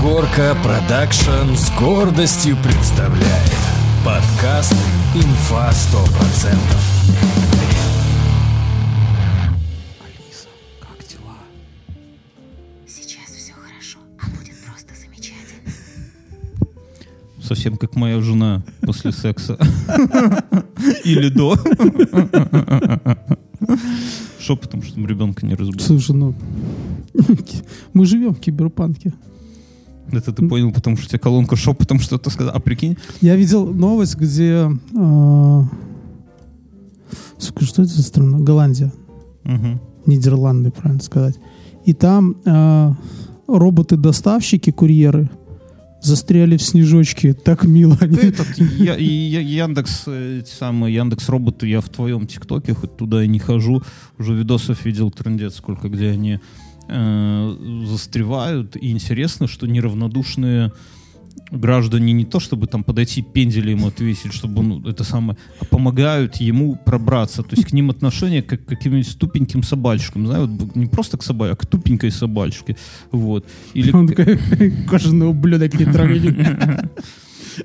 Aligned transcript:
Горка 0.00 0.56
Production 0.62 1.54
с 1.54 1.70
гордостью 1.78 2.56
представляет 2.62 3.56
подкаст 4.04 4.74
«Инфа 5.14 5.70
100%». 5.70 6.48
Алиса, 10.04 10.48
как 10.80 10.98
дела? 11.08 11.38
Сейчас 12.86 13.34
все 13.34 13.52
хорошо, 13.52 13.98
а 14.20 14.26
будет 14.36 14.56
просто 14.66 14.94
замечательно. 14.94 15.72
Совсем 17.42 17.76
как 17.76 17.96
моя 17.96 18.20
жена 18.20 18.62
после 18.82 19.12
секса. 19.12 19.58
Или 21.04 21.28
до. 21.30 21.56
Шепотом, 24.38 24.82
чтобы 24.82 25.08
ребенка 25.08 25.46
не 25.46 25.54
разбудить. 25.54 25.86
Слушай, 25.86 26.14
ну, 26.14 26.34
мы 27.92 28.06
живем 28.06 28.34
в 28.34 28.40
киберпанке. 28.40 29.12
Это 30.12 30.32
ты 30.32 30.46
понял, 30.48 30.72
потому 30.72 30.96
что 30.96 31.06
у 31.06 31.08
тебя 31.08 31.18
колонка 31.18 31.56
шепотом 31.56 31.98
что-то 32.00 32.30
сказала. 32.30 32.54
А 32.54 32.60
прикинь, 32.60 32.96
Я 33.20 33.36
видел 33.36 33.66
новость, 33.66 34.16
где... 34.16 34.70
э, 34.94 35.62
сука, 37.38 37.64
что 37.64 37.82
это 37.82 37.90
за 37.92 38.02
страна? 38.02 38.38
Голландия. 38.38 38.92
Мгм. 39.44 39.80
Нидерланды, 40.06 40.70
правильно 40.70 41.02
сказать. 41.02 41.36
И 41.84 41.92
там 41.92 42.36
э, 42.44 42.92
роботы-доставщики, 43.48 44.70
курьеры, 44.70 45.28
застряли 46.02 46.56
в 46.56 46.62
снежочке. 46.62 47.32
Так 47.34 47.64
мило. 47.64 47.96
Они... 48.00 48.16
Этот, 48.16 48.46
я, 48.58 48.94
я- 48.96 49.40
Яндекс, 49.64 50.06
эти 50.06 50.50
самые 50.50 50.94
Яндекс 50.94 51.28
роботы, 51.28 51.66
я 51.66 51.80
в 51.80 51.88
твоем 51.88 52.26
ТикТоке, 52.26 52.74
хоть 52.74 52.96
туда 52.96 53.24
и 53.24 53.28
не 53.28 53.38
хожу, 53.38 53.82
уже 54.18 54.34
видосов 54.34 54.84
видел 54.84 55.10
трендец, 55.10 55.56
сколько 55.56 55.88
где 55.88 56.10
они 56.10 56.38
э, 56.88 57.84
застревают. 57.86 58.76
И 58.76 58.90
интересно, 58.90 59.48
что 59.48 59.66
неравнодушные 59.66 60.72
граждане 61.50 62.12
не 62.12 62.24
то, 62.24 62.40
чтобы 62.40 62.66
там 62.66 62.82
подойти 62.82 63.22
пенделя 63.22 63.70
ему 63.70 63.88
отвесить, 63.88 64.32
чтобы 64.32 64.60
он 64.60 64.86
это 64.86 65.04
самое, 65.04 65.38
а 65.60 65.64
помогают 65.64 66.36
ему 66.36 66.76
пробраться. 66.76 67.42
То 67.42 67.56
есть 67.56 67.68
к 67.68 67.72
ним 67.72 67.90
отношение 67.90 68.42
как 68.42 68.64
к 68.64 68.68
каким-нибудь 68.68 69.18
тупеньким 69.18 69.62
собачкам, 69.62 70.26
знаешь, 70.26 70.48
вот 70.48 70.76
не 70.76 70.86
просто 70.86 71.16
к 71.18 71.22
собаке, 71.22 71.52
а 71.52 71.56
к 71.56 71.66
тупенькой 71.66 72.10
собачке. 72.10 72.76
Вот. 73.12 73.46
Или 73.74 73.92
Он 73.92 74.08
такой, 74.08 74.38
кожаный 74.88 75.28
ублюдок 75.28 75.74
не 75.74 75.84
трогай. 75.84 76.20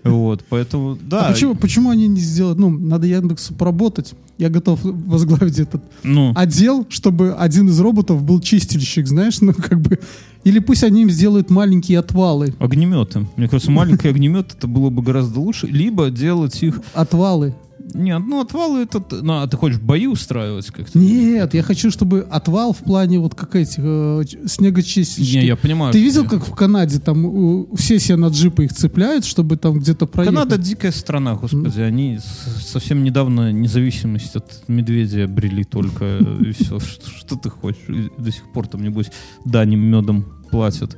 вот, 0.03 0.44
поэтому, 0.50 0.97
да. 1.02 1.28
А 1.28 1.31
почему, 1.31 1.56
почему 1.56 1.89
они 1.89 2.08
не 2.08 2.20
сделают? 2.20 2.59
Ну, 2.59 2.70
надо 2.70 3.08
Яндексу 3.08 3.53
поработать. 3.53 4.14
Я 4.38 4.50
готов 4.50 4.80
возглавить 4.83 5.59
этот 5.59 5.83
Ну, 6.03 6.31
отдел, 6.36 6.86
чтобы 6.89 7.33
один 7.33 7.70
из 7.70 7.80
роботов 7.80 8.23
был 8.23 8.39
чистильщик, 8.39 9.08
знаешь, 9.08 9.39
ну 9.42 9.53
как 9.53 9.80
бы... 9.81 10.00
Или 10.44 10.58
пусть 10.58 10.83
они 10.83 11.03
им 11.03 11.11
сделают 11.11 11.52
маленькие 11.52 12.00
отвалы. 12.00 12.56
Огнеметы. 12.58 13.28
Мне 13.36 13.48
кажется, 13.48 13.70
маленький 13.70 14.08
огнемет 14.09 14.56
это 14.58 14.67
было 14.67 14.89
бы 14.89 15.03
гораздо 15.03 15.39
лучше. 15.39 15.67
Либо 15.67 16.09
делать 16.09 16.64
их... 16.64 16.81
Отвалы. 16.94 17.53
Нет, 17.94 18.22
ну 18.26 18.42
отвалы 18.42 18.82
это... 18.84 19.04
Ну, 19.22 19.34
а 19.42 19.48
ты 19.48 19.58
хочешь 19.58 19.80
бои 19.80 20.08
устраивать 20.08 20.68
как-то? 20.68 20.98
Нет, 20.98 21.54
я 21.54 21.64
хочу, 21.64 21.92
чтобы 21.92 22.28
отвал 22.30 22.73
в 22.73 22.80
плане 22.80 23.20
вот 23.20 23.36
как 23.36 23.56
этих 23.56 23.80
э, 23.84 24.23
снегочистильщики. 24.46 25.38
Не, 25.38 25.46
я 25.48 25.56
понимаю. 25.56 25.92
Ты 25.94 26.02
видел, 26.02 26.23
я- 26.23 26.30
как 26.30 26.46
в 26.48 26.54
Канаде 26.56 27.00
там 27.00 27.64
э, 27.64 27.66
все 27.76 28.00
себе 28.00 28.16
на 28.18 28.28
джипы 28.28 28.66
их 28.66 28.73
цепляют, 28.73 29.26
чтобы 29.26 29.58
там 29.58 29.80
где-то 29.80 30.06
проехать? 30.06 30.36
Канада 30.38 30.58
дикая 30.58 30.92
страна, 30.92 31.36
господи. 31.36 31.80
Они 31.80 32.18
с- 32.20 32.68
совсем 32.72 33.04
недавно 33.04 33.52
независимость 33.52 34.36
от 34.36 34.64
медведя 34.68 35.26
обрели 35.26 35.64
только. 35.64 36.18
И 36.40 36.52
все. 36.52 36.80
Что, 37.20 37.36
ты 37.36 37.50
хочешь? 37.50 38.10
До 38.18 38.32
сих 38.32 38.52
пор 38.54 38.68
там, 38.68 38.84
небось, 38.84 39.12
даним 39.45 39.80
медом 39.82 40.26
платят 40.52 40.98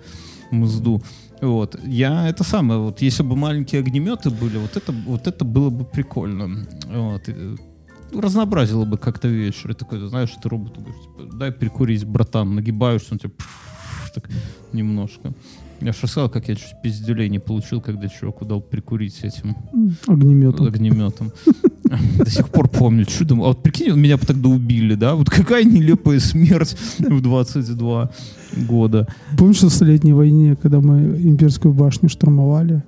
мзду. 0.52 1.02
Вот. 1.44 1.77
Я 1.86 2.30
это 2.30 2.44
самое, 2.44 2.80
вот 2.80 3.02
если 3.02 3.23
бы 3.23 3.36
маленькие 3.36 3.81
огнеметы 3.81 4.30
были, 4.30 4.58
вот 4.58 4.77
это, 4.77 4.91
вот 4.91 5.27
это 5.27 5.45
было 5.45 5.69
бы 5.69 5.83
прикольно. 5.83 6.66
Вот. 6.88 7.29
Разнообразило 8.13 8.85
бы 8.85 8.97
как-то 8.97 9.28
вечер. 9.28 9.72
И 9.72 9.73
такой, 9.73 10.07
знаешь, 10.07 10.29
ты 10.41 10.50
роботу 10.50 10.81
говоришь, 10.81 11.01
типа, 11.01 11.35
дай 11.35 11.51
прикурить, 11.51 12.06
братан, 12.06 12.56
нагибаешься, 12.56 13.09
он 13.12 13.19
тебе 13.19 13.31
так 14.13 14.29
немножко. 14.72 15.34
Я 15.81 15.91
же 15.91 16.00
рассказал, 16.03 16.29
как 16.29 16.47
я 16.47 16.56
чуть 16.56 16.81
пиздюлей 16.81 17.29
не 17.29 17.40
получил, 17.40 17.81
когда 17.81 18.07
чуваку 18.07 18.45
дал 18.45 18.62
прикурить 18.62 19.19
этим 19.23 19.56
Огнеметом. 20.07 20.68
огнеметом. 20.68 21.31
До 22.18 22.30
сих 22.30 22.50
пор 22.50 22.70
помню. 22.70 23.06
Чудом. 23.06 23.42
А 23.42 23.48
вот 23.48 23.64
прикинь, 23.64 23.94
меня 23.96 24.18
бы 24.18 24.26
тогда 24.26 24.50
убили, 24.50 24.96
да? 24.96 25.16
Вот 25.16 25.30
какая 25.30 25.64
нелепая 25.64 26.20
смерть 26.20 26.76
в 27.00 27.22
22 27.22 28.09
года. 28.68 29.08
Помнишь, 29.38 29.62
в 29.62 29.70
Столетней 29.70 30.14
войне, 30.14 30.56
когда 30.62 30.80
мы 30.80 31.00
имперскую 31.00 31.74
башню 31.74 32.09
штурмовали? 32.09 32.84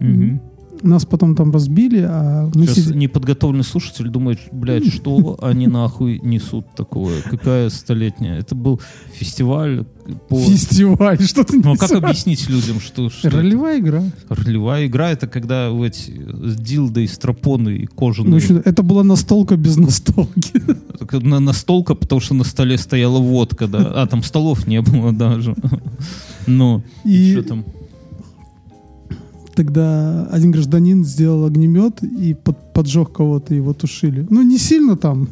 Мгм. 0.00 0.40
Нас 0.82 1.04
потом 1.04 1.34
там 1.34 1.50
разбили, 1.50 2.00
а 2.08 2.50
мы 2.54 2.66
Сейчас 2.66 2.84
сидели... 2.84 2.98
неподготовленный 2.98 3.64
слушатель 3.64 4.08
думает, 4.08 4.38
блядь, 4.52 4.92
что 4.92 5.38
они 5.42 5.66
нахуй 5.66 6.20
несут 6.22 6.66
такое? 6.76 7.22
Какая 7.22 7.70
столетняя? 7.70 8.38
Это 8.38 8.54
был 8.54 8.80
фестиваль 9.12 9.84
по... 10.28 10.38
Фестиваль, 10.38 11.20
что 11.22 11.44
ты 11.44 11.60
Ну, 11.62 11.72
а 11.72 11.76
как 11.76 11.90
объяснить 11.92 12.48
людям, 12.48 12.80
что... 12.80 13.10
что 13.10 13.28
это? 13.28 13.36
Ролевая 13.38 13.78
игра. 13.80 14.02
Ролевая 14.28 14.86
игра— 14.86 15.10
это 15.12 15.26
когда 15.26 15.70
в 15.70 15.82
эти 15.82 16.10
с 16.10 16.56
дилдой, 16.56 17.08
стропоны 17.08 17.70
и 17.70 17.82
Ну, 17.82 17.88
кожаные... 17.96 18.36
еще 18.36 18.62
это 18.64 18.82
была 18.82 19.04
настолка 19.04 19.56
без 19.56 19.76
настолки. 19.76 20.62
На, 21.12 21.40
настолка, 21.40 21.94
потому 21.94 22.20
что 22.20 22.34
на 22.34 22.44
столе 22.44 22.78
стояла 22.78 23.18
водка, 23.18 23.66
да. 23.66 24.02
А, 24.02 24.06
там 24.06 24.22
столов 24.22 24.66
не 24.66 24.80
было 24.80 25.12
даже. 25.12 25.54
Ну, 26.46 26.82
И 27.04 27.32
что 27.32 27.42
там? 27.42 27.64
Тогда 29.58 30.28
один 30.30 30.52
гражданин 30.52 31.04
сделал 31.04 31.44
огнемет 31.44 32.00
и 32.04 32.32
под- 32.32 32.72
поджег 32.72 33.10
кого-то, 33.12 33.56
его 33.56 33.72
тушили. 33.72 34.24
Ну, 34.30 34.42
не 34.42 34.56
сильно 34.56 34.96
там. 34.96 35.28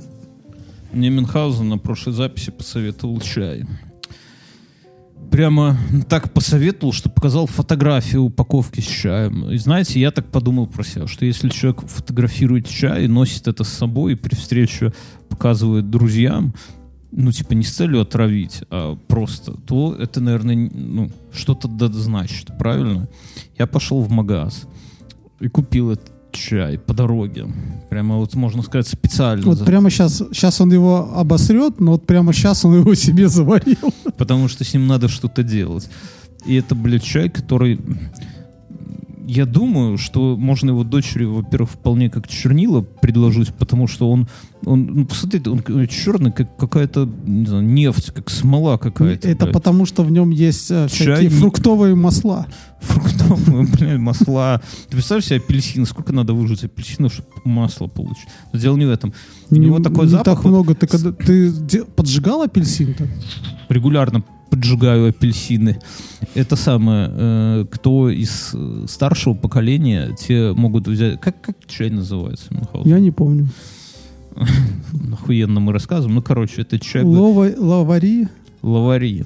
Мне 0.92 1.10
Мюнхгаузен 1.10 1.68
на 1.68 1.78
прошлой 1.78 2.12
записи 2.12 2.50
посоветовал 2.50 3.20
чай. 3.20 3.64
Прямо 5.30 5.78
так 6.08 6.32
посоветовал, 6.32 6.92
что 6.92 7.08
показал 7.08 7.46
фотографию 7.46 8.22
упаковки 8.22 8.80
с 8.80 8.86
чаем. 8.86 9.48
И 9.48 9.58
знаете, 9.58 10.00
я 10.00 10.10
так 10.10 10.26
подумал 10.26 10.66
про 10.66 10.82
себя, 10.82 11.06
что 11.06 11.24
если 11.24 11.48
человек 11.48 11.82
фотографирует 11.82 12.68
чай 12.68 13.04
и 13.04 13.08
носит 13.08 13.46
это 13.46 13.62
с 13.62 13.68
собой, 13.68 14.14
и 14.14 14.16
при 14.16 14.34
встрече 14.34 14.92
показывает 15.28 15.88
друзьям, 15.88 16.52
ну, 17.12 17.32
типа, 17.32 17.54
не 17.54 17.64
с 17.64 17.72
целью 17.72 18.00
отравить, 18.00 18.62
а 18.70 18.96
просто, 19.08 19.52
то 19.52 19.94
это, 19.94 20.20
наверное, 20.20 20.56
ну, 20.72 21.10
что-то 21.32 21.68
значит, 21.92 22.56
правильно? 22.58 23.08
Я 23.58 23.66
пошел 23.66 24.02
в 24.02 24.10
магаз 24.10 24.66
и 25.40 25.48
купил 25.48 25.90
этот 25.92 26.12
чай 26.32 26.78
по 26.78 26.94
дороге. 26.94 27.46
Прямо 27.90 28.16
вот, 28.16 28.34
можно 28.34 28.62
сказать, 28.62 28.86
специально. 28.86 29.44
Вот 29.46 29.64
прямо 29.64 29.90
сейчас, 29.90 30.22
сейчас 30.32 30.60
он 30.60 30.72
его 30.72 31.10
обосрет, 31.14 31.80
но 31.80 31.92
вот 31.92 32.06
прямо 32.06 32.32
сейчас 32.32 32.64
он 32.64 32.80
его 32.80 32.94
себе 32.94 33.28
заварил. 33.28 33.92
потому 34.18 34.48
что 34.48 34.64
с 34.64 34.72
ним 34.74 34.86
надо 34.86 35.08
что-то 35.08 35.42
делать. 35.42 35.88
И 36.44 36.54
это, 36.54 36.74
блядь, 36.74 37.02
чай, 37.02 37.28
который... 37.28 37.80
Я 39.26 39.44
думаю, 39.44 39.98
что 39.98 40.36
можно 40.36 40.70
его 40.70 40.84
дочери, 40.84 41.24
во-первых, 41.24 41.70
вполне 41.70 42.08
как 42.08 42.28
чернила 42.28 42.80
предложить, 42.82 43.52
потому 43.52 43.88
что 43.88 44.08
он, 44.08 44.28
он 44.64 44.86
ну, 44.86 45.04
посмотрите, 45.04 45.50
он 45.50 45.62
черный, 45.88 46.30
как 46.30 46.56
какая-то, 46.56 47.10
не 47.24 47.46
знаю, 47.46 47.64
нефть, 47.64 48.12
как 48.12 48.30
смола 48.30 48.78
какая-то. 48.78 49.28
Это 49.28 49.46
блядь. 49.46 49.54
потому, 49.54 49.84
что 49.84 50.04
в 50.04 50.12
нем 50.12 50.30
есть 50.30 50.70
э, 50.70 50.86
всякие 50.86 51.28
фруктовые 51.28 51.96
масла. 51.96 52.46
фруктовые, 52.80 53.66
блядь, 53.72 53.98
масла. 53.98 54.62
Ты 54.88 54.92
представляешь 54.92 55.26
себе 55.26 55.38
апельсины, 55.38 55.86
сколько 55.86 56.12
надо 56.12 56.32
выжать 56.32 56.62
апельсинов, 56.62 57.12
чтобы 57.12 57.28
масло 57.44 57.88
получить? 57.88 58.28
Но 58.52 58.60
дело 58.60 58.76
не 58.76 58.84
в 58.84 58.90
этом. 58.90 59.12
У 59.50 59.56
него 59.56 59.78
Не- 59.78 59.84
такой 59.84 60.04
не 60.04 60.10
запах, 60.10 60.24
так 60.24 60.44
вот 60.44 60.50
много. 60.50 60.74
Ты, 60.76 60.86
когда, 60.86 61.10
ты 61.10 61.84
поджигал 61.84 62.42
апельсин-то? 62.42 63.08
регулярно 63.68 64.22
поджигаю 64.50 65.08
апельсины. 65.08 65.78
Это 66.34 66.56
самое, 66.56 67.10
э, 67.12 67.64
кто 67.70 68.08
из 68.10 68.50
э, 68.54 68.84
старшего 68.88 69.34
поколения, 69.34 70.14
те 70.18 70.52
могут 70.52 70.88
взять... 70.88 71.20
Как, 71.20 71.40
как 71.40 71.56
чай 71.66 71.90
называется? 71.90 72.46
Мюнхгаузен? 72.54 72.90
Я 72.90 73.00
не 73.00 73.10
помню. 73.10 73.48
Охуенно 75.12 75.60
мы 75.60 75.72
рассказываем. 75.72 76.14
Ну, 76.16 76.22
короче, 76.22 76.62
это 76.62 76.78
чай 76.78 77.02
бы- 77.02 77.08
Лова, 77.08 77.50
лавари. 77.56 78.28
лавари. 78.62 79.24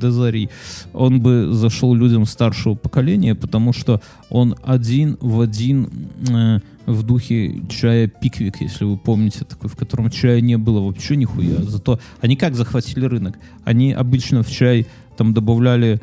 До 0.00 0.10
зари. 0.10 0.48
Он 0.92 1.20
бы 1.20 1.50
зашел 1.52 1.94
людям 1.94 2.26
старшего 2.26 2.74
поколения, 2.74 3.34
потому 3.34 3.72
что 3.72 4.00
он 4.28 4.54
один 4.62 5.16
в 5.20 5.40
один 5.40 5.88
э, 6.28 6.60
в 6.86 7.02
духе 7.02 7.62
чая 7.68 8.06
пиквик, 8.06 8.60
если 8.60 8.84
вы 8.84 8.96
помните, 8.96 9.44
такой, 9.44 9.70
в 9.70 9.76
котором 9.76 10.10
чая 10.10 10.40
не 10.40 10.58
было 10.58 10.80
вообще 10.80 11.16
нихуя. 11.16 11.62
Зато 11.62 11.98
они 12.20 12.36
как 12.36 12.54
захватили 12.54 13.06
рынок? 13.06 13.38
Они 13.64 13.92
обычно 13.92 14.42
в 14.42 14.50
чай 14.50 14.86
там 15.16 15.32
добавляли 15.32 16.00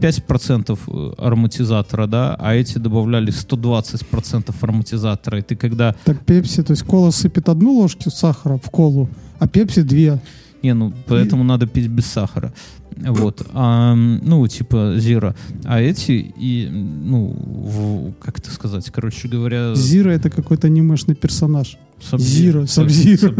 5% 0.00 1.14
ароматизатора, 1.18 2.06
да, 2.06 2.36
а 2.38 2.54
эти 2.54 2.78
добавляли 2.78 3.32
120% 3.32 4.54
ароматизатора. 4.60 5.38
И 5.38 5.42
ты 5.42 5.56
когда 5.56 5.94
Так 6.04 6.24
пепси, 6.24 6.62
то 6.62 6.72
есть 6.72 6.84
кола 6.84 7.10
сыпет 7.10 7.48
одну 7.48 7.72
ложку 7.72 8.10
сахара 8.10 8.56
в 8.56 8.70
колу, 8.70 9.08
а 9.38 9.48
пепси 9.48 9.82
две. 9.82 10.20
Не, 10.64 10.72
ну, 10.74 10.94
поэтому 11.06 11.44
надо 11.44 11.66
пить 11.66 11.88
без 11.88 12.06
сахара. 12.06 12.52
Вот. 12.96 13.46
А, 13.52 13.94
ну, 13.94 14.46
типа, 14.48 14.94
зира. 14.96 15.34
А 15.64 15.78
эти, 15.80 16.32
и, 16.40 16.68
ну, 16.70 17.36
в- 17.36 18.12
как 18.18 18.38
это 18.38 18.50
сказать, 18.50 18.90
короче 18.90 19.28
говоря... 19.28 19.74
Зира 19.74 20.10
это 20.10 20.30
какой-то 20.30 20.68
анимешный 20.68 21.14
персонаж. 21.14 21.76
Зира, 22.16 22.66
Сабзира. 22.66 23.34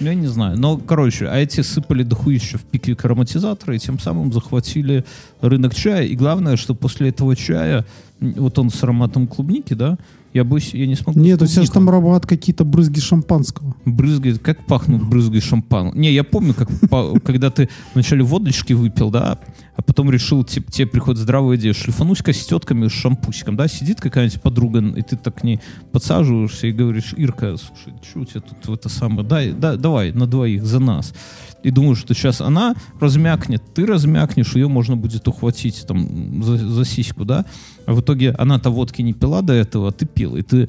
Ну, 0.00 0.06
Я 0.06 0.14
не 0.14 0.28
знаю. 0.28 0.56
Но, 0.60 0.76
короче, 0.78 1.26
а 1.26 1.36
эти 1.38 1.60
сыпали 1.62 2.04
дохуище 2.04 2.56
в 2.58 2.62
пике 2.62 2.96
ароматизатора 3.02 3.74
и 3.74 3.78
тем 3.80 3.98
самым 3.98 4.32
захватили 4.32 5.04
рынок 5.40 5.74
чая. 5.74 6.04
И 6.04 6.14
главное, 6.14 6.56
что 6.56 6.74
после 6.74 7.08
этого 7.08 7.34
чая, 7.34 7.84
вот 8.20 8.58
он 8.60 8.70
с 8.70 8.80
ароматом 8.84 9.26
клубники, 9.26 9.74
да, 9.74 9.98
я 10.34 10.44
боюсь, 10.44 10.74
я 10.74 10.86
не 10.86 10.94
смогу... 10.94 11.18
Нет, 11.18 11.40
у 11.40 11.46
тебя 11.46 11.62
же 11.62 11.70
там 11.70 11.88
аромат 11.88 12.26
какие-то 12.26 12.64
брызги 12.64 13.00
шампанского. 13.00 13.74
Брызгает, 13.84 14.40
как 14.40 14.64
пахнут 14.66 15.02
брызгой 15.08 15.40
шампан. 15.40 15.92
Не, 15.94 16.12
я 16.12 16.22
помню, 16.24 16.54
как 16.54 16.68
когда 17.24 17.50
ты 17.50 17.68
вначале 17.94 18.22
водочки 18.22 18.74
выпил, 18.74 19.10
да, 19.10 19.38
а 19.78 19.82
потом 19.82 20.10
решил, 20.10 20.42
типа, 20.42 20.72
тебе 20.72 20.88
приходит 20.88 21.20
здравая 21.20 21.56
идея, 21.56 21.72
шлифануть-ка 21.72 22.32
с 22.32 22.44
тетками 22.44 22.88
с 22.88 22.92
шампусиком, 22.92 23.54
да, 23.54 23.68
сидит 23.68 24.00
какая-нибудь 24.00 24.42
подруга, 24.42 24.80
и 24.80 25.02
ты 25.02 25.16
так 25.16 25.36
к 25.36 25.44
ней 25.44 25.60
подсаживаешься 25.92 26.66
и 26.66 26.72
говоришь, 26.72 27.14
Ирка, 27.16 27.56
слушай, 27.56 27.94
что 28.02 28.18
у 28.18 28.24
тебя 28.24 28.40
тут 28.40 28.66
в 28.66 28.74
это 28.74 28.88
самое, 28.88 29.22
дай, 29.22 29.52
да, 29.52 29.76
давай, 29.76 30.10
на 30.10 30.26
двоих, 30.26 30.66
за 30.66 30.80
нас. 30.80 31.14
И 31.62 31.70
думаешь, 31.70 31.98
что 31.98 32.12
сейчас 32.12 32.40
она 32.40 32.74
размякнет, 32.98 33.62
ты 33.72 33.86
размякнешь, 33.86 34.56
ее 34.56 34.66
можно 34.66 34.96
будет 34.96 35.28
ухватить 35.28 35.86
там 35.86 36.42
за, 36.42 36.56
за 36.56 36.84
сиську, 36.84 37.24
да, 37.24 37.46
а 37.86 37.92
в 37.92 38.00
итоге 38.00 38.32
она-то 38.32 38.70
водки 38.70 39.00
не 39.02 39.12
пила 39.12 39.42
до 39.42 39.52
этого, 39.52 39.90
а 39.90 39.92
ты 39.92 40.06
пил, 40.06 40.34
и 40.34 40.42
ты 40.42 40.68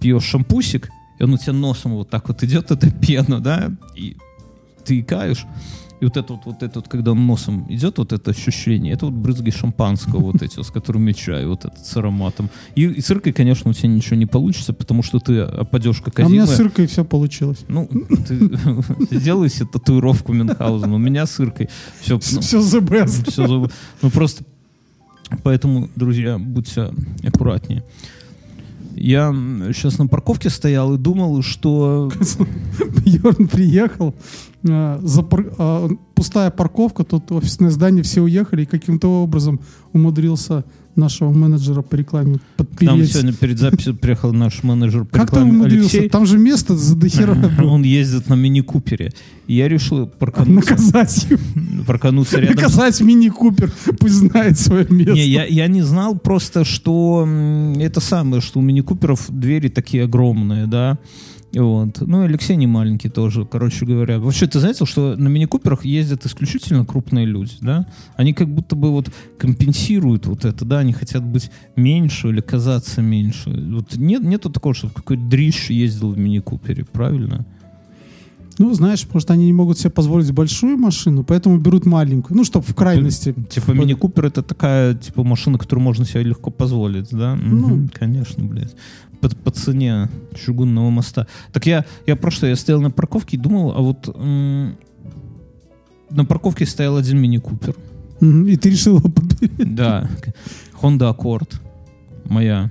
пьешь 0.00 0.24
шампусик, 0.24 0.90
и 1.20 1.22
он 1.22 1.34
у 1.34 1.38
тебя 1.38 1.52
носом 1.52 1.92
вот 1.92 2.10
так 2.10 2.26
вот 2.26 2.42
идет, 2.42 2.72
эта 2.72 2.90
пена, 2.90 3.38
да, 3.38 3.70
и 3.94 4.16
ты 4.84 4.98
икаешь, 4.98 5.46
и 6.00 6.04
вот 6.04 6.16
это 6.16 6.32
вот, 6.32 6.46
вот 6.46 6.62
это 6.62 6.80
вот, 6.80 6.88
когда 6.88 7.12
он 7.12 7.26
носом 7.26 7.66
идет, 7.68 7.98
вот 7.98 8.12
это 8.12 8.30
ощущение, 8.30 8.94
это 8.94 9.06
вот 9.06 9.14
брызги 9.14 9.50
шампанского 9.50 10.20
вот 10.20 10.42
эти, 10.42 10.62
с 10.62 10.70
которыми 10.70 11.12
чай, 11.12 11.44
вот 11.46 11.64
этот 11.66 11.86
с 11.86 11.96
ароматом. 11.96 12.48
И, 12.74 12.84
и 12.84 13.00
с 13.00 13.10
Иркой, 13.10 13.32
конечно, 13.32 13.70
у 13.70 13.74
тебя 13.74 13.88
ничего 13.88 14.16
не 14.16 14.26
получится, 14.26 14.72
потому 14.72 15.02
что 15.02 15.18
ты 15.18 15.40
опадешь 15.40 16.00
как 16.00 16.18
А 16.20 16.26
у 16.26 16.28
меня 16.28 16.46
с 16.46 16.58
Иркой 16.58 16.86
все 16.86 17.04
получилось. 17.04 17.58
Ну, 17.68 17.88
ты 18.26 18.50
сделай 19.10 19.50
себе 19.50 19.66
татуировку 19.66 20.32
Мюнхгаузена. 20.32 20.94
У 20.94 20.98
меня 20.98 21.26
с 21.26 21.38
Иркой 21.38 21.68
все, 22.00 22.18
Все 22.18 22.58
the 22.60 22.80
best. 22.80 23.70
Ну 24.02 24.10
просто 24.10 24.44
поэтому, 25.42 25.90
друзья, 25.96 26.38
будьте 26.38 26.92
аккуратнее. 27.22 27.84
Я 28.94 29.32
сейчас 29.72 29.98
на 29.98 30.06
парковке 30.06 30.50
стоял 30.50 30.94
и 30.94 30.98
думал, 30.98 31.42
что 31.42 32.10
Йорн 33.04 33.48
приехал, 33.48 34.14
а, 34.68 35.00
а, 35.58 35.88
пустая 36.14 36.50
парковка, 36.50 37.04
тут 37.04 37.30
офисное 37.32 37.70
здание, 37.70 38.02
все 38.02 38.22
уехали, 38.22 38.62
и 38.62 38.66
каким-то 38.66 39.22
образом 39.22 39.60
умудрился 39.92 40.64
нашего 40.96 41.30
менеджера 41.32 41.82
по 41.82 41.94
рекламе 41.94 42.32
нам 42.32 42.40
подпереть. 42.56 43.12
сегодня 43.12 43.32
перед 43.32 43.58
записью 43.58 43.94
приехал 43.94 44.32
наш 44.32 44.62
менеджер 44.62 45.04
по 45.04 45.18
Как 45.18 45.30
ты 45.30 45.36
рекламе 45.36 45.50
умудрился? 45.52 45.96
Алексей. 45.98 46.08
Там 46.08 46.26
же 46.26 46.38
место 46.38 46.76
за 46.76 46.96
дохера. 46.96 47.36
Он 47.62 47.82
ездит 47.82 48.28
на 48.28 48.34
мини-купере. 48.34 49.12
Я 49.46 49.68
решил 49.68 50.06
паркануться, 50.06 50.70
Наказать 50.72 51.26
его. 51.28 51.84
паркануться 51.86 52.38
рядом 52.38 52.56
Наказать 52.56 53.00
мини-купер. 53.00 53.72
Пусть 53.98 54.14
знает 54.14 54.58
свое 54.58 54.86
место. 54.88 55.14
Не, 55.14 55.26
я, 55.26 55.44
я 55.44 55.66
не 55.66 55.82
знал 55.82 56.16
просто, 56.18 56.64
что 56.64 57.26
это 57.78 58.00
самое, 58.00 58.40
что 58.40 58.60
у 58.60 58.62
мини-куперов 58.62 59.26
двери 59.28 59.68
такие 59.68 60.04
огромные, 60.04 60.66
да. 60.66 60.98
Вот. 61.52 62.00
Ну, 62.00 62.22
Алексей 62.22 62.56
не 62.56 62.66
маленький 62.66 63.08
тоже, 63.08 63.44
короче 63.44 63.84
говоря. 63.84 64.20
Вообще, 64.20 64.46
ты 64.46 64.60
заметил, 64.60 64.86
что 64.86 65.16
на 65.16 65.28
мини-куперах 65.28 65.84
ездят 65.84 66.24
исключительно 66.24 66.84
крупные 66.84 67.26
люди, 67.26 67.54
да? 67.60 67.86
Они 68.16 68.32
как 68.32 68.48
будто 68.48 68.76
бы 68.76 68.90
вот 68.90 69.10
компенсируют 69.38 70.26
вот 70.26 70.44
это, 70.44 70.64
да? 70.64 70.78
Они 70.78 70.92
хотят 70.92 71.24
быть 71.24 71.50
меньше 71.74 72.28
или 72.28 72.40
казаться 72.40 73.02
меньше. 73.02 73.50
Вот 73.50 73.96
нет, 73.96 74.22
нету 74.22 74.50
такого, 74.50 74.74
чтобы 74.74 74.94
какой-то 74.94 75.22
дрищ 75.24 75.70
ездил 75.70 76.10
в 76.12 76.18
мини-купере, 76.18 76.84
правильно? 76.84 77.44
Ну, 78.58 78.74
знаешь, 78.74 79.06
может, 79.10 79.30
они 79.30 79.46
не 79.46 79.54
могут 79.54 79.78
себе 79.78 79.88
позволить 79.88 80.30
большую 80.32 80.76
машину, 80.76 81.24
поэтому 81.24 81.56
берут 81.56 81.86
маленькую. 81.86 82.36
Ну, 82.36 82.44
чтобы 82.44 82.66
в 82.66 82.74
крайности. 82.74 83.34
Типа 83.48 83.70
мини-купер 83.72 84.26
это 84.26 84.42
такая 84.42 84.94
типа 84.94 85.24
машина, 85.24 85.56
которую 85.56 85.82
можно 85.82 86.04
себе 86.04 86.24
легко 86.24 86.50
позволить, 86.50 87.08
да? 87.10 87.36
Ну. 87.36 87.68
Мгм, 87.68 87.90
конечно, 87.92 88.44
блядь. 88.44 88.76
По, 89.20 89.28
по 89.28 89.50
цене 89.50 90.08
чугунного 90.34 90.90
моста. 90.90 91.26
Так 91.52 91.66
я, 91.66 91.84
я 92.06 92.16
просто 92.16 92.46
я 92.46 92.56
стоял 92.56 92.80
на 92.80 92.90
парковке 92.90 93.36
и 93.36 93.40
думал, 93.40 93.72
а 93.76 93.80
вот 93.80 94.08
м, 94.14 94.76
на 96.10 96.24
парковке 96.24 96.66
стоял 96.66 96.96
один 96.96 97.18
мини-купер. 97.18 97.74
И 98.20 98.56
ты 98.56 98.70
решил 98.70 98.98
его. 98.98 99.12
Да. 99.58 100.08
Honda 100.80 101.14
Accord. 101.14 101.54
Моя. 102.24 102.70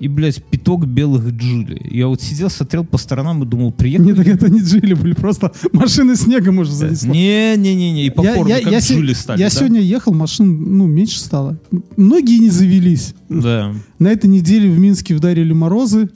И, 0.00 0.08
блядь, 0.08 0.42
пяток 0.42 0.86
белых 0.86 1.28
джили. 1.30 1.78
Я 1.90 2.08
вот 2.08 2.22
сидел, 2.22 2.48
смотрел 2.48 2.84
по 2.86 2.96
сторонам 2.96 3.42
и 3.42 3.46
думал, 3.46 3.70
приехали... 3.70 4.08
Нет, 4.08 4.16
так 4.16 4.26
это 4.28 4.48
не 4.48 4.60
джили 4.60 4.94
были, 4.94 5.12
просто 5.12 5.52
машины 5.74 6.16
снега, 6.16 6.50
может, 6.52 6.72
занесло. 6.72 7.12
Не-не-не-не, 7.12 8.06
и 8.06 8.10
по 8.10 8.22
Я- 8.22 8.34
форме 8.34 8.54
я- 8.54 8.60
как 8.62 8.72
я 8.72 8.78
джили 8.80 9.12
стали. 9.12 9.38
Я 9.38 9.46
да? 9.46 9.50
сегодня 9.50 9.80
ехал, 9.80 10.14
машин, 10.14 10.78
ну, 10.78 10.86
меньше 10.86 11.20
стало. 11.20 11.58
Многие 11.98 12.38
не 12.38 12.48
завелись. 12.48 13.14
Да. 13.28 13.74
На 13.98 14.08
этой 14.08 14.28
неделе 14.28 14.70
в 14.70 14.78
Минске 14.78 15.14
вдарили 15.14 15.52
морозы. 15.52 16.08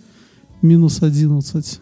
Минус 0.63 1.03
11. 1.03 1.81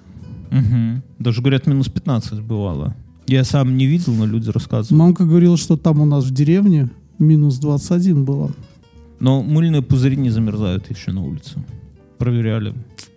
Мгм. 0.51 1.03
Даже 1.21 1.41
говорят, 1.41 1.69
минус 1.69 1.89
15 1.89 2.41
бывало. 2.41 2.97
Я 3.29 3.45
сам 3.45 3.77
не 3.77 3.87
видел, 3.87 4.13
но 4.15 4.27
люди 4.27 4.51
рассказывают. 4.51 4.91
Мамка 4.91 5.25
говорила, 5.25 5.57
что 5.57 5.77
там 5.77 6.01
у 6.01 6.05
нас 6.05 6.25
в 6.25 6.33
деревне 6.35 6.91
минус 7.21 7.59
21 7.59 8.25
было. 8.25 8.51
Но 9.21 9.41
мыльные 9.45 9.83
пузыри 9.83 10.17
не 10.17 10.31
замерзают 10.31 10.91
еще 10.91 11.13
на 11.13 11.23
улице. 11.23 11.63
Проверяли. 12.23 12.73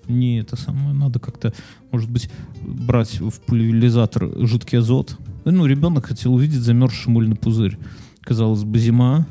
Не 0.08 0.40
это 0.40 0.56
самое. 0.56 0.96
Надо 0.96 1.20
как-то, 1.20 1.54
может 1.92 2.10
быть, 2.10 2.28
брать 2.60 3.20
в 3.22 3.40
пульверизатор 3.42 4.32
жидкий 4.48 4.80
азот. 4.80 5.20
Ну, 5.46 5.68
ребенок 5.68 6.08
хотел 6.08 6.34
увидеть 6.34 6.62
замерзший 6.62 7.14
мыльный 7.14 7.36
пузырь. 7.36 7.78
Казалось 8.22 8.64
бы, 8.64 8.80
зима, 8.80 9.28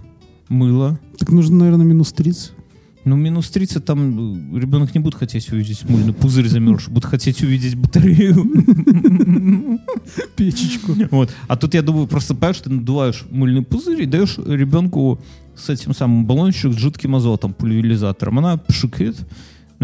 мыло. 0.49 1.01
Так 1.19 1.31
нужно, 1.31 1.57
наверное, 1.57 1.85
минус 1.85 2.13
30. 2.13 2.53
Ну, 3.05 3.17
минус 3.17 3.51
30 3.51 3.85
там 3.85 4.55
э, 4.55 4.61
ребенок 4.61 4.95
не 4.95 5.01
будет 5.01 5.17
хотеть 5.17 5.51
увидеть 5.51 5.83
мыльный 5.91 6.15
пузырь 6.15 6.47
замерзший, 6.47 6.93
будет 6.93 7.07
хотеть 7.07 7.43
увидеть 7.43 7.75
батарею. 7.75 8.49
Печечку. 10.37 10.95
Вот. 11.11 11.35
А 11.49 11.57
тут 11.57 11.75
я 11.75 11.83
думаю, 11.83 12.07
просто 12.07 12.37
понимаешь, 12.37 12.61
ты 12.61 12.71
надуваешь 12.71 13.25
мыльный 13.29 13.63
пузырь 13.63 14.03
и 14.03 14.07
даешь 14.07 14.39
ребенку 14.39 15.21
с 15.57 15.69
этим 15.69 15.95
самым 15.95 16.27
баллончик 16.27 16.73
с 16.73 16.77
жидким 16.77 17.17
азотом, 17.17 17.53
пульверизатором. 17.55 18.39
Она 18.39 18.57
пшикает. 18.57 19.17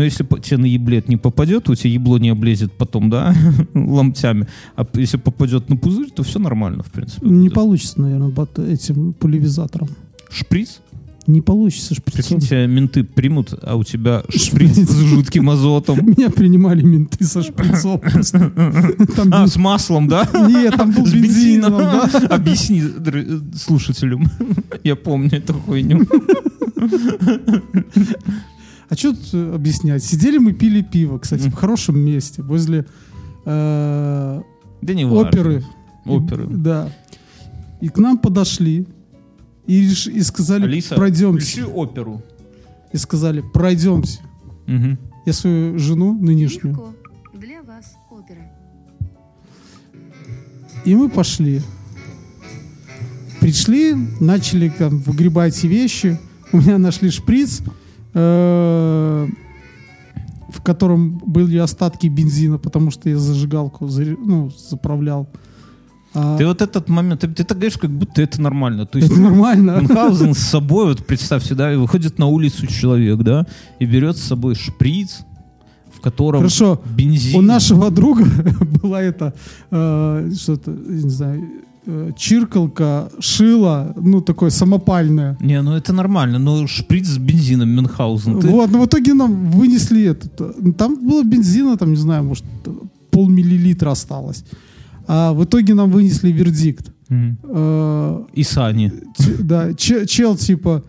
Но 0.00 0.04
если 0.04 0.25
тебе 0.40 0.57
на 0.57 0.64
еблет 0.64 1.11
не 1.11 1.19
попадет, 1.19 1.69
у 1.69 1.75
тебя 1.75 1.92
ебло 1.92 2.16
не 2.16 2.30
облезет 2.30 2.73
потом, 2.73 3.11
да, 3.11 3.35
ломтями. 3.75 4.47
А 4.75 4.87
если 4.95 5.19
попадет 5.19 5.69
на 5.69 5.76
пузырь, 5.76 6.09
то 6.11 6.23
все 6.23 6.38
нормально, 6.38 6.83
в 6.83 6.90
принципе. 6.90 7.26
Не 7.26 7.49
будет. 7.49 7.52
получится, 7.52 8.00
наверное, 8.00 8.30
бат- 8.30 8.59
этим 8.59 9.12
пулевизатором. 9.12 9.88
Шприц? 10.30 10.80
Не 11.26 11.42
получится 11.42 11.95
шприцом. 11.95 12.23
Прикинь, 12.23 12.40
тебя 12.40 12.66
менты 12.66 13.04
примут, 13.04 13.52
а 13.62 13.76
у 13.76 13.85
тебя 13.85 14.23
шприц 14.35 14.75
с 14.88 14.97
жидким 15.00 15.50
азотом. 15.50 15.99
Меня 16.16 16.30
принимали 16.30 16.80
менты 16.83 17.23
со 17.26 17.42
шприцом. 17.42 18.00
Там 19.16 19.28
А, 19.33 19.47
с 19.47 19.57
маслом, 19.57 20.09
да? 20.09 20.26
Нет, 20.49 20.76
там 20.78 20.92
был 20.92 21.04
С 21.04 21.12
бензином. 21.12 21.75
Объясни 22.30 22.83
слушателям. 23.54 24.30
Я 24.83 24.97
помню 24.97 25.30
эту 25.37 25.52
хуйню. 25.52 26.07
А 28.90 28.97
что 28.97 29.12
тут 29.14 29.32
э, 29.32 29.54
объяснять? 29.54 30.02
Сидели 30.04 30.37
мы, 30.38 30.52
пили 30.52 30.82
пиво, 30.82 31.18
кстати, 31.18 31.49
в 31.49 31.54
хорошем 31.54 31.99
месте, 31.99 32.42
возле 32.42 32.85
э, 33.47 34.42
Да 34.82 34.94
не 34.94 35.04
важно. 35.06 35.28
оперы. 35.28 35.64
Оперы. 36.04 36.44
И- 36.44 36.54
Да. 36.56 36.92
И 37.80 37.88
к 37.88 37.97
нам 37.99 38.18
подошли 38.18 38.87
и, 39.66 39.85
и 39.88 40.23
сказали, 40.23 40.64
Алиса, 40.64 40.97
пройдемте. 40.97 41.44
включи 41.44 41.62
оперу. 41.62 42.20
И 42.92 42.97
сказали, 42.97 43.42
пройдемте. 43.54 44.18
Мгм. 44.66 44.99
Я 45.25 45.32
свою 45.32 45.78
жену 45.78 46.12
нынешнюю. 46.20 46.75
Легко. 46.75 46.92
Для 47.35 47.62
вас 47.62 47.94
опера. 48.11 48.50
И 50.85 50.94
мы 50.94 51.09
пошли. 51.09 51.62
Пришли, 53.40 53.94
начали 54.20 54.68
там 54.68 54.99
выгребать 54.99 55.56
эти 55.56 55.66
вещи. 55.66 56.18
У 56.52 56.59
меня 56.59 56.78
нашли 56.78 57.11
шприц, 57.11 57.61
в 58.12 59.29
котором 60.62 61.23
были 61.26 61.59
остатки 61.59 62.09
бензина, 62.09 62.59
потому 62.59 62.90
что 62.90 63.09
я 63.09 63.19
зажигалку 63.19 63.87
ну, 63.87 64.50
заправлял. 64.50 65.29
А, 66.12 66.37
Ты 66.38 66.47
вот 66.47 66.61
этот 66.61 66.88
момент, 66.88 67.21
ты, 67.21 67.29
ты 67.29 67.45
так 67.45 67.57
говоришь, 67.57 67.79
как 67.79 67.90
будто 67.90 68.21
это 68.21 68.43
нормально. 68.43 68.87
То 68.87 68.99
есть 68.99 69.11
это 69.11 69.21
нормально. 69.21 69.79
Мюнхгаузен 69.81 70.35
с 70.35 70.38
собой, 70.38 70.87
вот 70.87 71.07
представь 71.07 71.45
себе, 71.45 71.57
да, 71.57 71.73
и 71.73 71.76
выходит 71.76 72.19
на 72.19 72.26
улицу 72.26 72.67
человек, 72.67 73.19
да, 73.19 73.47
и 73.79 73.87
берет 73.87 74.17
с 74.17 74.23
собой 74.23 74.57
шприц, 74.57 75.21
в 75.95 76.00
котором 76.00 76.40
Хорошо. 76.40 76.81
бензин... 76.85 77.38
У 77.38 77.43
нашего 77.43 77.90
друга 77.90 78.25
была 78.83 79.02
это, 79.02 79.35
э, 79.71 80.33
что-то, 80.37 80.73
не 80.73 81.11
знаю, 81.11 81.43
э, 81.43 81.70
чиркалка, 82.17 83.09
шила, 83.21 83.95
ну, 83.97 84.21
такое 84.21 84.51
самопальное. 84.51 85.37
Не, 85.41 85.63
ну 85.63 85.73
это 85.73 85.93
нормально, 85.93 86.39
но 86.39 86.67
шприц 86.67 87.07
с 87.09 87.19
бензином 87.19 87.69
Мюнхгаузен. 87.71 88.41
Ты... 88.41 88.49
Вот, 88.49 88.71
но 88.71 88.81
в 88.83 88.87
итоге 88.87 89.15
нам 89.15 89.51
вынесли 89.51 90.03
этот. 90.05 90.41
э, 90.41 90.73
Там 90.79 90.97
было 91.09 91.23
бензина, 91.25 91.77
там, 91.77 91.91
не 91.91 91.97
знаю, 91.97 92.25
может, 92.25 92.45
полмиллилитра 93.11 93.91
осталось. 93.91 94.45
А 95.07 95.33
в 95.33 95.43
итоге 95.45 95.75
нам 95.75 95.91
вынесли 95.91 96.31
вердикт. 96.33 96.93
Э, 97.11 98.25
И 98.35 98.43
сани. 98.45 98.93
Да, 99.41 99.73
че- 99.75 100.07
чел, 100.07 100.37
типа, 100.37 100.83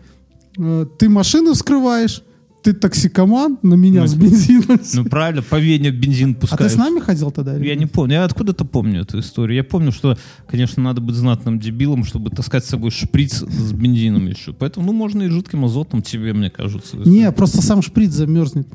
э, 0.58 0.86
ты 0.98 1.08
машину 1.08 1.52
вскрываешь, 1.54 2.22
ты 2.62 2.72
токсикоман, 2.72 3.58
на 3.62 3.74
меня 3.74 4.02
Ну, 4.02 4.06
с 4.06 4.14
бензином. 4.14 4.80
Ну 4.94 5.04
правильно, 5.04 5.42
по 5.42 5.58
Вене 5.58 5.90
бензин 5.90 6.30
а 6.30 6.34
ты 6.34 6.40
пускают. 6.40 6.72
с 6.72 6.76
нами 6.76 7.00
ходил 7.00 7.30
тогда? 7.30 7.56
или 7.56 7.66
Я 7.66 7.74
не 7.74 7.86
помню, 7.86 8.14
я 8.14 8.24
откуда-то 8.24 8.64
помню 8.64 9.02
эту 9.02 9.18
историю. 9.20 9.56
Я 9.56 9.64
помню, 9.64 9.92
что, 9.92 10.16
конечно, 10.46 10.82
надо 10.82 11.00
быть 11.00 11.16
знатным 11.16 11.58
дебилом, 11.58 12.04
чтобы 12.04 12.30
таскать 12.30 12.64
с 12.64 12.68
собой 12.68 12.90
шприц 12.90 13.42
с 13.42 13.72
бензином 13.72 14.26
еще. 14.26 14.52
Поэтому, 14.52 14.86
ну, 14.86 14.92
можно 14.92 15.22
и 15.22 15.28
жидким 15.28 15.64
азотом 15.64 16.02
тебе, 16.02 16.32
мне 16.32 16.50
кажется. 16.50 16.96
Не, 16.98 17.30
просто 17.32 17.62
сам 17.62 17.82
шприц 17.82 18.10
замерзнет. 18.12 18.68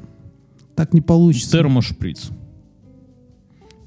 Так 0.75 0.93
не 0.93 1.01
получится. 1.01 1.51
Термошприц. 1.51 2.29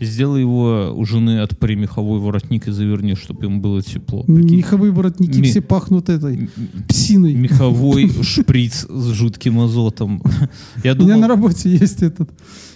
Сделай 0.00 0.40
его 0.40 0.92
у 0.96 1.04
жены 1.04 1.40
от 1.40 1.60
меховой 1.62 2.20
воротник 2.20 2.68
и 2.68 2.70
заверни, 2.72 3.14
чтобы 3.14 3.44
ему 3.44 3.60
было 3.60 3.82
тепло. 3.82 4.22
Прикинь. 4.24 4.56
Меховые 4.56 4.92
воротники 4.92 5.38
Ми- 5.38 5.48
все 5.48 5.60
пахнут 5.60 6.08
этой 6.08 6.48
псиной. 6.88 7.34
Меховой 7.34 8.10
шприц 8.22 8.86
с 8.88 9.06
жидким 9.12 9.60
азотом. 9.60 10.22
Я 10.84 10.92
У 10.92 10.96
меня 10.96 11.16
на 11.16 11.22
думал, 11.22 11.28
работе 11.28 11.70
есть 11.70 12.02
этот 12.02 12.30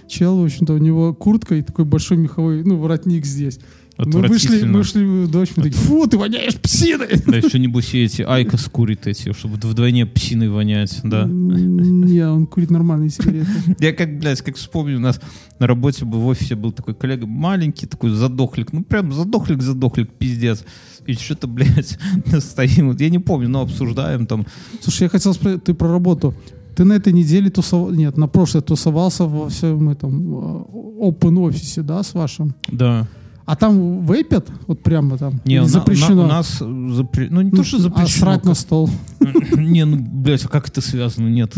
чел, 0.07 0.38
в 0.38 0.45
общем-то, 0.45 0.75
у 0.75 0.78
него 0.78 1.14
куртка 1.14 1.54
и 1.57 1.62
такой 1.62 1.85
большой 1.85 2.19
меховой, 2.19 2.62
ну, 2.62 2.76
воротник 2.76 3.25
здесь. 3.25 3.59
Мы 3.97 4.23
вышли, 4.23 4.65
мы 4.65 4.79
вышли 4.79 5.05
в 5.05 5.31
дождь, 5.31 5.53
мы 5.57 5.65
такие, 5.65 5.79
фу, 5.79 6.07
ты 6.07 6.19
воняешь 6.19 6.57
псиной! 6.57 7.09
Да 7.27 7.37
еще 7.37 7.59
небось 7.59 7.95
и 7.95 8.03
эти 8.03 8.23
IQOS 8.23 8.64
курит 8.65 9.07
эти, 9.07 9.33
чтобы 9.33 9.55
вдвойне 9.55 10.05
псиной 10.05 10.49
вонять, 10.49 11.01
да. 11.05 11.25
Не, 11.27 12.29
он 12.29 12.47
курит 12.47 12.71
нормальные 12.71 13.11
сигареты. 13.11 13.49
Я 13.79 13.93
как, 13.93 14.19
блядь, 14.19 14.43
как 14.43 14.57
вспомню, 14.57 14.97
у 14.97 15.01
нас 15.01 15.21
на 15.61 15.67
работе 15.67 16.05
в 16.05 16.27
офисе 16.27 16.57
был 16.57 16.73
такой 16.73 16.95
коллега, 16.95 17.27
маленький 17.27 17.87
такой 17.87 18.11
задохлик, 18.11 18.73
ну 18.73 18.83
прям 18.83 19.13
задохлик-задохлик, 19.13 20.11
пиздец. 20.19 20.65
И 21.07 21.15
что-то, 21.15 21.47
блядь, 21.47 21.99
стоим, 22.41 22.97
я 22.97 23.11
не 23.11 23.19
помню, 23.19 23.49
но 23.49 23.61
обсуждаем 23.61 24.27
там. 24.27 24.47
Слушай, 24.81 25.05
я 25.05 25.09
хотел 25.09 25.35
спросить, 25.35 25.65
ты 25.65 25.75
про 25.75 25.89
работу. 25.89 26.35
Ты 26.75 26.85
на 26.85 26.95
этой 26.95 27.13
неделе 27.13 27.51
тусовался, 27.51 27.97
нет, 27.97 28.17
на 28.17 28.27
прошлой 28.27 28.63
тусовался 28.63 29.25
во 29.27 29.49
всем 29.49 29.91
этом 29.91 30.35
э, 30.35 30.65
open 31.07 31.39
офисе, 31.39 31.83
да, 31.83 32.03
с 32.03 32.15
вашим? 32.15 32.57
Да. 32.67 33.07
А 33.47 33.57
там 33.57 34.07
вейпят? 34.07 34.51
Вот 34.67 34.83
прямо 34.83 35.19
там? 35.19 35.41
Не, 35.45 35.61
на- 35.61 35.67
запрещено? 35.67 36.25
у 36.25 36.27
нас 36.27 36.61
запре- 36.63 37.29
ну 37.31 37.43
не 37.43 37.51
Ну, 37.51 37.57
то, 37.59 37.65
что 37.65 37.77
А 37.77 37.81
запрещено. 37.81 38.09
срать 38.21 38.45
на 38.45 38.55
стол? 38.55 38.89
Не, 39.57 39.85
ну, 39.85 39.99
блядь, 39.99 40.45
а 40.45 40.49
как 40.49 40.69
это 40.69 40.81
связано? 40.81 41.29
Нет. 41.29 41.53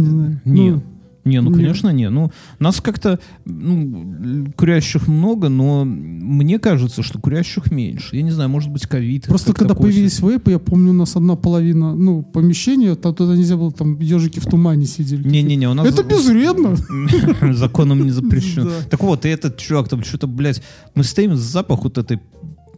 Нет. 0.45 0.83
Не, 1.26 1.40
ну, 1.40 1.52
конечно, 1.52 1.90
не. 1.90 2.09
Ну, 2.09 2.30
нас 2.59 2.80
как-то, 2.80 3.18
ну, 3.45 4.47
курящих 4.56 5.09
много, 5.09 5.49
но 5.49 5.85
мне 5.85 6.59
кажется, 6.59 7.02
что 7.02 7.18
курящих 7.18 7.71
меньше. 7.71 8.16
Я 8.16 8.23
не 8.23 8.30
знаю, 8.30 8.49
может 8.49 8.71
быть, 8.71 8.87
ковид. 8.87 9.26
Просто 9.26 9.52
когда 9.52 9.75
такой 9.75 9.90
появились 9.90 10.21
вейпы, 10.21 10.52
я 10.52 10.59
помню, 10.59 10.90
у 10.90 10.95
нас 10.95 11.16
одна 11.16 11.37
половина, 11.37 11.95
ну, 11.95 12.23
помещения, 12.23 12.95
там 12.95 13.14
туда 13.14 13.37
нельзя 13.37 13.56
было, 13.56 13.73
там 13.73 13.99
ежики 14.00 14.38
в 14.38 14.47
тумане 14.47 14.87
сидели. 14.87 15.28
Не-не-не, 15.28 15.68
у 15.68 15.75
нас... 15.75 15.87
Это 15.87 16.02
безвредно. 16.02 16.76
Законом 17.54 18.04
не 18.04 18.11
запрещено. 18.11 18.71
Так 18.90 19.02
вот, 19.02 19.25
и 19.26 19.28
этот 19.28 19.59
чувак 19.59 19.88
там 19.88 20.02
что-то, 20.04 20.26
блядь, 20.26 20.62
мы 20.95 21.04
стоим 21.04 21.37
запах 21.37 21.85
вот 21.85 21.99
этой 21.99 22.21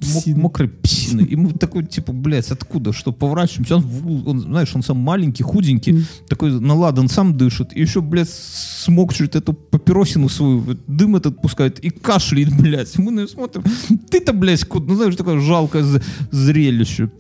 Псины. 0.01 0.41
мокрой 0.41 0.69
псины. 0.69 1.23
И 1.23 1.37
мы 1.37 1.53
такой, 1.53 1.85
типа, 1.87 2.13
блядь, 2.13 2.51
откуда? 2.51 2.93
Что, 2.93 3.13
поворачиваемся? 3.13 3.77
Он, 3.77 3.83
в 3.83 4.29
он, 4.29 4.41
знаешь, 4.41 4.75
он 4.75 4.83
сам 4.83 4.99
маленький, 4.99 5.43
худенький, 5.43 5.93
Мгм. 5.93 6.05
такой 6.29 6.61
наладан, 6.61 7.09
сам 7.09 7.37
дышит. 7.37 7.77
И 7.77 7.81
еще, 7.81 8.01
блядь, 8.01 8.29
смокчет 8.31 9.37
эту 9.37 9.53
папиросину 9.53 10.29
свою, 10.29 10.65
дым 10.87 11.17
этот 11.17 11.41
пускает 11.43 11.79
и 11.81 11.91
кашляет, 11.91 12.57
блядь. 12.61 12.97
Мы 12.99 13.11
на 13.11 13.21
него 13.21 13.29
смотрим. 13.29 13.63
Ты-то, 14.11 14.33
блядь, 14.33 14.65
куда? 14.65 14.87
Ну, 14.87 14.95
знаешь, 14.97 15.17
такое 15.17 15.41
жалкое 15.41 15.85
зрелище. 16.31 17.11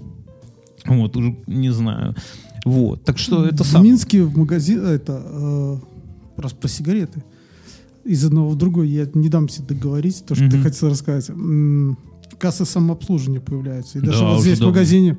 Вот, 0.86 1.16
уже 1.16 1.36
не 1.46 1.70
знаю. 1.72 2.14
Вот, 2.64 3.04
так 3.04 3.18
что 3.18 3.44
это 3.46 3.64
в 3.64 3.66
сам. 3.66 3.82
Минске 3.84 4.22
в 4.22 4.36
магазин, 4.36 4.84
это, 4.84 5.22
э, 5.24 5.76
про, 6.36 6.48
про 6.48 6.68
сигареты. 6.68 7.22
Из 8.04 8.24
одного 8.24 8.48
в 8.50 8.56
другой 8.56 8.88
я 8.88 9.06
не 9.14 9.28
дам 9.28 9.48
себе 9.48 9.66
договорить, 9.68 10.24
то, 10.26 10.34
что 10.34 10.48
ты 10.48 10.56
Мгм. 10.56 10.62
хотел 10.64 10.88
рассказать. 10.88 11.30
М, 12.38 12.40
Кассы 12.40 12.64
самообслуживания 12.64 13.40
появляются. 13.40 13.98
И 13.98 14.00
даже 14.00 14.20
Да, 14.20 14.30
вот 14.30 14.40
здесь 14.42 14.56
в 14.56 14.60
давно. 14.60 14.72
магазине. 14.74 15.16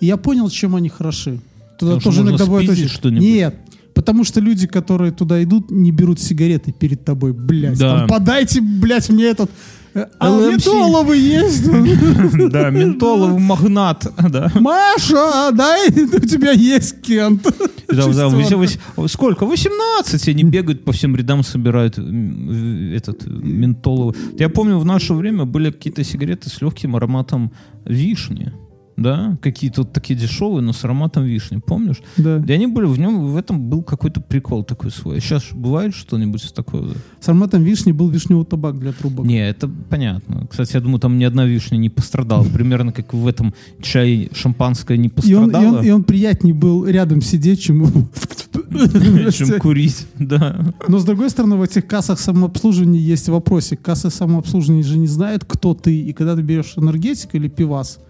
И 0.00 0.06
я 0.06 0.16
понял, 0.16 0.48
чем 0.50 0.74
они 0.76 0.88
хороши. 0.88 1.40
Туда 1.78 1.94
Потому 1.94 2.00
тоже 2.00 2.22
иногда 2.22 2.44
бывает 2.46 2.68
очень... 2.70 2.88
что-нибудь. 2.88 3.22
Нет, 3.24 3.54
потому 3.94 4.24
что 4.24 4.40
люди, 4.40 4.66
которые 4.66 5.12
туда 5.12 5.42
идут, 5.42 5.70
не 5.70 5.92
берут 5.92 6.20
сигареты 6.20 6.72
перед 6.72 7.04
тобой, 7.04 7.32
блядь. 7.32 7.78
Да. 7.78 8.00
Там, 8.00 8.08
подайте, 8.08 8.60
блядь, 8.60 9.08
мне 9.10 9.24
этот... 9.24 9.50
А 9.94 10.28
LMC. 10.28 11.16
есть? 11.16 11.68
Да, 12.50 12.70
ментоловый 12.70 13.40
магнат, 13.40 14.06
да. 14.30 14.50
Маша, 14.54 15.50
дай, 15.52 15.88
у 15.88 16.26
тебя 16.26 16.52
есть 16.52 17.00
Кент. 17.02 17.42
Да, 17.88 18.06
да, 18.06 19.08
сколько? 19.08 19.46
18 19.46 20.28
они 20.28 20.44
бегают 20.44 20.84
по 20.84 20.92
всем 20.92 21.16
рядам, 21.16 21.42
собирают 21.42 21.98
этот 21.98 23.26
ментоловый. 23.26 24.14
Я 24.38 24.48
помню, 24.48 24.78
в 24.78 24.84
наше 24.84 25.14
время 25.14 25.44
были 25.44 25.70
какие-то 25.70 26.04
сигареты 26.04 26.48
с 26.48 26.60
легким 26.60 26.96
ароматом 26.96 27.52
вишни. 27.84 28.52
Да, 28.98 29.38
какие-то 29.40 29.82
вот 29.82 29.92
такие 29.92 30.18
дешевые, 30.18 30.60
но 30.60 30.72
с 30.72 30.84
ароматом 30.84 31.24
вишни, 31.24 31.58
помнишь? 31.58 32.02
Да. 32.16 32.42
И 32.44 32.52
они 32.52 32.66
были, 32.66 32.86
в 32.86 32.98
нем, 32.98 33.28
в 33.28 33.36
этом 33.36 33.60
был 33.60 33.82
какой-то 33.82 34.20
прикол 34.20 34.64
такой 34.64 34.90
свой. 34.90 35.20
Сейчас 35.20 35.44
бывает 35.52 35.94
что-нибудь 35.94 36.52
такое? 36.52 36.94
С 37.20 37.28
ароматом 37.28 37.62
вишни 37.62 37.92
был 37.92 38.08
вишневый 38.08 38.44
табак 38.44 38.78
для 38.78 38.92
трубок. 38.92 39.24
Не, 39.24 39.48
это 39.48 39.70
понятно. 39.88 40.48
Кстати, 40.50 40.74
я 40.74 40.80
думаю, 40.80 40.98
там 40.98 41.16
ни 41.16 41.24
одна 41.24 41.44
вишня 41.44 41.76
не 41.76 41.90
пострадала. 41.90 42.42
Примерно 42.52 42.92
как 42.92 43.14
в 43.14 43.26
этом 43.26 43.54
чае 43.80 44.30
шампанское 44.34 44.96
не 44.96 45.08
И 45.08 45.34
он, 45.34 45.50
и, 45.50 45.52
пострадало. 45.52 45.78
он, 45.78 45.84
и 45.84 45.90
он 45.90 46.02
приятнее 46.02 46.54
был 46.54 46.84
рядом 46.84 47.22
сидеть, 47.22 47.62
чем... 47.62 47.86
чем 49.30 49.60
курить, 49.60 50.06
да. 50.18 50.74
Но 50.88 50.98
с 50.98 51.04
другой 51.04 51.30
стороны, 51.30 51.54
в 51.54 51.62
этих 51.62 51.86
кассах 51.86 52.18
самообслуживания 52.18 53.00
есть 53.00 53.28
вопросик. 53.28 53.80
Кассы 53.80 54.10
самообслуживания 54.10 54.82
же 54.82 54.98
не 54.98 55.06
знают, 55.06 55.44
кто 55.44 55.74
ты. 55.74 56.00
И 56.00 56.12
когда 56.12 56.34
ты 56.34 56.42
берешь 56.42 56.74
энергетик 56.76 57.36
или 57.36 57.48
пивас, 57.48 58.00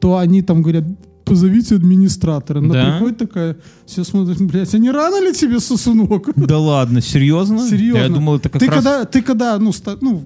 то 0.00 0.16
они 0.18 0.42
там 0.42 0.62
говорят, 0.62 0.84
позовите 1.24 1.74
администратора. 1.74 2.58
Она 2.60 2.74
Да? 2.74 2.90
приходит 2.92 3.18
такая, 3.18 3.56
все 3.84 4.04
смотрят, 4.04 4.40
блядь, 4.40 4.72
а 4.74 4.78
не 4.78 4.90
рано 4.90 5.20
ли 5.20 5.32
тебе, 5.34 5.58
сосунок? 5.60 6.28
Да 6.36 6.58
ладно, 6.58 7.00
серьезно? 7.00 7.66
Серьезно. 7.68 7.98
Я 8.02 8.08
думал, 8.08 8.36
это 8.36 8.48
как 8.48 8.60
ты 8.60 8.66
раз... 8.66 8.74
когда, 8.76 9.04
ты 9.04 9.22
когда, 9.22 9.58
ну, 9.58 9.72
ста- 9.72 9.96
ну, 10.00 10.24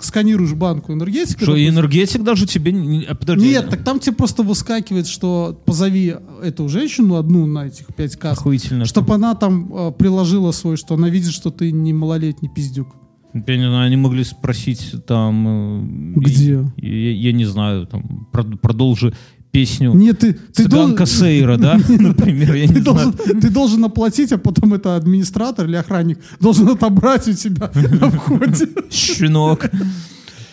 сканируешь 0.00 0.52
банку 0.52 0.92
энергетика, 0.92 1.38
Что, 1.42 1.46
допустим, 1.52 1.74
энергетик 1.74 2.22
даже 2.22 2.46
тебе... 2.46 3.06
а, 3.08 3.14
подожди, 3.14 3.48
Нет, 3.48 3.70
так 3.70 3.82
там 3.84 3.98
тебе 3.98 4.14
просто 4.14 4.42
выскакивает, 4.42 5.06
что 5.08 5.58
позови 5.64 6.14
эту 6.42 6.68
женщину 6.68 7.16
одну 7.16 7.46
на 7.46 7.66
этих 7.66 7.86
пять 7.94 8.14
касс, 8.16 8.38
Охуительно. 8.38 8.84
чтобы 8.84 9.14
она 9.14 9.34
там 9.34 9.72
э, 9.74 9.92
приложила 9.98 10.52
свой, 10.52 10.76
что 10.76 10.94
она 10.94 11.08
видит, 11.08 11.32
что 11.32 11.50
ты 11.50 11.72
не 11.72 11.92
малолетний 11.92 12.48
пиздюк. 12.54 12.88
Я 13.34 13.56
не 13.56 13.66
знаю, 13.68 13.86
они 13.86 13.96
могли 13.96 14.24
спросить 14.24 14.94
там... 15.06 16.14
э, 16.16 16.20
Где? 16.20 16.64
Я, 16.76 16.88
я- 16.88 17.12
я 17.12 17.32
не 17.32 17.44
знаю, 17.44 17.86
там, 17.86 18.28
прод- 18.32 18.56
продолжи 18.58 19.12
песню 19.50 19.92
Нет, 19.94 20.18
ты, 20.18 20.32
ты, 20.34 20.64
«Цыганка 20.64 20.98
должен, 20.98 21.06
Сейра», 21.06 21.56
да, 21.56 21.74
например, 21.88 22.54
я 22.54 22.66
ты, 22.68 22.74
не 22.74 22.80
должен, 22.80 23.12
знаю. 23.12 23.40
ты 23.40 23.50
должен 23.50 23.84
оплатить, 23.84 24.32
а 24.32 24.38
потом 24.38 24.74
это 24.74 24.96
администратор 24.96 25.66
или 25.66 25.76
охранник 25.76 26.18
должен 26.40 26.68
отобрать 26.68 27.28
у 27.28 27.32
тебя 27.32 27.70
на 28.00 28.10
входе. 28.10 28.68
Щенок 28.90 29.66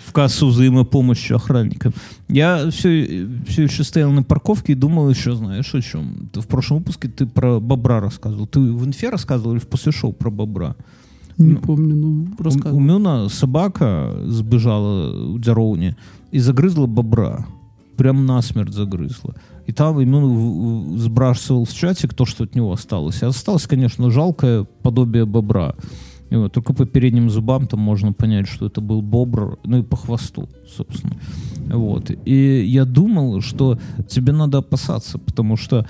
в 0.06 0.12
кассу 0.14 0.48
взаимопомощи 0.50 1.34
охранникам. 1.34 1.94
Я 2.28 2.70
все, 2.70 3.28
все 3.48 3.64
еще 3.64 3.84
стоял 3.84 4.12
на 4.12 4.24
парковке 4.24 4.74
и 4.74 4.76
думал 4.76 5.10
еще, 5.10 5.36
знаешь, 5.36 5.74
о 5.74 5.82
чем? 5.82 6.30
Ты 6.34 6.42
в 6.42 6.48
прошлом 6.48 6.80
выпуске 6.80 7.08
ты 7.08 7.26
про 7.26 7.60
бобра 7.60 8.00
рассказывал. 8.02 8.46
Ты 8.46 8.60
в 8.60 8.86
инфе 8.86 9.10
рассказывал 9.10 9.54
или 9.54 9.60
в 9.60 9.68
после 9.68 9.92
шоу 9.92 10.12
про 10.14 10.30
бобра? 10.30 10.76
Не 11.38 11.54
Ну, 11.54 11.60
помню, 11.60 11.96
ну 11.96 12.28
У, 12.38 12.42
у 12.42 12.44
рассказывай. 12.44 12.82
Мюна 12.82 13.30
собака 13.30 14.14
сбежала 14.26 15.34
у 15.34 15.40
Дзяроуни 15.40 15.96
и 16.32 16.40
загрызла 16.40 16.88
бобра. 16.88 17.46
Прям 17.98 18.26
насмерть 18.26 18.74
загрызла. 18.74 19.36
И 19.68 19.74
там 19.74 20.04
Мюн 20.04 20.98
сбрасывал 20.98 21.66
в 21.66 21.74
чатик 21.74 22.14
то, 22.14 22.26
что 22.26 22.46
от 22.46 22.56
него 22.56 22.72
осталось. 22.72 23.22
И 23.22 23.26
осталось, 23.26 23.68
конечно, 23.68 24.10
жалкое 24.10 24.66
подобие 24.82 25.26
бобра. 25.26 25.76
И 26.32 26.36
вот, 26.36 26.54
только 26.54 26.74
по 26.74 26.86
передним 26.86 27.30
зубам 27.30 27.68
там 27.68 27.82
можно 27.82 28.14
понять, 28.14 28.48
что 28.48 28.66
это 28.66 28.80
был 28.80 29.02
бобр, 29.02 29.60
ну 29.66 29.80
и 29.80 29.84
по 29.84 29.98
хвосту, 29.98 30.50
собственно. 30.66 31.18
Вот. 31.68 32.10
И 32.26 32.64
я 32.66 32.86
думал, 32.86 33.42
что 33.42 33.78
тебе 34.08 34.32
надо 34.32 34.60
опасаться, 34.60 35.20
потому 35.20 35.58
что 35.58 35.86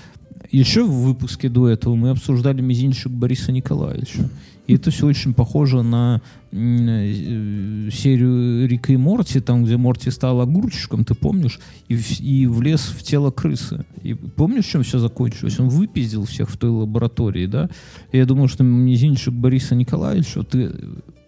еще 0.52 0.84
в 0.84 0.92
выпуске 0.92 1.48
до 1.48 1.70
этого 1.70 1.96
мы 1.96 2.10
обсуждали 2.10 2.60
мизинчик 2.62 3.12
Бориса 3.12 3.52
Николаевича. 3.52 4.30
И 4.72 4.76
это 4.76 4.90
все 4.90 5.06
очень 5.06 5.34
похоже 5.34 5.82
на 5.84 6.22
э, 6.52 7.90
серию 7.92 8.68
Рика 8.68 8.94
и 8.94 8.98
Морти, 8.98 9.40
там, 9.42 9.66
где 9.66 9.76
Морти 9.78 10.12
стал 10.12 10.40
огурчиком, 10.40 11.04
ты 11.04 11.14
помнишь, 11.14 11.60
и, 11.90 11.96
в- 11.96 12.22
и 12.22 12.48
влез 12.48 12.82
в 12.82 13.04
тело 13.04 13.32
крысы. 13.32 13.84
И 14.02 14.14
помнишь, 14.14 14.66
чем 14.66 14.84
все 14.84 15.00
закончилось? 15.00 15.60
Он 15.60 15.68
выпиздил 15.68 16.24
всех 16.24 16.50
в 16.50 16.58
той 16.58 16.70
лаборатории, 16.70 17.48
да? 17.48 17.70
И 18.14 18.18
я 18.18 18.26
думаю, 18.26 18.48
что 18.48 18.64
мизинчик 18.64 19.34
Бориса 19.34 19.76
Николаевича, 19.76 20.44
ты 20.44 20.72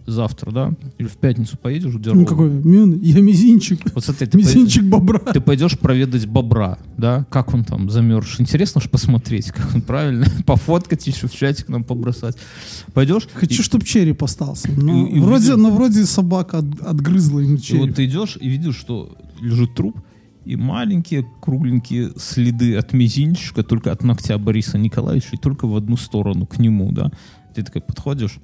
завтра, 0.05 0.51
да, 0.51 0.73
или 0.97 1.07
в 1.07 1.17
пятницу 1.17 1.57
поедешь 1.57 1.91
в 1.91 1.95
Ну 1.95 1.99
Дербент? 1.99 2.27
какой, 2.29 2.49
Мин, 2.49 2.99
я 3.01 3.21
мизинчик. 3.21 3.79
Вот 3.93 4.03
смотри, 4.03 4.25
ты, 4.27 4.31
по- 4.33 4.37
Мизинчик 4.37 4.83
бобра. 4.83 5.19
ты 5.19 5.39
пойдешь 5.39 5.77
проведать 5.79 6.25
бобра, 6.27 6.77
да, 6.97 7.25
как 7.29 7.53
он 7.53 7.63
там 7.63 7.89
замерз. 7.89 8.39
Интересно 8.39 8.81
ж 8.81 8.89
посмотреть, 8.89 9.51
как 9.51 9.73
он 9.73 9.81
правильно, 9.81 10.25
пофоткать 10.45 11.07
еще 11.07 11.27
в 11.27 11.33
чатик 11.33 11.69
нам 11.69 11.83
побросать. 11.83 12.35
Пойдешь, 12.93 13.27
Хочу, 13.33 13.61
и- 13.61 13.63
чтобы 13.63 13.85
череп 13.85 14.23
остался. 14.23 14.69
Но, 14.71 15.07
И- 15.07 15.17
и 15.17 15.19
вроде, 15.19 15.53
увидел- 15.53 15.57
но 15.57 15.71
вроде 15.71 16.05
собака 16.05 16.57
от- 16.59 16.81
отгрызла 16.81 17.39
ему 17.39 17.55
и 17.55 17.61
череп. 17.61 17.81
вот 17.87 17.95
ты 17.95 18.05
идешь 18.05 18.37
и 18.41 18.49
видишь, 18.49 18.75
что 18.75 19.17
лежит 19.39 19.73
труп, 19.75 19.97
и 20.45 20.57
маленькие 20.57 21.25
кругленькие 21.41 22.11
следы 22.17 22.75
от 22.75 22.91
мизинчика, 22.91 23.63
только 23.63 23.93
от 23.93 24.03
ногтя 24.03 24.37
Бориса 24.37 24.77
Николаевича, 24.77 25.29
и 25.33 25.37
только 25.37 25.65
в 25.67 25.75
одну 25.77 25.95
сторону, 25.95 26.45
к 26.45 26.59
нему, 26.59 26.91
да. 26.91 27.09
Ты 27.55 27.63
такой 27.63 27.81
подходишь, 27.81 28.39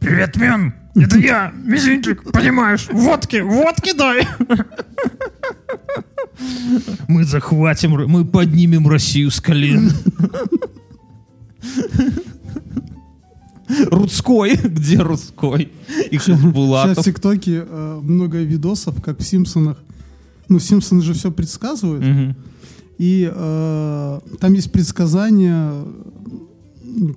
Привет, 0.00 0.36
Мен! 0.36 0.74
Это 0.94 1.18
я, 1.18 1.52
Мизинчик, 1.64 2.32
понимаешь? 2.32 2.88
Водки, 2.90 3.36
водки 3.36 3.92
дай! 3.92 4.26
мы 7.08 7.24
захватим, 7.24 7.92
мы 8.08 8.24
поднимем 8.24 8.88
Россию 8.88 9.30
с 9.30 9.40
колен. 9.40 9.92
Рудской, 13.90 14.56
где 14.56 14.98
Рудской? 14.98 15.72
И 16.10 16.18
Сейчас 16.18 16.40
в. 16.40 17.02
ТикТоке 17.02 17.64
э, 17.68 18.00
много 18.02 18.38
видосов, 18.38 19.02
как 19.02 19.20
в 19.20 19.22
Симпсонах. 19.22 19.76
Ну, 20.48 20.58
Симпсоны 20.58 21.02
же 21.02 21.12
все 21.12 21.30
предсказывают. 21.30 22.04
Мгм. 22.04 22.36
И 22.96 23.30
э, 23.32 24.20
там 24.40 24.52
есть 24.54 24.72
предсказания, 24.72 25.84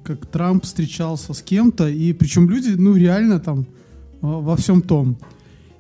как 0.04 0.26
Трамп 0.26 0.64
встречался 0.64 1.34
с 1.34 1.42
кем-то, 1.42 1.90
и 1.90 2.14
причем 2.14 2.50
люди, 2.50 2.70
ну, 2.70 2.96
реально 2.96 3.40
там 3.40 3.60
э, 3.60 3.66
во 4.22 4.56
всем 4.56 4.82
том. 4.82 5.18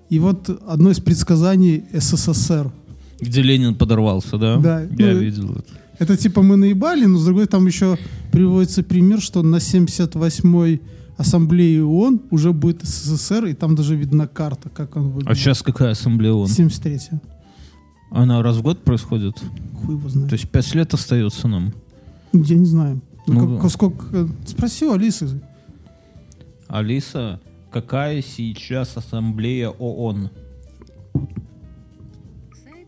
И 0.09 0.19
вот 0.19 0.49
одно 0.67 0.91
из 0.91 0.99
предсказаний 0.99 1.85
СССР. 1.93 2.71
Где 3.19 3.41
Ленин 3.41 3.75
подорвался, 3.75 4.37
да? 4.37 4.57
Да, 4.57 4.81
Я 4.81 5.13
ну, 5.13 5.19
видел 5.19 5.51
это. 5.51 5.81
Это 5.99 6.17
типа 6.17 6.41
мы 6.41 6.57
наебали, 6.57 7.05
но 7.05 7.17
с 7.17 7.25
другой 7.25 7.45
там 7.45 7.67
еще 7.67 7.97
приводится 8.31 8.81
пример, 8.81 9.21
что 9.21 9.43
на 9.43 9.57
78-й 9.57 10.81
ассамблее 11.15 11.85
ООН 11.85 12.21
уже 12.31 12.51
будет 12.53 12.83
СССР, 12.83 13.45
и 13.45 13.53
там 13.53 13.75
даже 13.75 13.95
видна 13.95 14.27
карта, 14.27 14.69
как 14.69 14.95
он 14.95 15.09
выглядит. 15.09 15.29
А 15.29 15.35
сейчас 15.35 15.61
какая 15.61 15.91
ассамблея 15.91 16.33
ООН? 16.33 16.47
73 16.47 16.99
Она 18.09 18.41
раз 18.41 18.57
в 18.57 18.63
год 18.63 18.83
происходит? 18.83 19.37
Хуй 19.75 19.95
его 19.95 20.09
знает. 20.09 20.29
То 20.29 20.33
есть 20.33 20.49
пять 20.49 20.73
лет 20.73 20.93
остается 20.93 21.47
нам. 21.47 21.73
Я 22.33 22.57
не 22.57 22.65
знаю. 22.65 23.01
Ну, 23.27 23.45
Ну, 23.47 23.59
как- 23.59 23.71
сколько... 23.71 24.05
э, 24.13 24.27
Спроси 24.45 24.85
у 24.85 24.93
Алисы. 24.93 25.41
Алиса, 26.67 27.39
какая 27.71 28.21
сейчас 28.21 28.95
ассамблея 28.97 29.69
ООН? 29.69 30.29
Сайт 32.63 32.87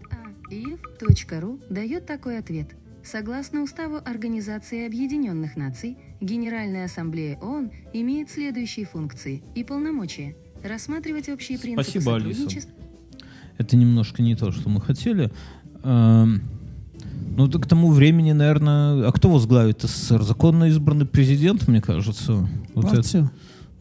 aif.ru 0.52 1.62
дает 1.70 2.06
такой 2.06 2.38
ответ. 2.40 2.76
Согласно 3.04 3.62
Уставу 3.64 3.98
Организации 3.98 4.86
Объединенных 4.88 5.58
Наций, 5.58 5.98
Генеральная 6.22 6.86
Ассамблея 6.86 7.38
ООН 7.42 7.72
имеет 7.92 8.30
следующие 8.32 8.86
функции 8.86 9.44
и 9.56 9.64
полномочия. 9.66 10.36
Рассматривать 10.64 11.28
общие 11.28 11.60
принципы 11.60 11.84
Спасибо, 11.92 12.16
Алиса. 12.16 12.30
сотрудничества, 12.40 12.74
Это 13.58 13.76
немножко 13.76 14.22
не 14.22 14.36
то, 14.36 14.52
что 14.52 14.70
мы 14.70 14.80
хотели. 14.80 15.32
Ну, 17.36 17.48
да 17.48 17.60
к 17.60 17.68
тому 17.68 17.92
времени, 17.92 18.32
наверное... 18.32 19.08
А 19.08 19.12
кто 19.12 19.30
возглавит 19.30 19.82
СССР? 19.82 20.24
Законно 20.24 20.66
избранный 20.66 21.06
президент, 21.06 21.68
мне 21.68 21.82
кажется. 21.82 22.48
Вот 22.76 22.86
это. 22.86 22.96
Партия. 22.96 23.32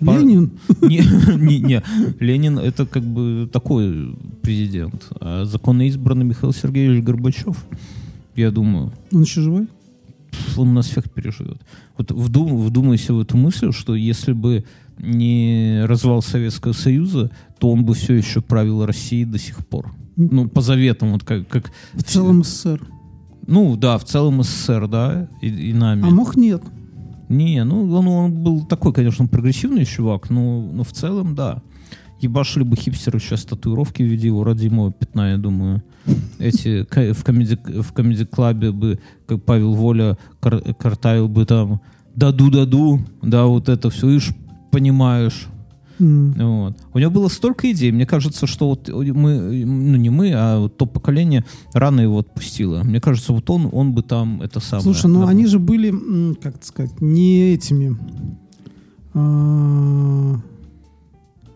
Пар- 0.05 0.21
Ленин. 0.21 0.51
Не, 0.83 1.01
не, 1.37 1.61
не. 1.61 1.83
Ленин 2.19 2.59
это 2.59 2.87
как 2.87 3.05
бы 3.05 3.49
такой 3.53 4.17
президент. 4.43 5.07
А 5.21 5.45
законно 5.45 5.87
избранный 5.87 6.25
Михаил 6.25 6.53
Сергеевич 6.53 7.05
Горбачев, 7.05 7.65
я 8.35 8.51
думаю, 8.51 8.93
Он 9.13 9.23
еще 9.23 9.41
живой? 9.43 9.69
он 10.57 10.75
нас 10.75 10.87
всех 10.89 11.11
переживет. 11.11 11.59
Вот 11.97 12.11
вдум, 12.11 12.57
вдумайся 12.57 13.15
в 13.15 13.21
эту 13.21 13.37
мысль, 13.37 13.73
что 13.73 13.95
если 13.95 14.33
бы 14.33 14.65
не 14.99 15.83
развал 15.85 16.23
Советского 16.23 16.73
Союза, 16.73 17.31
то 17.59 17.71
он 17.71 17.85
бы 17.85 17.95
все 17.95 18.15
еще 18.15 18.41
правил 18.41 18.85
Россией 18.85 19.25
до 19.25 19.39
сих 19.39 19.65
пор. 19.67 19.93
Ну, 20.17 20.49
по 20.49 20.61
заветам, 20.61 21.13
вот 21.13 21.25
как, 21.25 21.49
как 21.49 21.71
В 21.95 22.03
целом 22.03 22.45
СССР. 22.45 22.81
Ну 23.47 23.77
да, 23.77 23.99
в 23.99 24.05
целом 24.05 24.43
СССР, 24.43 24.89
да, 24.89 25.29
и, 25.41 25.49
и 25.49 25.73
нами. 25.73 26.05
А 26.07 26.11
мог 26.11 26.37
нет. 26.37 26.63
Не, 27.29 27.65
ну 27.65 27.91
он, 27.95 28.07
он 28.09 28.33
был 28.33 28.65
такой, 28.65 28.93
конечно, 28.93 29.27
прогрессивный 29.27 29.85
чувак, 29.85 30.31
но, 30.31 30.61
но 30.61 30.85
в 30.85 30.93
целом, 30.93 31.35
да. 31.35 31.63
Ебашили 32.21 32.63
бы 32.63 32.77
хипстеры 32.77 33.19
сейчас 33.19 33.45
татуировки 33.45 34.03
в 34.03 34.07
виде 34.07 34.29
его 34.29 34.45
родимого 34.45 34.93
пятна, 34.93 35.33
я 35.33 35.39
думаю. 35.39 35.83
Эти 36.39 36.87
в 37.13 37.25
комеди, 37.25 37.59
в 37.81 37.93
комеди 37.93 38.25
клабе 38.25 38.71
бы, 38.71 39.01
как 39.27 39.43
Павел 39.43 39.73
Воля, 39.73 40.17
кар- 40.41 40.63
картавил 40.75 41.29
бы 41.29 41.45
там 41.47 41.81
даду-даду, 42.15 43.01
да, 43.23 43.47
вот 43.47 43.69
это 43.69 43.91
все, 43.91 44.11
и 44.11 44.19
ж 44.19 44.35
понимаешь. 44.71 45.47
М. 46.03 46.33
Вот. 46.37 46.77
У 46.95 46.99
него 46.99 47.11
было 47.11 47.29
столько 47.29 47.71
идей. 47.71 47.93
Мне 47.93 48.07
кажется, 48.07 48.47
что 48.47 48.69
вот 48.71 48.89
мы, 48.89 49.65
ну 49.65 49.97
не 49.97 50.11
мы, 50.11 50.33
а 50.35 50.59
вот 50.59 50.77
то 50.77 50.87
поколение 50.87 51.45
рано 51.75 52.01
его 52.01 52.19
отпустило. 52.19 52.83
Мне 52.83 53.01
кажется, 53.01 53.33
вот 53.33 53.49
он, 53.51 53.69
он 53.73 53.93
бы 53.93 54.03
там 54.03 54.43
это 54.43 54.59
самое. 54.61 54.83
Слушай, 54.83 55.07
ну 55.11 55.27
они 55.27 55.47
же 55.47 55.59
были, 55.59 55.93
как 56.43 56.57
это 56.57 56.67
сказать, 56.67 57.01
не 57.01 57.53
этими. 57.55 57.97
а, 59.15 60.37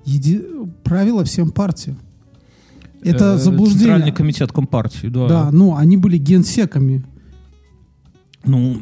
еди- 0.05 0.45
Правила 0.85 1.25
всем 1.25 1.51
партии. 1.51 1.97
Это 3.03 3.35
Э, 3.35 3.39
заблуждение. 3.39 3.79
Центральный 3.81 4.13
комитет 4.13 4.53
Компартии, 4.53 5.09
да. 5.09 5.29
Да, 5.29 5.51
ну 5.53 5.77
они 5.77 5.97
были 5.97 6.19
генсеками. 6.19 7.05
Ну, 8.45 8.77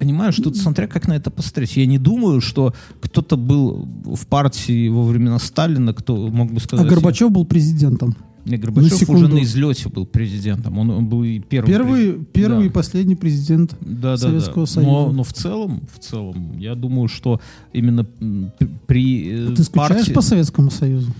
понимаешь, 0.00 0.36
тут 0.36 0.56
смотря 0.56 0.86
как 0.88 1.06
на 1.06 1.12
это 1.12 1.30
посмотреть. 1.30 1.76
Я 1.76 1.86
не 1.86 1.98
думаю, 1.98 2.40
что 2.40 2.74
кто-то 3.00 3.36
был 3.36 3.86
в 4.04 4.26
партии 4.26 4.88
во 4.88 5.04
времена 5.04 5.38
Сталина, 5.38 5.92
кто 5.94 6.16
мог 6.28 6.50
бы 6.50 6.56
А 6.56 6.60
сказать... 6.60 6.88
Горбачев 6.88 7.30
был 7.30 7.44
президентом. 7.44 8.16
Не, 8.46 8.56
Горбачев 8.56 9.06
на 9.08 9.14
уже 9.14 9.28
на 9.28 9.42
излете 9.42 9.90
был 9.90 10.06
президентом. 10.06 10.78
Он, 10.78 10.90
он 10.90 11.06
был 11.08 11.22
и 11.22 11.38
первым. 11.40 11.70
Первый, 11.70 12.12
през- 12.12 12.26
первый 12.32 12.60
Да. 12.60 12.66
и 12.66 12.68
последний 12.70 13.14
президент. 13.14 13.76
да, 13.82 14.16
Советского 14.16 14.64
да. 14.64 14.72
Союза. 14.72 14.90
Но, 14.90 15.12
но 15.12 15.22
в 15.22 15.32
целом, 15.34 15.82
в 15.94 15.98
целом, 15.98 16.58
я 16.58 16.74
думаю, 16.74 17.08
что 17.08 17.38
именно 17.74 18.06
при 18.86 19.50
э, 19.50 19.54
Ты 19.54 19.62
скучаешь 19.64 19.88
партии- 20.06 20.12
по 20.14 20.22
Советскому 20.22 20.70
Союзу? 20.70 21.12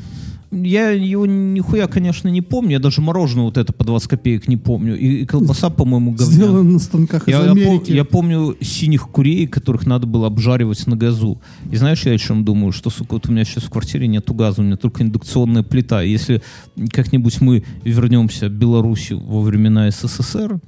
Я 0.50 0.90
его 0.90 1.26
нихуя, 1.26 1.86
конечно, 1.86 2.28
не 2.28 2.42
помню. 2.42 2.72
Я 2.72 2.78
даже 2.80 3.00
мороженое 3.00 3.44
вот 3.44 3.56
это 3.56 3.72
по 3.72 3.84
20 3.84 4.08
копеек 4.08 4.48
не 4.48 4.56
помню. 4.56 4.98
И, 4.98 5.22
и 5.22 5.26
колбаса, 5.26 5.70
по-моему, 5.70 6.10
говняная. 6.12 6.34
Сделан 6.34 6.72
на 6.72 6.78
станках 6.80 7.28
из 7.28 7.32
Я, 7.32 7.44
я 7.44 7.52
пом- 7.52 7.52
Америки. 7.52 7.92
я 7.92 8.04
помню 8.04 8.56
синих 8.60 9.08
курей, 9.08 9.46
которых 9.46 9.86
надо 9.86 10.06
было 10.06 10.26
обжаривать 10.26 10.86
на 10.88 10.96
газу. 10.96 11.40
И 11.70 11.76
знаешь, 11.76 12.04
я 12.04 12.12
о 12.12 12.18
чем 12.18 12.44
думаю? 12.44 12.72
Что, 12.72 12.90
сука, 12.90 13.14
вот 13.14 13.28
у 13.28 13.32
меня 13.32 13.44
сейчас 13.44 13.64
в 13.64 13.70
квартире 13.70 14.08
нету 14.08 14.34
газа, 14.34 14.60
у 14.60 14.64
меня 14.64 14.76
только 14.76 15.04
индукционная 15.04 15.62
плита. 15.62 16.02
И 16.02 16.10
Если 16.10 16.42
как-нибудь 16.90 17.40
мы 17.40 17.62
вернемся 17.84 18.48
в 18.48 18.52
Беларусь 18.52 19.12
во 19.12 19.40
времена 19.42 19.88
СССР, 19.90 20.58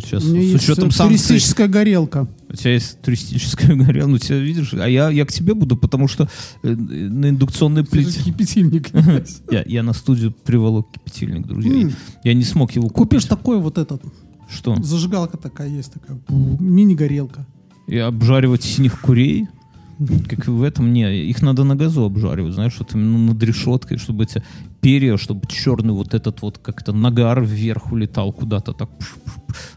сейчас, 0.00 0.22
с 0.22 0.54
учетом 0.54 0.88
э, 0.88 0.92
санкций, 0.92 1.26
туристическая 1.28 1.66
горелка. 1.66 2.28
У 2.50 2.56
тебя 2.56 2.72
есть 2.72 3.00
туристическая 3.02 3.74
горелка, 3.76 4.08
ну 4.08 4.18
тебя 4.18 4.38
видишь, 4.38 4.74
а 4.74 4.88
я, 4.88 5.10
я 5.10 5.26
к 5.26 5.32
тебе 5.32 5.54
буду, 5.54 5.76
потому 5.76 6.08
что 6.08 6.28
э, 6.62 6.68
на 6.68 7.30
индукционной 7.30 7.84
плите... 7.84 8.22
Кипятильник. 8.22 8.88
Я, 9.50 9.64
я 9.66 9.82
на 9.82 9.92
студию 9.92 10.32
приволок 10.32 10.90
кипятильник, 10.92 11.46
друзья. 11.46 11.90
Я 12.24 12.34
не 12.34 12.44
смог 12.44 12.72
его 12.72 12.88
купить. 12.88 12.98
Купишь 12.98 13.24
такой 13.24 13.58
вот 13.58 13.78
этот. 13.78 14.02
Что? 14.50 14.76
Зажигалка 14.82 15.36
такая 15.36 15.68
есть, 15.68 15.92
такая. 15.92 16.18
Мини-горелка. 16.28 17.46
И 17.86 17.96
обжаривать 17.96 18.62
синих 18.62 19.00
курей, 19.00 19.48
как 20.28 20.46
в 20.46 20.62
этом, 20.62 20.92
не, 20.92 21.28
их 21.28 21.42
надо 21.42 21.64
на 21.64 21.74
газу 21.74 22.04
обжаривать, 22.04 22.54
знаешь, 22.54 22.76
вот 22.78 22.94
именно 22.94 23.18
над 23.18 23.42
решеткой, 23.42 23.98
чтобы 23.98 24.24
эти 24.24 24.42
перья, 24.80 25.16
чтобы 25.16 25.42
черный 25.48 25.92
вот 25.92 26.14
этот 26.14 26.42
вот 26.42 26.58
как-то 26.58 26.92
нагар 26.92 27.42
вверх 27.42 27.90
улетал 27.92 28.32
куда-то 28.32 28.72
так, 28.72 28.90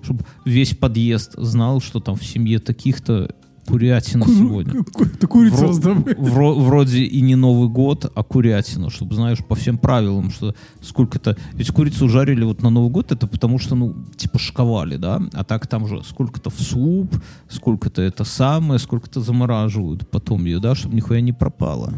чтобы 0.03 0.23
весь 0.45 0.75
подъезд 0.75 1.34
знал, 1.38 1.81
что 1.81 1.99
там 1.99 2.15
в 2.15 2.23
семье 2.23 2.60
таких-то 2.60 3.34
курятина 3.71 4.25
Ку- 4.25 4.31
сегодня. 4.34 4.84
ку- 4.84 5.05
Ты 5.05 5.27
курицу 5.27 5.55
Вро- 5.71 6.15
вро- 6.17 6.60
вроде 6.63 7.03
и 7.03 7.21
не 7.21 7.36
Новый 7.36 7.69
год, 7.69 8.12
а 8.15 8.23
курятина, 8.23 8.89
чтобы, 8.89 9.15
знаешь, 9.15 9.39
по 9.39 9.55
всем 9.55 9.77
правилам, 9.77 10.31
что 10.31 10.53
сколько-то... 10.81 11.36
Ведь 11.53 11.71
курицу 11.71 12.10
жарили 12.10 12.43
вот 12.43 12.62
на 12.62 12.69
Новый 12.69 12.89
год, 12.91 13.12
это 13.12 13.27
потому 13.27 13.60
что, 13.60 13.75
ну, 13.75 13.95
типа 14.15 14.39
шковали, 14.39 14.97
да? 14.97 15.21
А 15.34 15.43
так 15.43 15.67
там 15.67 15.88
же 15.88 16.01
сколько-то 16.03 16.49
в 16.49 16.60
суп, 16.60 17.15
сколько-то 17.49 18.01
это 18.01 18.23
самое, 18.23 18.79
сколько-то 18.79 19.21
замораживают 19.21 20.07
потом 20.10 20.45
ее, 20.45 20.60
да, 20.60 20.75
чтобы 20.75 20.95
нихуя 20.95 21.21
не 21.21 21.34
пропало. 21.34 21.93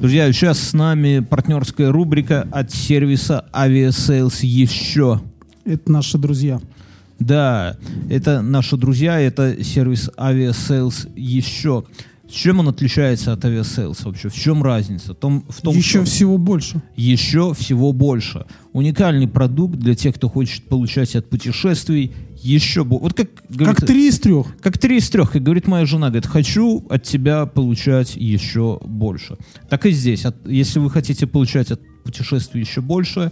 Друзья, 0.00 0.32
сейчас 0.32 0.58
с 0.58 0.72
нами 0.72 1.20
партнерская 1.20 1.90
рубрика 1.92 2.46
от 2.50 2.70
сервиса 2.72 3.44
Aviasales 3.52 4.44
еще. 4.46 5.20
Это 5.64 5.90
наши 5.90 6.18
друзья. 6.18 6.60
Да, 7.18 7.76
это 8.10 8.42
наши 8.42 8.76
друзья, 8.76 9.18
это 9.20 9.62
сервис 9.64 10.10
Aviasales 10.16 11.10
еще. 11.16 11.84
С 12.28 12.32
чем 12.32 12.58
он 12.58 12.68
отличается 12.68 13.32
от 13.32 13.44
Aviasales 13.44 13.98
вообще? 14.04 14.28
В 14.28 14.34
чем 14.34 14.62
разница? 14.62 15.14
Том, 15.14 15.44
в 15.48 15.60
том 15.62 15.76
Еще 15.76 15.98
что 15.98 16.04
всего 16.06 16.38
больше. 16.38 16.82
еще 16.96 17.54
всего 17.54 17.92
больше. 17.92 18.46
Уникальный 18.72 19.28
продукт 19.28 19.76
для 19.78 19.94
тех, 19.94 20.16
кто 20.16 20.28
хочет 20.28 20.64
получать 20.68 21.14
от 21.14 21.30
путешествий 21.30 22.12
еще 22.42 22.82
больше. 22.82 23.02
Вот 23.04 23.14
как, 23.14 23.28
говорит- 23.48 23.76
Как 23.78 23.86
три 23.86 24.08
из 24.08 24.18
трех. 24.18 24.46
как 24.60 24.76
три 24.76 24.98
из 24.98 25.08
трех, 25.08 25.30
как 25.32 25.42
говорит 25.44 25.68
моя 25.68 25.86
жена, 25.86 26.08
говорит, 26.08 26.26
хочу 26.26 26.84
от 26.90 27.04
тебя 27.04 27.46
получать 27.46 28.16
еще 28.16 28.80
больше. 28.84 29.36
Так 29.70 29.86
и 29.86 29.92
здесь. 29.92 30.24
От- 30.26 30.48
если 30.48 30.80
вы 30.80 30.90
хотите 30.90 31.28
получать 31.28 31.70
от 31.70 31.80
путешествий 32.04 32.60
еще 32.60 32.80
больше, 32.80 33.30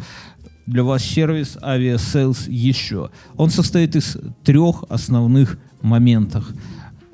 для 0.66 0.82
вас 0.82 1.02
сервис 1.02 1.56
Aviasales 1.62 2.50
еще. 2.50 3.10
Он 3.36 3.50
состоит 3.50 3.96
из 3.96 4.16
трех 4.44 4.84
основных 4.88 5.58
моментов. 5.82 6.48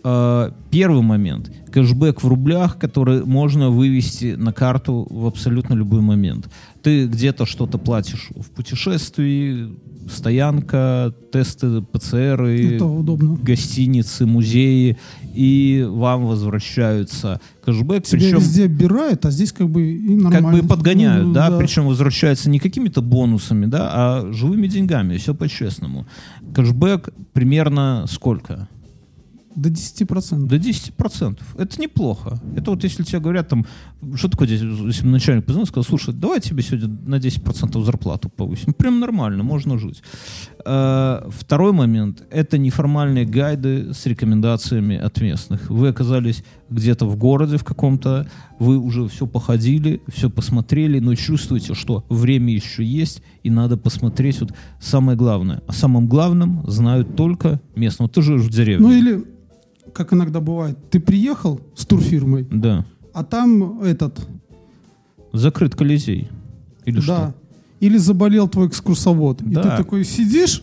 Э, 0.04 0.50
Первый 0.70 1.02
момент– 1.02 1.50
кэшбэк 1.72 2.22
в 2.22 2.28
рублях, 2.28 2.78
который 2.78 3.24
можно 3.24 3.70
вывести 3.70 4.34
на 4.36 4.52
карту 4.52 5.06
в 5.10 5.26
абсолютно 5.26 5.74
любой 5.74 6.00
момент. 6.00 6.48
Ты 6.82 7.06
где-то 7.06 7.46
что-то 7.46 7.78
платишь 7.78 8.28
в 8.34 8.50
путешествии, 8.50 9.74
стоянка, 10.08 11.14
тесты 11.32 11.82
ПЦР, 11.82 12.80
удобно. 12.82 13.38
гостиницы, 13.42 14.26
музеи, 14.26 14.98
и 15.34 15.86
вам 15.88 16.26
возвращаются 16.26 17.40
кэшбэк. 17.64 18.04
Тебя 18.04 18.20
причем 18.20 18.38
везде 18.38 18.64
оббирают, 18.64 19.24
а 19.26 19.30
здесь 19.30 19.52
как 19.52 19.68
бы 19.68 19.82
и 19.92 20.20
как 20.20 20.32
нормально. 20.32 20.62
бы 20.62 20.68
подгоняют, 20.68 21.26
Ну, 21.26 21.32
да, 21.32 21.56
причем 21.56 21.86
возвращается 21.86 22.50
не 22.50 22.58
какими-то 22.58 23.02
бонусами, 23.02 23.66
да, 23.66 23.90
а 23.92 24.32
живыми 24.32 24.66
деньгами, 24.66 25.16
все 25.16 25.34
по-честному. 25.34 26.06
Кэшбэк 26.54 27.10
примерно 27.32 28.04
сколько? 28.08 28.68
До 29.60 29.68
10%. 29.68 30.46
До 30.46 30.56
10%. 30.56 31.38
Это 31.58 31.80
неплохо. 31.80 32.40
Это 32.56 32.70
вот 32.70 32.82
если 32.82 33.02
тебе 33.02 33.20
говорят 33.20 33.48
там, 33.48 33.66
что 34.14 34.28
такое 34.28 34.48
здесь, 34.48 34.62
если 34.62 35.06
начальник 35.06 35.44
позвонил, 35.44 35.66
сказал, 35.66 35.84
слушай, 35.84 36.14
давай 36.14 36.40
тебе 36.40 36.62
сегодня 36.62 36.88
на 36.88 37.16
10% 37.16 37.84
зарплату 37.84 38.30
повысим. 38.30 38.72
Прям 38.72 39.00
нормально, 39.00 39.42
можно 39.42 39.78
жить. 39.78 40.02
Э, 40.64 41.28
Второй 41.28 41.72
момент– 41.72 42.22
это 42.30 42.56
неформальные 42.56 43.26
гайды 43.26 43.92
с 43.92 44.06
рекомендациями 44.06 44.96
от 44.96 45.20
местных. 45.20 45.68
Вы 45.68 45.88
оказались 45.88 46.42
где-то 46.70 47.04
в 47.04 47.16
городе 47.16 47.58
в 47.58 47.64
каком-то, 47.64 48.26
вы 48.58 48.78
уже 48.78 49.08
все 49.08 49.26
походили, 49.26 50.00
все 50.08 50.30
посмотрели, 50.30 51.00
но 51.00 51.14
чувствуете, 51.14 51.74
что 51.74 52.04
время 52.08 52.54
еще 52.54 52.82
есть, 52.82 53.22
и 53.42 53.50
надо 53.50 53.76
посмотреть 53.76 54.40
вот 54.40 54.54
самое 54.80 55.18
главное. 55.18 55.62
О 55.66 55.72
самом 55.72 56.06
главном 56.06 56.64
знают 56.66 57.14
только 57.16 57.60
местные. 57.76 58.06
Вот 58.06 58.12
ты 58.12 58.22
живешь 58.22 58.42
в 58.42 58.50
деревне. 58.50 58.86
Ну 58.86 58.92
или, 58.92 59.24
как 59.92 60.12
иногда 60.12 60.40
бывает, 60.40 60.76
ты 60.90 61.00
приехал 61.00 61.60
с 61.74 61.84
турфирмой, 61.86 62.46
Да. 62.50 62.84
а 63.12 63.24
там 63.24 63.80
этот, 63.82 64.26
Закрыт 65.32 65.74
Колизей. 65.76 66.28
Или 66.84 66.96
да, 66.96 67.02
что? 67.02 67.34
или 67.80 67.96
заболел 67.98 68.48
твой 68.48 68.66
экскурсовод. 68.68 69.42
И 69.42 69.50
Да. 69.50 69.62
ты 69.62 69.68
такой 69.76 70.04
сидишь, 70.04 70.62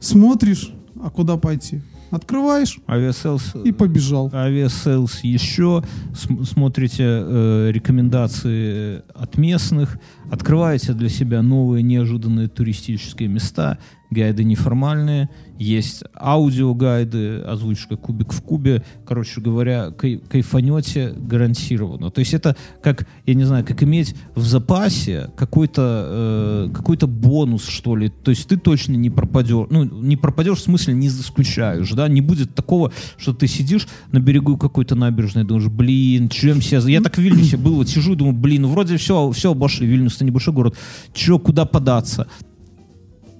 смотришь, 0.00 0.72
а 1.02 1.10
куда 1.10 1.36
пойти? 1.36 1.80
Открываешь 2.10 2.78
Aviasales, 2.86 3.54
и 3.64 3.72
побежал. 3.72 4.30
Aviasales 4.32 5.20
еще, 5.24 5.82
см- 6.14 6.44
смотрите 6.44 7.02
э, 7.04 7.70
рекомендации 7.72 9.02
от 9.14 9.36
местных, 9.36 9.98
открываете 10.30 10.92
для 10.92 11.08
себя 11.08 11.42
новые 11.42 11.82
неожиданные 11.82 12.46
туристические 12.48 13.28
места, 13.28 13.78
гайды 14.14 14.44
неформальные, 14.44 15.28
есть 15.58 16.02
аудиогайды, 16.14 17.40
озвучка 17.40 17.96
кубик 17.96 18.32
в 18.32 18.42
кубе, 18.42 18.82
короче 19.06 19.40
говоря, 19.40 19.90
кай- 19.90 20.20
кайфанете 20.28 21.12
гарантированно. 21.16 22.10
То 22.10 22.20
есть 22.20 22.34
это 22.34 22.56
как, 22.82 23.06
я 23.26 23.34
не 23.34 23.44
знаю, 23.44 23.64
как 23.64 23.82
иметь 23.82 24.16
в 24.34 24.44
запасе 24.44 25.30
какой-то 25.36 26.68
э, 26.70 26.70
какой-то 26.74 27.06
бонус, 27.06 27.66
что 27.68 27.94
ли. 27.96 28.08
То 28.08 28.30
есть 28.30 28.48
ты 28.48 28.56
точно 28.56 28.94
не 28.94 29.10
пропадешь, 29.10 29.66
ну, 29.70 29.84
не 29.84 30.16
пропадешь, 30.16 30.58
в 30.58 30.62
смысле 30.62 30.94
не 30.94 31.08
заскучаешь, 31.08 31.90
да, 31.92 32.08
не 32.08 32.20
будет 32.20 32.54
такого, 32.54 32.92
что 33.16 33.32
ты 33.32 33.46
сидишь 33.46 33.86
на 34.10 34.18
берегу 34.18 34.56
какой-то 34.56 34.94
набережной, 34.94 35.44
думаешь, 35.44 35.68
блин, 35.68 36.28
чем 36.28 36.60
за-» 36.62 36.90
Я 36.90 37.00
так 37.00 37.16
в 37.16 37.20
Вильнюсе 37.20 37.56
был, 37.56 37.76
вот 37.76 37.88
сижу 37.88 38.14
и 38.14 38.16
думаю, 38.16 38.34
блин, 38.34 38.62
ну 38.62 38.68
вроде 38.68 38.96
все, 38.96 39.30
все 39.30 39.52
обошли, 39.52 39.86
Вильнюс 39.86 40.16
это 40.16 40.24
небольшой 40.24 40.54
город, 40.54 40.76
че, 41.12 41.38
куда 41.38 41.64
податься? 41.64 42.26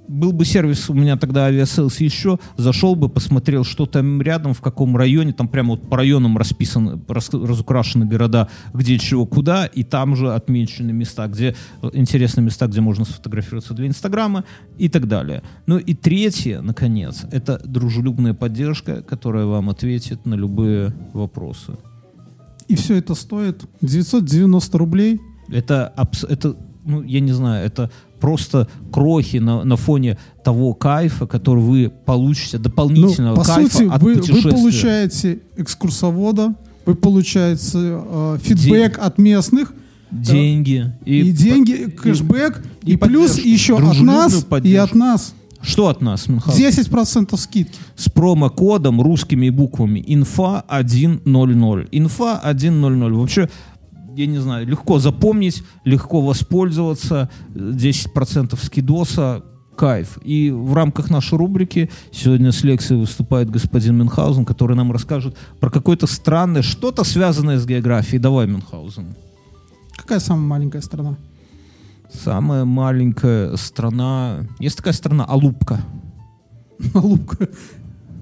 Был 0.08 0.32
бы 0.32 0.44
сервис 0.44 0.90
у 0.90 0.94
меня 0.94 1.16
тогда 1.16 1.46
Aviasales 1.46 2.00
еще, 2.00 2.38
зашел 2.56 2.94
бы, 2.94 3.08
посмотрел, 3.08 3.64
что 3.64 3.86
там 3.86 4.20
рядом, 4.20 4.54
в 4.54 4.60
каком 4.60 4.96
районе, 4.96 5.32
там 5.32 5.48
прямо 5.48 5.70
вот 5.70 5.88
по 5.88 5.96
районам 5.96 6.36
расписаны, 6.36 7.00
рас- 7.08 7.32
разукрашены 7.32 8.06
города, 8.06 8.48
где 8.72 8.98
чего 8.98 9.26
куда, 9.26 9.66
и 9.66 9.82
там 9.82 10.16
же 10.16 10.32
отмечены 10.32 10.92
места, 10.92 11.26
где 11.26 11.54
интересные 11.92 12.44
места, 12.44 12.66
где 12.66 12.80
можно 12.80 13.04
сфотографироваться 13.04 13.74
для 13.74 13.86
Инстаграма 13.86 14.44
и 14.78 14.88
так 14.88 15.08
далее. 15.08 15.42
Ну 15.66 15.78
и 15.78 15.94
третье, 15.94 16.60
наконец, 16.60 17.24
это 17.30 17.60
дружелюбная 17.64 18.34
поддержка, 18.34 19.02
которая 19.02 19.46
вам 19.46 19.70
ответит 19.70 20.26
на 20.26 20.34
любые 20.34 20.94
вопросы. 21.12 21.76
И 22.68 22.76
все 22.76 22.96
это 22.96 23.14
стоит 23.14 23.64
990 23.82 24.78
рублей. 24.78 25.20
Это, 25.48 25.92
это 26.28 26.56
ну, 26.84 27.02
я 27.02 27.20
не 27.20 27.32
знаю, 27.32 27.66
это 27.66 27.90
просто 28.20 28.68
крохи 28.92 29.38
на, 29.38 29.64
на 29.64 29.76
фоне 29.76 30.18
того 30.42 30.74
кайфа, 30.74 31.26
который 31.26 31.62
вы 31.62 31.92
получите, 32.04 32.58
Ну, 32.58 32.64
дополнительного 32.64 33.36
по 33.36 33.44
кайфа 33.44 33.70
сути, 33.76 33.88
от 33.90 34.02
вы, 34.02 34.14
вы 34.14 34.20
путешествия. 34.20 34.50
получаете 34.50 35.38
экскурсовода, 35.56 36.54
вы 36.86 36.94
получаете 36.94 37.68
э, 37.74 38.38
фидбэк 38.42 38.98
от 38.98 39.18
местных, 39.18 39.72
деньги. 40.10 40.92
и, 41.04 41.30
деньги, 41.32 41.90
кэшбэк, 41.90 42.62
и 42.82 42.92
и, 42.92 42.96
плюс 42.96 43.38
еще 43.38 43.76
от 43.76 44.00
нас 44.00 44.42
и 44.42 44.46
поддержку. 44.46 44.84
от 44.84 44.94
нас. 44.94 45.34
Что 45.64 45.88
от 45.88 46.02
нас, 46.02 46.28
Мюнхгаузен? 46.28 46.62
10% 46.68 47.36
скидки. 47.38 47.78
С 47.96 48.10
промокодом 48.10 49.00
русскими 49.00 49.48
буквами 49.48 50.04
инфа 50.06 50.62
100. 50.68 50.76
Инфа 51.90 52.40
100. 52.42 53.14
Вообще, 53.18 53.48
я 54.16 54.26
не 54.26 54.38
знаю, 54.38 54.66
легко 54.66 54.98
запомнить, 54.98 55.62
легко 55.84 56.20
воспользоваться. 56.20 57.30
10% 57.54 58.58
скидоса. 58.64 59.42
Кайф. 59.76 60.18
И 60.22 60.52
в 60.52 60.72
рамках 60.72 61.10
нашей 61.10 61.36
рубрики 61.36 61.90
сегодня 62.12 62.52
с 62.52 62.62
лекцией 62.62 63.00
выступает 63.00 63.50
господин 63.50 63.96
Мюнхгаузен, 63.98 64.44
который 64.44 64.76
нам 64.76 64.92
расскажет 64.92 65.36
про 65.58 65.68
какое-то 65.68 66.06
странное, 66.06 66.62
что-то 66.62 67.02
связанное 67.02 67.58
с 67.58 67.66
географией. 67.66 68.20
Давай, 68.20 68.46
Мюнхгаузен. 68.46 69.16
Какая 69.96 70.20
самая 70.20 70.46
маленькая 70.46 70.80
страна? 70.80 71.16
Самая 72.12 72.64
маленькая 72.64 73.56
страна... 73.56 74.46
Есть 74.60 74.76
такая 74.76 74.94
страна 74.94 75.24
Алупка. 75.24 75.80
Алупка. 76.94 77.48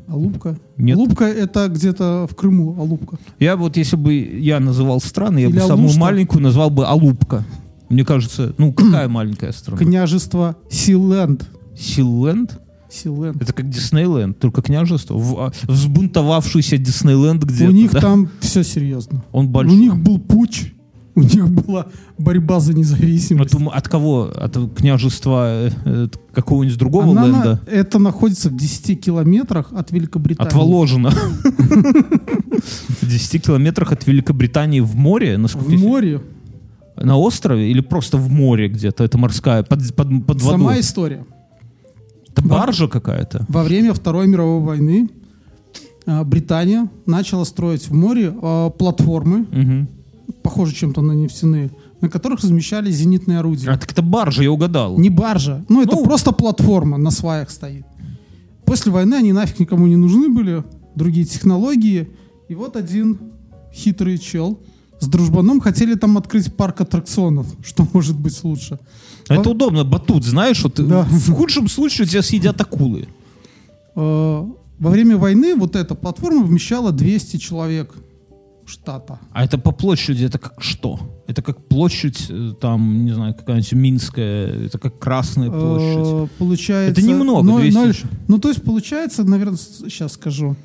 Алупка. 0.08 0.58
Нет. 0.76 0.96
Алупка 0.96 1.24
это 1.24 1.68
где-то 1.68 2.26
в 2.30 2.34
Крыму. 2.34 2.76
Алупка. 2.78 3.18
Я 3.38 3.56
вот, 3.56 3.76
если 3.76 3.96
бы 3.96 4.14
я 4.14 4.60
называл 4.60 5.00
страны, 5.00 5.38
я 5.40 5.46
Или 5.46 5.54
бы 5.54 5.60
самую 5.60 5.80
Алушта. 5.84 6.00
маленькую 6.00 6.42
назвал 6.42 6.70
бы 6.70 6.86
Алупка. 6.86 7.44
Мне 7.88 8.04
кажется, 8.04 8.54
ну 8.58 8.72
какая 8.74 9.08
маленькая 9.08 9.52
страна? 9.52 9.78
Княжество 9.78 10.56
Силенд. 10.70 11.48
Силленд? 11.78 12.58
Силенд. 12.90 13.40
Это 13.40 13.52
как 13.54 13.70
Диснейленд, 13.70 14.38
только 14.38 14.60
княжество. 14.60 15.16
В- 15.16 15.38
а, 15.40 15.52
взбунтовавшийся 15.62 16.76
Диснейленд 16.76 17.42
где-то. 17.44 17.70
У 17.70 17.74
них 17.74 17.92
да? 17.92 18.00
там 18.00 18.28
все 18.40 18.62
серьезно. 18.62 19.22
Он 19.32 19.46
У 19.46 19.48
большой. 19.48 19.76
них 19.78 19.96
был 19.96 20.18
путь, 20.18 20.74
у 21.14 21.20
них 21.20 21.48
была 21.50 21.86
борьба 22.18 22.60
за 22.60 22.72
независимость. 22.74 23.54
Ум- 23.54 23.68
от 23.68 23.88
кого? 23.88 24.30
От 24.34 24.56
княжества 24.74 25.66
э, 25.66 25.70
э, 25.84 26.08
какого-нибудь 26.32 26.78
другого 26.78 27.10
Она 27.12 27.20
на- 27.22 27.26
ленда? 27.26 27.60
это 27.66 27.98
находится 27.98 28.48
в 28.48 28.56
10 28.56 28.96
километрах 29.00 29.72
от 29.72 29.90
Великобритании. 29.92 30.48
От 30.48 30.54
Воложина. 30.54 31.10
В 33.00 33.06
10 33.08 33.42
километрах 33.44 33.92
от 33.92 34.06
Великобритании 34.06 34.80
в 34.80 34.94
море? 34.96 35.36
В 35.38 35.78
море. 35.78 36.20
На 36.96 37.16
острове 37.16 37.70
или 37.70 37.80
просто 37.80 38.16
в 38.18 38.30
море 38.30 38.68
где-то? 38.68 39.02
Это 39.04 39.18
морская, 39.18 39.62
под, 39.62 39.94
под, 39.94 40.26
под 40.26 40.42
Сама 40.42 40.64
водой. 40.66 40.80
история. 40.80 41.24
Это 42.30 42.42
баржа 42.42 42.86
какая-то? 42.88 43.44
Во 43.48 43.62
время 43.64 43.92
Второй 43.94 44.26
мировой 44.26 44.60
войны 44.62 45.08
а, 46.06 46.22
Британия 46.24 46.88
начала 47.06 47.44
строить 47.44 47.88
в 47.88 47.94
море 47.94 48.32
а, 48.40 48.70
платформы, 48.70 49.46
Мгм. 50.42 50.50
похожие 50.50 50.74
чем-то 50.76 51.02
на 51.02 51.12
нефтяные, 51.12 51.70
на 52.00 52.08
которых 52.08 52.40
размещались 52.42 52.96
зенитные 52.96 53.38
орудия. 53.38 53.70
А 53.70 53.78
так 53.78 53.92
это 53.92 54.02
баржа, 54.02 54.42
я 54.42 54.50
угадал. 54.50 54.98
Не 54.98 55.10
баржа. 55.10 55.64
Ну, 55.68 55.82
это 55.82 55.96
Ну. 55.96 56.04
просто 56.04 56.32
платформа 56.32 56.98
на 56.98 57.10
сваях 57.10 57.50
стоит. 57.50 57.84
После 58.64 58.90
войны 58.92 59.14
они 59.14 59.32
нафиг 59.32 59.60
никому 59.60 59.86
не 59.86 59.96
нужны 59.96 60.28
были, 60.28 60.64
другие 60.96 61.24
технологии. 61.26 62.08
И 62.48 62.54
вот 62.54 62.76
один 62.76 63.18
хитрый 63.72 64.18
чел 64.18 64.58
с 65.00 65.06
дружбаном 65.08 65.60
хотели 65.60 65.94
там 65.94 66.16
открыть 66.18 66.54
парк 66.56 66.80
аттракционов. 66.80 67.46
Что 67.64 67.86
может 67.92 68.16
быть 68.18 68.42
лучше? 68.44 68.78
А 69.28 69.34
Это 69.36 69.50
удобно, 69.50 69.84
батут, 69.84 70.24
знаешь, 70.24 70.62
вот 70.64 70.74
Да. 70.74 71.02
в 71.04 71.32
худшем 71.32 71.68
случае 71.68 72.06
тебя 72.08 72.22
съедят 72.22 72.60
акулы. 72.60 73.06
Э, 73.94 74.44
Во 74.78 74.90
время 74.90 75.16
войны 75.16 75.54
вот 75.54 75.76
эта 75.76 75.94
платформа 75.94 76.42
вмещала 76.44 76.90
200 76.90 77.36
человек 77.36 77.94
штата. 78.66 79.18
А 79.32 79.44
это 79.44 79.58
по 79.58 79.72
площади, 79.72 80.24
это 80.24 80.38
как 80.38 80.62
что? 80.62 80.98
Это 81.26 81.42
как 81.42 81.66
площадь, 81.68 82.26
э, 82.30 82.52
там, 82.60 83.04
не 83.04 83.12
знаю, 83.12 83.34
какая-нибудь 83.34 83.72
Минская, 83.72 84.66
это 84.66 84.78
как 84.78 84.98
Красная 84.98 85.50
площадь. 85.50 85.96
Э, 85.98 86.28
Получается... 86.38 87.00
Это 87.00 87.02
немного, 87.08 87.42
ноль- 87.42 87.62
200 87.62 87.76
ноль- 87.78 87.96
ну, 88.28 88.38
то 88.38 88.48
есть 88.48 88.62
получается, 88.62 89.24
наверное, 89.24 89.56
сейчас 89.58 90.12
скажу. 90.12 90.56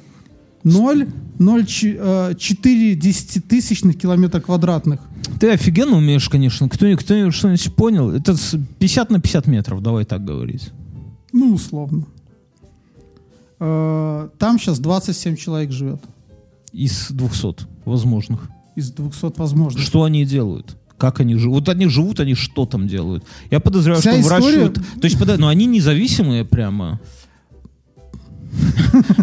0, 0.63 1.07
4 1.39 2.95
десятитысячных 2.95 3.97
километра 3.97 4.39
квадратных. 4.41 4.99
Ты 5.39 5.51
офигенно 5.51 5.97
умеешь, 5.97 6.27
конечно. 6.29 6.67
Кто, 6.69 6.85
кто 6.97 7.31
что-нибудь 7.31 7.75
понял? 7.75 8.11
Это 8.11 8.35
с 8.35 8.57
50 8.79 9.11
на 9.11 9.19
50 9.19 9.47
метров, 9.47 9.81
давай 9.81 10.05
так 10.05 10.25
говорить. 10.25 10.71
Ну, 11.31 11.53
условно. 11.53 12.05
Э, 13.59 14.29
Там 14.37 14.59
сейчас 14.59 14.79
27 14.79 15.35
человек 15.35 15.71
живет 15.71 16.01
Из 16.73 17.07
200 17.09 17.65
возможных. 17.85 18.49
из 18.75 18.91
200 18.91 19.37
возможных. 19.39 19.83
Что 19.83 20.03
они 20.03 20.25
делают? 20.25 20.77
Как 20.97 21.19
они 21.19 21.35
живут? 21.35 21.59
Вот 21.59 21.69
они 21.69 21.87
живут, 21.87 22.19
они 22.19 22.33
что 22.35 22.65
там 22.65 22.87
делают? 22.87 23.23
Я 23.51 23.59
подозреваю, 23.59 24.01
Вся 24.01 24.11
что 24.11 24.21
история- 24.21 24.41
выращивают... 24.41 24.75
То 25.01 25.05
есть, 25.05 25.17
пода- 25.19 25.37
но 25.37 25.47
они 25.47 25.65
независимые 25.65 26.43
прямо. 26.45 26.99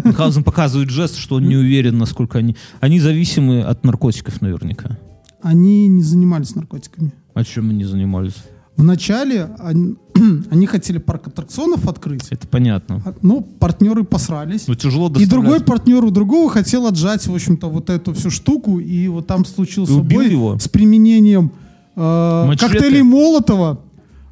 Мюнхгаузен 0.03 0.43
показывает 0.43 0.89
жест, 0.89 1.17
что 1.17 1.35
он 1.35 1.47
не 1.47 1.55
уверен, 1.57 1.97
насколько 1.97 2.37
они... 2.39 2.55
Они 2.79 2.99
зависимы 2.99 3.61
от 3.61 3.83
наркотиков 3.83 4.41
наверняка. 4.41 4.97
Они 5.41 5.87
не 5.87 6.01
занимались 6.03 6.55
наркотиками. 6.55 7.13
А 7.33 7.43
чем 7.43 7.69
они 7.69 7.83
занимались? 7.83 8.35
Вначале 8.77 9.49
они, 9.59 9.95
они 10.51 10.65
хотели 10.67 10.97
парк 10.97 11.27
аттракционов 11.27 11.87
открыть, 11.87 12.27
Это 12.29 12.45
понятно. 12.47 13.01
а- 13.05 13.13
но 13.21 13.41
партнеры 13.41 14.03
посрались. 14.03 14.67
Но 14.67 14.75
тяжело 14.75 15.07
И 15.07 15.13
доставлять. 15.13 15.29
другой 15.29 15.59
партнер 15.61 16.03
у 16.03 16.11
другого 16.11 16.49
хотел 16.49 16.85
отжать, 16.87 17.25
в 17.25 17.33
общем-то, 17.33 17.67
вот 17.69 17.89
эту 17.89 18.13
всю 18.13 18.29
штуку, 18.29 18.79
и 18.79 19.07
вот 19.07 19.27
там 19.27 19.45
случился 19.45 19.93
И 19.93 19.95
убил 19.95 20.19
бой 20.19 20.29
его? 20.29 20.59
с 20.59 20.67
применением 20.67 21.51
э, 21.95 22.45
Мачете? 22.47 22.67
коктейлей 22.73 23.01
Молотова, 23.03 23.79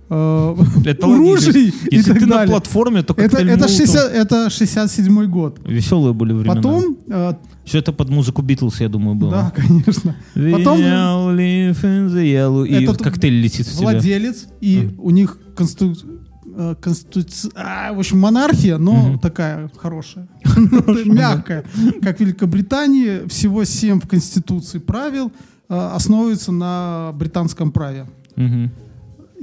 Это 0.09 1.07
логично. 1.07 1.17
ружей 1.17 1.73
и 1.91 1.95
Если 1.95 2.11
так 2.11 2.19
ты 2.19 2.25
на 2.27 2.35
далее. 2.35 2.49
платформе, 2.51 3.01
то 3.03 3.13
Это, 3.17 3.37
это, 3.37 3.45
Молотова. 3.45 3.67
60, 3.69 4.11
это 4.11 4.49
67 4.49 5.25
год. 5.25 5.59
Веселые 5.65 6.13
были 6.13 6.33
времена. 6.33 6.55
Потом, 6.55 6.97
э, 7.07 7.33
Все 7.65 7.79
это 7.79 7.93
под 7.93 8.09
музыку 8.09 8.41
Битлз, 8.41 8.81
я 8.81 8.89
думаю, 8.89 9.15
было. 9.15 9.31
да, 9.31 9.51
конечно, 9.55 10.15
Потом-. 10.35 10.79
И 11.39 12.83
Этот 12.83 12.97
коктейль 13.01 13.41
летит 13.41 13.67
в 13.67 13.75
владелец, 13.79 14.47
и 14.61 14.89
у 14.97 15.09
них 15.09 15.37
консту... 15.55 15.93
э, 16.55 16.75
конституци- 16.81 17.51
а, 17.55 17.93
в 17.93 17.99
общем, 17.99 18.19
монархия, 18.19 18.77
но 18.77 18.93
Мгм. 18.93 19.19
такая 19.19 19.69
хорошая, 19.77 20.27
мягкая. 21.05 21.63
Как 22.01 22.17
в 22.17 22.19
Великобритании, 22.19 23.27
всего 23.27 23.63
семь 23.63 23.99
в 23.99 24.07
Конституции 24.07 24.77
правил 24.79 25.31
э, 25.69 25.75
основываются 25.95 26.51
на 26.51 27.11
британском 27.15 27.71
праве. 27.71 28.05
Мгм. 28.35 28.69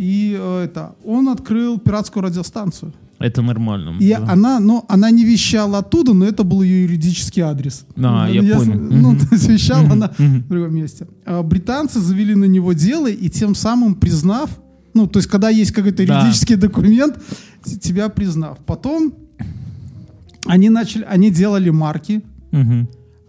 И 0.00 0.34
э, 0.40 0.64
это, 0.64 0.94
он 1.04 1.28
открыл 1.28 1.78
пиратскую 1.78 2.22
радиостанцию. 2.22 2.94
Это 3.18 3.42
нормально. 3.42 3.96
И 4.00 4.08
да. 4.08 4.32
она, 4.32 4.58
но 4.58 4.86
она 4.88 5.10
не 5.10 5.26
вещала 5.26 5.78
оттуда, 5.78 6.14
но 6.14 6.24
это 6.24 6.42
был 6.42 6.62
ее 6.62 6.84
юридический 6.84 7.42
адрес. 7.42 7.84
А, 7.96 8.26
Ну, 8.26 8.32
я 8.32 8.42
ясно? 8.42 8.72
понял. 8.72 8.80
Ну, 8.80 9.18
то 9.18 9.26
есть 9.34 9.48
вещала 9.50 9.90
она 9.90 10.10
в 10.16 10.48
другом 10.48 10.74
месте. 10.74 11.06
А 11.26 11.42
британцы 11.42 12.00
завели 12.00 12.34
на 12.34 12.46
него 12.46 12.72
дело 12.72 13.08
и 13.10 13.28
тем 13.28 13.54
самым 13.54 13.94
признав, 13.94 14.48
ну, 14.94 15.06
то 15.06 15.18
есть 15.18 15.28
когда 15.28 15.50
есть 15.50 15.72
какой-то 15.72 16.02
юридический 16.02 16.56
документ, 16.56 17.22
тебя 17.82 18.08
признав. 18.08 18.56
Потом 18.64 19.12
они 20.46 20.70
начали, 20.70 21.04
они 21.04 21.30
делали 21.30 21.68
марки 21.68 22.22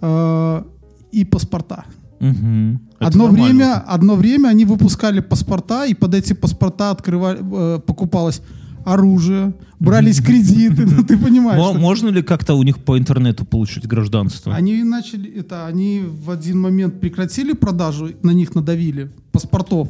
э, 0.01 0.63
и 1.11 1.25
паспорта. 1.25 1.83
Мгм. 2.21 2.79
Это 3.01 3.07
Одно 3.07 3.27
нормально. 3.27 3.45
время, 3.47 3.73
одно 3.87 4.15
время 4.15 4.47
они 4.49 4.65
выпускали 4.65 5.21
паспорта, 5.21 5.85
и 5.85 5.93
под 5.95 6.13
эти 6.13 6.33
паспорта 6.33 6.91
открывали, 6.91 7.39
э, 7.41 7.79
покупалось 7.79 8.41
оружие, 8.85 9.53
брались 9.79 10.21
кредиты, 10.21 10.85
ну 10.97 11.03
ты 11.03 11.17
понимаешь. 11.17 11.59
Что- 11.63 11.73
Можно 11.79 12.09
ли 12.09 12.21
как-то 12.21 12.53
у 12.53 12.63
них 12.63 12.77
по 12.77 12.97
интернету 12.97 13.43
получить 13.45 13.87
гражданство? 13.87 14.53
Они 14.53 14.83
начали 14.83 15.29
это, 15.39 15.65
они 15.65 16.01
в 16.25 16.29
один 16.29 16.59
момент 16.59 16.99
прекратили 16.99 17.53
продажу, 17.53 18.09
на 18.23 18.31
них 18.31 18.53
надавили 18.55 19.09
паспортов, 19.31 19.89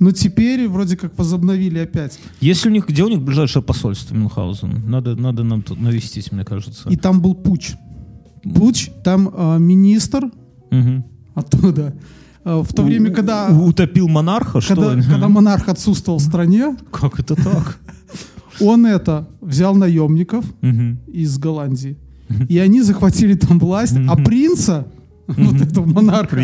но 0.00 0.10
теперь 0.10 0.66
вроде 0.68 0.96
как 0.96 1.16
возобновили 1.18 1.78
опять. 1.78 2.18
Если 2.40 2.68
у 2.68 2.72
них, 2.72 2.88
где 2.88 3.04
у 3.04 3.08
них 3.08 3.20
ближайшее 3.20 3.62
посольство 3.62 4.14
Мюнхгаузен? 4.16 4.90
Надо, 4.90 5.14
надо 5.14 5.44
нам 5.44 5.62
тут 5.62 5.80
навестить, 5.80 6.32
мне 6.32 6.44
кажется. 6.44 6.88
И 6.90 6.96
там 6.96 7.20
был 7.20 7.34
путь. 7.34 7.76
Путь, 8.42 8.90
там 9.04 9.28
э, 9.32 9.58
министр 9.58 10.30
Мгм. 10.70 11.04
оттуда. 11.34 11.94
Э, 12.44 12.62
в 12.66 12.72
то 12.72 12.82
время, 12.82 13.10
когда, 13.10 13.48
утопил 13.48 14.08
монарха, 14.08 14.60
что? 14.60 14.74
когда, 14.74 14.94
ли? 14.94 15.02
когда 15.02 15.28
монарх 15.28 15.68
отсутствовал 15.68 16.18
в 16.18 16.22
стране, 16.22 16.76
Как 16.90 17.20
это 17.20 17.34
так? 17.34 17.78
он 18.60 18.86
это 18.86 19.28
взял 19.40 19.74
наемников 19.74 20.44
из 21.06 21.38
Голландии, 21.38 21.96
и 22.48 22.58
они 22.58 22.82
захватили 22.82 23.34
там 23.34 23.58
власть, 23.58 23.96
а 24.08 24.16
принца, 24.16 24.86
вот 25.26 25.60
этого 25.60 25.84
монарха, 25.84 26.40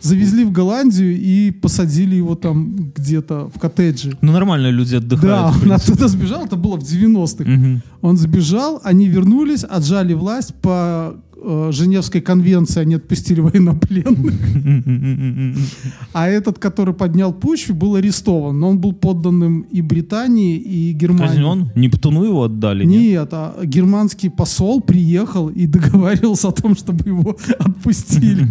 завезли 0.00 0.44
в 0.44 0.52
Голландию 0.52 1.16
и 1.16 1.50
посадили 1.50 2.16
его 2.16 2.34
там 2.34 2.92
где-то 2.94 3.50
в 3.54 3.58
коттедже. 3.58 4.16
Ну, 4.22 4.32
нормально 4.32 4.70
люди 4.70 4.92
Да, 4.92 4.98
отдыхают. 4.98 5.56
в 5.56 5.62
он 5.64 5.72
оттуда 5.72 6.08
сбежал, 6.08 6.46
это 6.46 6.56
было 6.56 6.76
в 6.76 6.82
90-х. 6.82 7.44
Мгм. 7.44 7.82
Он 8.00 8.16
сбежал, 8.16 8.80
они 8.82 9.08
вернулись, 9.08 9.64
отжали 9.64 10.14
власть 10.14 10.54
по 10.54 11.16
Женевской 11.70 12.20
конвенции, 12.20 12.80
они 12.80 12.94
отпустили 12.94 13.40
военнопленных. 13.40 14.34
А 16.12 16.28
этот, 16.28 16.58
который 16.58 16.92
поднял 16.94 17.32
путь, 17.32 17.70
был 17.70 17.94
арестован, 17.94 18.58
но 18.58 18.70
он 18.70 18.78
был 18.78 18.92
подданным 18.92 19.60
и 19.60 19.80
Британии, 19.80 20.56
и 20.56 20.92
Германии. 20.92 21.28
Казнен? 21.28 21.72
Нептуну 21.74 22.24
его 22.24 22.44
отдали? 22.44 22.84
Нет? 22.84 23.00
Нет, 23.00 23.28
а 23.32 23.54
германский 23.64 24.28
посол 24.28 24.80
приехал 24.80 25.48
и 25.48 25.66
договаривался 25.66 26.48
о 26.48 26.52
том, 26.52 26.74
чтобы 26.76 27.08
его 27.08 27.36
отпустили. 27.58 28.46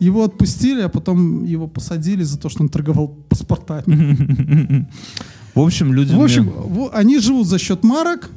Его 0.00 0.24
отпустили, 0.24 0.82
а 0.82 0.88
потом 0.88 1.44
его 1.44 1.66
посадили 1.66 2.22
за 2.22 2.38
то, 2.38 2.48
что 2.48 2.62
он 2.62 2.68
торговал 2.68 3.08
паспортами. 3.28 4.86
В 5.54 5.60
общем, 5.60 5.92
люди... 5.92 6.14
В 6.14 6.22
общем, 6.22 6.52
они 6.92 7.18
живут 7.18 7.46
за 7.46 7.58
счет 7.58 7.82
марок 7.84 8.30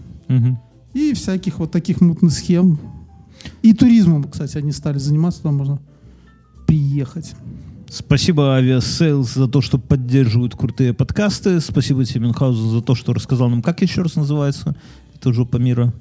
и 0.93 1.13
всяких 1.13 1.59
вот 1.59 1.71
таких 1.71 2.01
мутных 2.01 2.31
схем. 2.33 2.79
И 3.61 3.73
туризмом, 3.73 4.23
кстати, 4.25 4.57
они 4.57 4.71
стали 4.71 4.97
заниматься, 4.97 5.41
туда 5.41 5.51
можно 5.53 5.79
приехать. 6.67 7.33
Спасибо 7.89 8.55
Aviasales 8.55 9.33
за 9.35 9.47
то, 9.47 9.61
что 9.61 9.77
поддерживают 9.77 10.55
крутые 10.55 10.93
подкасты. 10.93 11.59
Спасибо 11.59 12.03
тебе, 12.05 12.21
Мюнхгаузен, 12.21 12.69
за 12.71 12.81
то, 12.81 12.95
что 12.95 13.13
рассказал 13.13 13.49
нам, 13.49 13.61
как 13.61 13.81
еще 13.81 14.01
раз 14.01 14.15
называется 14.15 14.75
эта 15.15 15.31
жопа 15.31 15.57
мира. 15.57 15.93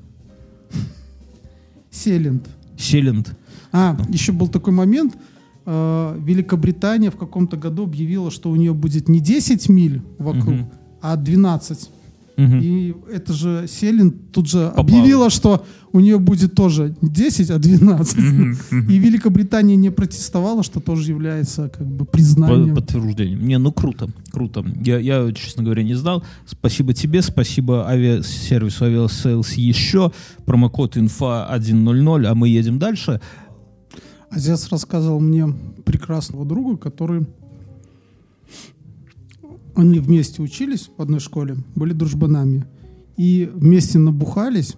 Селент. 1.90 2.48
Селент. 2.78 3.36
А, 3.72 3.96
еще 4.08 4.32
был 4.32 4.48
такой 4.48 4.72
момент. 4.72 5.16
э, 5.64 6.18
Великобритания 6.20 7.08
в 7.12 7.16
каком-то 7.16 7.56
году 7.56 7.84
объявила, 7.84 8.32
что 8.32 8.50
у 8.50 8.56
нее 8.56 8.74
будет 8.74 9.08
не 9.08 9.20
10 9.20 9.68
миль 9.68 10.02
вокруг, 10.18 10.54
Мгм. 10.54 10.70
а 11.00 11.14
12. 11.16 11.88
Мгм. 12.36 12.60
И 12.60 12.94
это 13.12 13.32
же 13.32 13.66
Селин 13.68 14.10
тут 14.10 14.48
же 14.48 14.68
Попала. 14.68 14.80
объявила, 14.80 15.30
что 15.30 15.64
у 15.92 16.00
нее 16.00 16.18
будет 16.18 16.54
тоже 16.54 16.96
не 17.02 17.10
10, 17.10 17.50
а 17.50 17.58
12. 17.58 18.18
И 18.18 18.98
Великобритания 18.98 19.76
не 19.76 19.90
протестовала, 19.90 20.62
что 20.62 20.80
тоже 20.80 21.10
является 21.10 21.68
как 21.68 21.86
бы 21.86 22.04
признанием. 22.04 22.74
подтверждением. 22.74 23.46
Не, 23.46 23.58
ну 23.58 23.72
круто, 23.72 24.08
круто. 24.30 24.64
Я, 24.82 24.98
я, 24.98 25.30
честно 25.32 25.62
говоря, 25.62 25.82
не 25.82 25.94
знал. 25.94 26.24
Спасибо 26.46 26.94
тебе, 26.94 27.22
спасибо 27.22 27.88
авиасервису 27.88 28.86
Aviasales 28.86 29.54
еще. 29.56 30.12
Промокод 30.46 30.96
инфа 30.96 31.46
100, 31.60 32.28
а 32.28 32.34
мы 32.34 32.48
едем 32.48 32.78
дальше. 32.78 33.20
Азиас 34.30 34.70
рассказывал 34.70 35.20
мне 35.20 35.46
прекрасного 35.84 36.46
друга, 36.46 36.78
который... 36.78 37.26
Они 39.74 39.98
вместе 39.98 40.42
учились 40.42 40.90
в 40.96 41.02
одной 41.02 41.20
школе, 41.20 41.56
были 41.74 41.92
дружбанами. 41.92 42.66
И 43.16 43.50
вместе 43.52 43.98
набухались. 43.98 44.76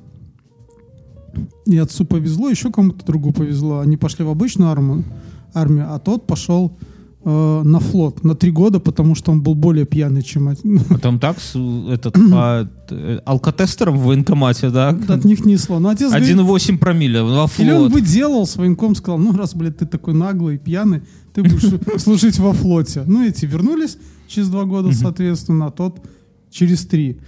И 1.67 1.77
отцу 1.77 2.05
повезло, 2.05 2.49
еще 2.49 2.71
кому-то 2.71 3.05
другу 3.05 3.33
повезло. 3.33 3.81
Они 3.81 3.97
пошли 3.97 4.25
в 4.25 4.29
обычную 4.29 4.71
армию, 4.71 5.05
армию 5.53 5.93
а 5.93 5.99
тот 5.99 6.27
пошел 6.27 6.77
э, 7.25 7.63
на 7.65 7.81
флот 7.81 8.25
на 8.25 8.35
три 8.35 8.51
года, 8.51 8.81
потому 8.81 9.15
что 9.15 9.33
он 9.33 9.43
был 9.43 9.55
более 9.55 9.87
пьяный, 9.87 10.23
чем 10.23 10.49
А 10.91 10.99
там 10.99 11.19
так, 11.19 11.37
этот, 11.91 12.15
по 12.15 12.69
э, 12.91 13.21
алкотестерам 13.25 13.97
в 13.97 14.05
военкомате, 14.05 14.71
да? 14.71 14.91
от 14.91 15.25
них 15.25 15.45
несло. 15.45 15.79
Но 15.79 15.89
отец 15.89 16.11
говорит, 16.11 16.37
1,8 16.37 16.79
промилле 16.79 17.23
во 17.23 17.49
или 17.59 17.71
он 17.71 17.91
флот. 17.91 17.93
выделал 17.93 18.47
с 18.47 18.57
военком, 18.57 18.95
сказал, 18.95 19.19
ну 19.19 19.37
раз, 19.37 19.55
блядь, 19.55 19.79
ты 19.79 19.87
такой 19.87 20.15
наглый, 20.15 20.59
пьяный, 20.59 21.03
ты 21.33 21.43
будешь 21.43 21.65
служить 22.03 22.39
во 22.39 22.53
флоте. 22.53 23.05
Ну 23.07 23.25
эти 23.25 23.47
вернулись 23.47 23.99
через 24.29 24.49
два 24.49 24.65
года, 24.65 24.93
соответственно, 24.93 25.67
а 25.67 25.71
тот 25.71 26.01
через 26.51 26.87
три. 26.87 27.19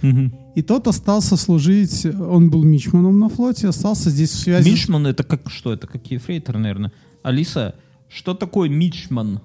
И 0.55 0.61
тот 0.63 0.87
остался 0.87 1.37
служить, 1.37 2.05
он 2.05 2.49
был 2.49 2.63
мичманом 2.63 3.19
на 3.19 3.29
флоте, 3.29 3.67
остался 3.67 4.09
здесь 4.09 4.31
в 4.31 4.39
связи. 4.39 4.71
Мичман 4.71 5.05
это 5.05 5.23
как 5.23 5.41
что? 5.49 5.73
Это 5.73 5.85
как 5.85 6.09
ефрейтор, 6.09 6.57
наверное. 6.57 6.91
Алиса, 7.21 7.75
что 8.09 8.33
такое 8.33 8.69
мичман? 8.69 9.41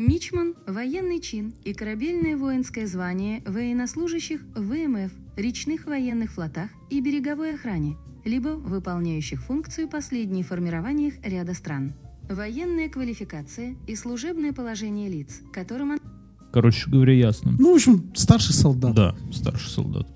Мичман– 0.00 0.54
военный 0.66 1.20
чин 1.20 1.52
и 1.62 1.74
корабельное 1.74 2.34
воинское 2.34 2.86
звание 2.86 3.42
военнослужащих 3.44 4.40
в 4.54 4.62
ВМФ, 4.62 5.12
речных 5.36 5.84
военных 5.84 6.32
флотах 6.32 6.70
и 6.88 7.02
береговой 7.02 7.54
охране, 7.54 7.98
либо 8.24 8.48
выполняющих 8.48 9.42
функцию 9.42 9.90
последней 9.90 10.42
в 10.42 10.46
формированиях 10.46 11.12
ряда 11.22 11.52
стран. 11.52 11.92
Военная 12.30 12.88
квалификация 12.88 13.76
и 13.86 13.94
служебное 13.94 14.54
положение 14.54 15.10
лиц, 15.10 15.42
которым 15.52 15.90
он 15.90 16.00
Короче 16.50 16.88
говоря, 16.88 17.12
ясно. 17.12 17.54
Ну, 17.58 17.72
в 17.72 17.74
общем, 17.74 18.10
старший 18.14 18.54
солдат. 18.54 18.94
Да, 18.94 19.14
старший 19.30 19.68
солдат. 19.68 20.08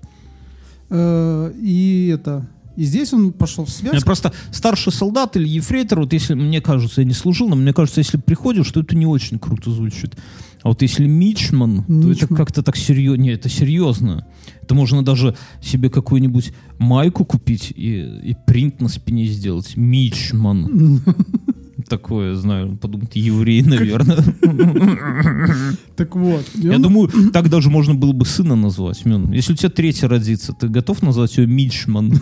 Э, 0.89 1.53
И 1.61 2.07
это... 2.07 2.49
И 2.75 2.83
здесь 2.83 3.13
он 3.13 3.31
пошел 3.31 3.65
в 3.65 3.69
связь. 3.69 4.03
Просто 4.03 4.33
старший 4.51 4.91
солдат 4.91 5.35
или 5.37 5.47
ефрейтор, 5.47 6.01
вот 6.01 6.13
если, 6.13 6.33
мне 6.33 6.61
кажется, 6.61 7.01
я 7.01 7.07
не 7.07 7.13
служил, 7.13 7.49
но 7.49 7.55
мне 7.55 7.73
кажется, 7.73 8.01
если 8.01 8.17
приходишь, 8.17 8.69
то 8.71 8.81
это 8.81 8.95
не 8.95 9.05
очень 9.05 9.39
круто 9.39 9.71
звучит. 9.71 10.15
А 10.61 10.69
вот 10.69 10.81
если 10.81 11.05
мичман, 11.05 11.83
то 11.83 11.93
это 12.11 12.23
Мичман. 12.23 12.37
как-то 12.37 12.63
так 12.63 12.75
серьезно. 12.75 13.21
Не, 13.21 13.33
это 13.33 13.49
серьезно. 13.49 14.25
Это 14.63 14.73
можно 14.73 15.05
даже 15.05 15.35
себе 15.61 15.91
какую-нибудь 15.91 16.53
майку 16.79 17.23
купить 17.23 17.71
и, 17.75 17.99
и 17.99 18.35
принт 18.47 18.81
на 18.81 18.89
спине 18.89 19.27
сделать. 19.27 19.77
Мичман. 19.77 21.01
Такое, 21.87 22.35
знаю, 22.35 22.77
подумать, 22.77 23.15
еврей, 23.15 23.61
наверное. 23.61 24.17
Так 25.95 26.15
вот. 26.15 26.43
Я 26.55 26.77
думаю, 26.77 27.09
так 27.31 27.49
даже 27.49 27.69
можно 27.69 27.93
было 27.95 28.11
бы 28.11 28.25
сына 28.25 28.55
назвать. 28.55 29.05
Мин. 29.05 29.31
Если 29.31 29.53
у 29.53 29.55
тебя 29.55 29.69
третий 29.69 30.07
родится, 30.07 30.51
ты 30.51 30.67
готов 30.67 31.01
назвать 31.01 31.37
ее 31.37 31.47
Мичман? 31.47 32.19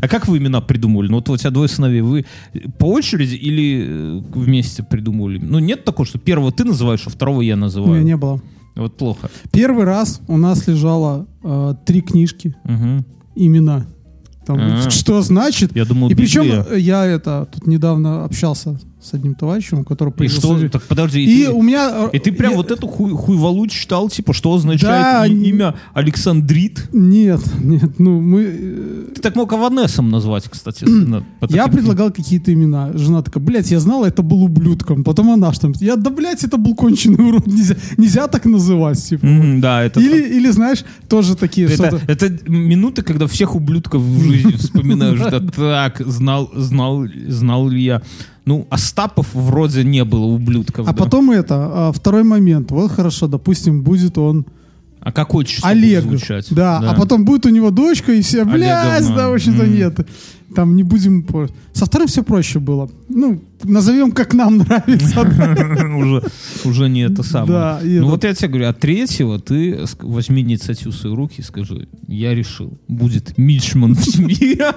А 0.00 0.08
как 0.08 0.26
вы 0.28 0.38
имена 0.38 0.60
придумывали? 0.60 1.08
Ну 1.08 1.16
вот 1.16 1.28
у 1.28 1.36
тебя 1.36 1.50
двое 1.50 1.68
сыновей. 1.68 2.00
Вы 2.00 2.24
по 2.78 2.86
очереди 2.86 3.34
или 3.34 3.84
э, 3.86 4.20
вместе 4.34 4.82
придумывали? 4.82 5.38
Ну 5.38 5.58
нет 5.60 5.84
такого, 5.84 6.06
что 6.06 6.18
первого 6.18 6.50
ты 6.52 6.64
называешь, 6.64 7.02
а 7.06 7.10
второго 7.10 7.42
я 7.42 7.54
У 7.54 7.56
меня 7.56 7.66
называю. 7.66 8.02
не 8.02 8.16
было. 8.16 8.40
Вот 8.74 8.96
плохо. 8.96 9.30
Первый 9.52 9.84
раз 9.84 10.20
у 10.26 10.36
нас 10.38 10.66
лежало 10.66 11.26
э, 11.44 11.74
три 11.86 12.00
книжки, 12.00 12.56
Мгм. 12.64 13.04
имена. 13.36 13.86
Там, 14.46 14.58
А. 14.60 14.90
Что 14.90 15.22
значит? 15.22 15.74
Я 15.76 15.84
думал, 15.84 16.10
И 16.10 16.14
причем 16.14 16.42
Библия. 16.42 16.76
я 16.76 17.04
это 17.06 17.46
тут 17.52 17.66
недавно 17.66 18.24
общался 18.24 18.78
с 19.02 19.14
одним 19.14 19.34
товарищем, 19.34 19.84
который 19.84 20.10
И 20.10 20.12
появился. 20.12 20.40
что? 20.40 20.68
Так 20.68 20.82
подожди. 20.84 21.24
И 21.24 21.42
И, 21.42 21.44
ты, 21.46 21.50
у 21.50 21.60
меня... 21.62 21.90
э, 22.12 22.16
и 22.16 22.18
ты 22.20 22.30
прям 22.32 22.52
я- 22.52 22.56
вот 22.56 22.70
эту 22.70 22.86
хуй, 22.86 23.10
хуйвалу 23.10 23.66
читал, 23.66 24.08
типа, 24.08 24.32
что 24.32 24.54
означает 24.54 25.02
Да, 25.02 25.26
и- 25.26 25.48
имя 25.50 25.74
Александрит? 25.92 26.88
Нет, 26.92 27.40
нет, 27.60 27.98
ну 27.98 28.20
мы... 28.20 28.42
э, 28.42 29.04
Ты 29.14 29.20
так 29.20 29.34
мог 29.34 29.52
Аванесом 29.52 30.10
назвать, 30.10 30.48
кстати. 30.48 30.84
на- 30.88 31.24
по 31.40 31.46
Я 31.52 31.64
таким- 31.64 31.78
предлагал 31.78 32.12
какие-то 32.12 32.52
имена. 32.52 32.92
Жена 32.94 33.22
такая, 33.22 33.42
блядь, 33.42 33.70
я 33.70 33.80
знала, 33.80 34.06
это 34.06 34.22
был 34.22 34.42
ублюдком. 34.44 35.02
Потом 35.04 35.30
она 35.30 35.52
что 35.52 35.72
Я, 35.80 35.96
да, 35.96 36.10
блядь, 36.10 36.44
это 36.44 36.56
был 36.56 36.74
конченый 36.76 37.24
урод. 37.24 37.46
Нельзя, 37.46 37.74
нельзя 37.98 38.28
так 38.28 38.44
называть, 38.44 39.02
типа. 39.04 39.26
Мгм, 39.26 39.60
да, 39.60 39.82
это 39.82 40.00
Или, 40.00 40.36
или, 40.38 40.50
знаешь, 40.50 40.84
тоже 41.08 41.34
такие 41.36 41.66
Это, 41.66 41.74
что-то... 41.76 42.00
это 42.06 42.30
минуты, 42.48 43.02
когда 43.02 43.26
всех 43.26 43.56
ублюдков 43.56 44.00
в 44.02 44.22
жизни 44.30 44.52
вспоминаешь. 44.56 45.18
Да 45.18 45.40
так, 45.40 46.00
знал, 46.06 46.50
знал, 46.54 47.04
знал 47.28 47.68
ли 47.68 47.82
я. 47.82 48.02
Ну, 48.44 48.66
Остапов 48.70 49.32
вроде 49.34 49.84
не 49.84 50.04
было 50.04 50.24
ублюдков. 50.24 50.88
А 50.88 50.92
да. 50.92 51.02
потом 51.04 51.30
это, 51.30 51.54
а, 51.88 51.92
второй 51.92 52.24
момент. 52.24 52.70
Вот 52.70 52.90
хорошо, 52.90 53.28
допустим, 53.28 53.82
будет 53.82 54.18
он 54.18 54.46
А 55.00 55.12
какое 55.12 55.44
число 55.44 55.68
Олег. 55.68 56.02
звучать? 56.02 56.48
Да, 56.50 56.78
а 56.78 56.94
потом 56.94 57.24
будет 57.24 57.46
у 57.46 57.50
него 57.50 57.70
дочка, 57.70 58.12
и 58.12 58.20
все, 58.22 58.44
блядь, 58.44 59.06
да, 59.14 59.28
вообще-то 59.28 59.62
М. 59.64 59.74
нет. 59.74 60.06
Там 60.54 60.76
не 60.76 60.82
будем... 60.82 61.24
Со 61.72 61.86
вторым 61.86 62.08
все 62.08 62.22
проще 62.22 62.58
было. 62.58 62.90
Ну, 63.08 63.42
назовем, 63.64 64.12
как 64.12 64.34
нам 64.34 64.58
нравится. 64.58 65.24
да. 65.24 65.86
уже, 65.96 66.22
уже 66.64 66.88
не 66.88 67.02
это 67.06 67.22
самое. 67.22 67.52
Да, 67.52 67.80
ну 67.82 68.08
вот 68.10 68.24
я 68.24 68.34
тебе 68.34 68.48
говорю, 68.48 68.68
а 68.68 68.72
третьего 68.74 69.38
ты 69.38 69.80
возьми 70.02 70.42
инициативу 70.42 70.90
в 70.90 70.96
свои 70.96 71.14
руки 71.14 71.36
и 71.38 71.42
скажи, 71.42 71.88
я 72.06 72.34
решил, 72.34 72.76
будет 72.88 73.38
Мичман 73.38 73.94
в 73.94 74.04
семье. 74.04 74.72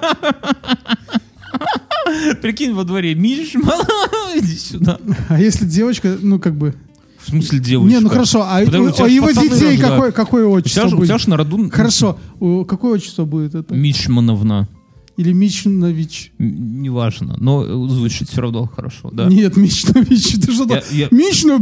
Прикинь, 2.42 2.72
во 2.74 2.84
дворе 2.84 3.14
Мичман, 3.14 3.80
иди 4.36 4.56
сюда. 4.56 4.98
А 5.28 5.40
если 5.40 5.64
девочка, 5.64 6.16
ну, 6.20 6.38
как 6.38 6.56
бы... 6.56 6.74
В 7.18 7.28
смысле 7.30 7.58
девочка? 7.58 7.92
Не, 7.94 8.00
ну 8.00 8.08
хорошо, 8.08 8.42
а, 8.42 8.60
Подожди, 8.64 8.78
у 9.02 9.04
у- 9.04 9.06
а 9.06 9.08
его 9.08 9.30
детей 9.30 9.48
рождают. 9.50 9.80
какое, 9.80 10.12
какое 10.12 10.46
У 10.46 10.48
тебя 10.50 10.58
отчество 10.58 10.88
же, 10.88 10.94
у 10.94 10.98
будет? 10.98 11.08
тебя 11.08 11.18
ж 11.18 11.26
на 11.26 11.36
роду 11.36 11.70
Хорошо, 11.70 12.18
у- 12.38 12.64
какое 12.64 12.94
отчество 12.94 13.24
будет 13.24 13.54
это? 13.56 13.74
Мичмановна. 13.74 14.68
Или 15.16 15.32
Мичнович? 15.32 16.32
Неважно, 16.38 17.36
но 17.40 17.64
э, 17.64 17.88
звучит 17.88 18.28
все 18.28 18.42
равно 18.42 18.66
хорошо, 18.66 19.10
да. 19.10 19.24
Нет, 19.26 19.56
Мичнович, 19.56 20.34
ты 20.44 20.52
что 20.52 20.66
Я- 20.68 20.82
я- 20.92 21.08
Мично, 21.10 21.58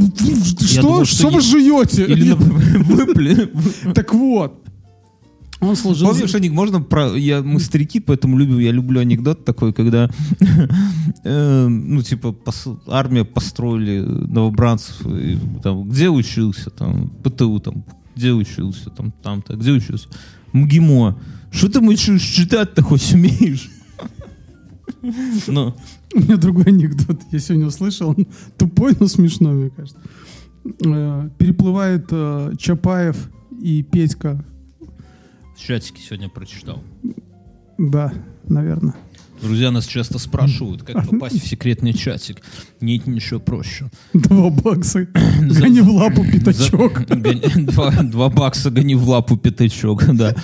что, 0.61 0.83
думал, 0.83 1.04
что, 1.04 1.14
что 1.16 1.28
вы 1.30 1.40
жуете? 1.40 2.04
Или 2.04 2.30
например. 2.33 3.50
Так 3.94 4.12
вот, 4.12 4.61
он 5.68 5.77
служил... 5.77 6.09
Помнишь, 6.09 6.35
Аник, 6.35 6.53
можно 6.53 6.81
про... 6.81 7.16
Я, 7.16 7.42
мы 7.42 7.61
старики, 7.61 8.00
поэтому 8.00 8.38
любим, 8.38 8.59
я 8.59 8.72
люблю 8.72 9.00
анекдот 9.00 9.44
такой, 9.44 9.72
когда, 9.72 10.11
э, 11.24 11.68
ну, 11.68 12.03
типа, 12.03 12.29
пос- 12.29 12.79
армия 12.87 13.24
построили 13.24 14.00
новобранцев, 14.00 15.07
и, 15.07 15.38
там, 15.62 15.88
где 15.88 16.09
учился, 16.09 16.70
там, 16.70 17.11
ПТУ, 17.22 17.61
там, 17.61 17.85
где 18.16 18.33
учился, 18.33 18.90
там, 18.90 19.12
там-то, 19.22 19.57
где 19.57 19.72
учился? 19.72 20.09
МГИМО. 20.53 21.18
Что 21.50 21.68
ты 21.68 21.81
учишь 21.81 22.22
читать-то 22.22 22.83
хоть 22.83 23.12
умеешь? 23.12 23.70
Ну, 25.46 25.74
У 26.14 26.20
меня 26.20 26.37
другой 26.37 26.64
анекдот, 26.64 27.20
я 27.31 27.38
сегодня 27.38 27.66
услышал, 27.66 28.11
он 28.11 28.27
тупой, 28.57 28.94
но 28.98 29.07
смешной, 29.07 29.55
мне 29.55 29.70
кажется. 29.70 29.98
Э, 30.85 31.29
Переплывает 31.38 32.07
э, 32.11 32.53
Чапаев 32.59 33.31
и 33.61 33.83
Петька, 33.83 34.44
в 35.55 35.61
чатике 35.61 36.03
сегодня 36.03 36.29
прочитал. 36.29 36.83
да, 37.79 38.12
наверное. 38.49 38.95
Друзья 39.43 39.71
нас 39.71 39.87
часто 39.87 40.19
спрашивают, 40.19 40.85
как 40.85 41.07
попасть 41.09 41.43
в 41.43 41.47
секретный 41.47 41.93
чатик. 41.93 42.38
Нет 42.81 43.07
ничего 43.07 43.40
проще. 43.40 43.90
Два 44.14 44.49
бакса, 44.51 45.07
гони 45.40 45.81
в 45.81 45.90
лапу 45.90 46.25
пятачок. 46.25 47.05
Два 47.07 48.31
бакса 48.31 48.71
гони 48.71 48.95
в 48.95 49.09
лапу 49.09 49.37
пятачок, 49.37 50.05
да. 50.14 50.35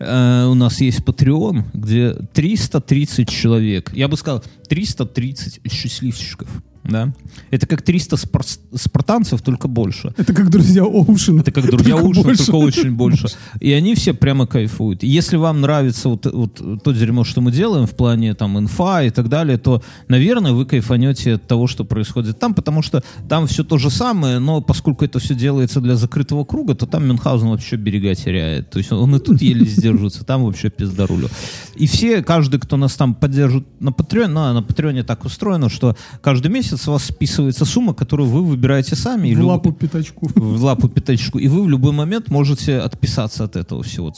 Э, 0.00 0.46
у 0.46 0.54
нас 0.54 0.80
есть 0.80 1.00
Patreon, 1.00 1.64
где 1.72 2.14
330 2.14 3.28
человек. 3.28 3.92
Я 3.92 4.08
бы 4.08 4.16
сказал, 4.16 4.42
330 4.68 5.60
счастливчиков. 5.70 6.48
Да? 6.84 7.12
Это 7.50 7.66
как 7.66 7.82
300 7.82 8.16
спар- 8.16 8.58
спартанцев, 8.74 9.40
только 9.40 9.68
больше. 9.68 10.12
Это 10.16 10.34
как 10.34 10.50
друзья 10.50 10.82
Оушена. 10.82 11.40
Это 11.40 11.52
как 11.52 11.66
друзья 11.66 11.94
Только 11.96 12.06
Ушина, 12.06 12.24
больше. 12.24 12.46
только 12.46 12.56
очень 12.56 12.92
больше. 12.92 13.28
И 13.60 13.70
они 13.72 13.94
все 13.94 14.14
прямо 14.14 14.46
кайфуют. 14.46 15.04
И 15.04 15.06
Если 15.06 15.36
вам 15.36 15.60
нравится 15.60 16.08
вот, 16.08 16.26
вот 16.26 16.82
то 16.82 16.92
дерьмо, 16.92 17.22
что 17.24 17.40
мы 17.40 17.52
делаем 17.52 17.86
в 17.86 17.92
плане 17.92 18.34
там 18.34 18.58
инфа 18.58 19.04
и 19.04 19.10
так 19.10 19.28
далее, 19.28 19.58
то, 19.58 19.82
наверное, 20.08 20.52
вы 20.52 20.66
кайфанете 20.66 21.34
от 21.34 21.46
того, 21.46 21.68
что 21.68 21.84
происходит 21.84 22.38
там, 22.40 22.52
потому 22.54 22.82
что 22.82 23.02
там 23.28 23.46
все 23.46 23.62
то 23.62 23.78
же 23.78 23.88
самое, 23.90 24.40
но 24.40 24.60
поскольку 24.60 25.04
это 25.04 25.20
все 25.20 25.34
делается 25.34 25.80
для 25.80 25.94
закрытого 25.94 26.44
круга, 26.44 26.74
то 26.74 26.86
там 26.86 27.06
Мюнхгаузен 27.06 27.48
вообще 27.48 27.76
берега 27.76 28.14
теряет. 28.14 28.70
То 28.70 28.78
есть 28.78 28.90
он 28.90 29.14
и 29.14 29.18
тут 29.20 29.40
еле 29.40 29.64
сдерживается, 29.66 30.24
там 30.24 30.44
вообще 30.44 30.68
пиздарулю. 30.70 31.28
И 31.76 31.86
все, 31.86 32.22
каждый, 32.22 32.58
кто 32.58 32.76
нас 32.76 32.94
там 32.94 33.14
поддержит 33.14 33.64
на 33.80 33.92
Патреоне, 33.92 34.32
ну, 34.32 34.40
а 34.40 34.52
на 34.52 34.62
Патреоне 34.62 35.04
так 35.04 35.24
устроено, 35.24 35.68
что 35.68 35.96
каждый 36.20 36.50
месяц 36.50 36.71
у 36.86 36.92
вас 36.92 37.04
списывается 37.04 37.64
сумма, 37.64 37.94
которую 37.94 38.28
вы 38.28 38.42
выбираете 38.42 38.96
сами. 38.96 39.34
В 39.34 39.38
люб- 39.38 39.46
лапу 39.48 39.72
пятачку. 39.72 40.28
в 40.34 40.62
лапу 40.62 40.88
пятачку, 40.88 41.38
и 41.38 41.48
вы 41.48 41.62
в 41.62 41.68
любой 41.68 41.92
момент 41.92 42.28
можете 42.28 42.78
отписаться 42.78 43.44
от 43.44 43.56
этого 43.56 43.82
всего. 43.82 44.12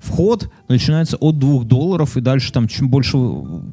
Вход 0.00 0.50
начинается 0.68 1.16
от 1.16 1.38
2 1.38 1.64
долларов, 1.64 2.16
и 2.16 2.20
дальше 2.20 2.52
там 2.52 2.68
чем 2.68 2.88
больше 2.88 3.18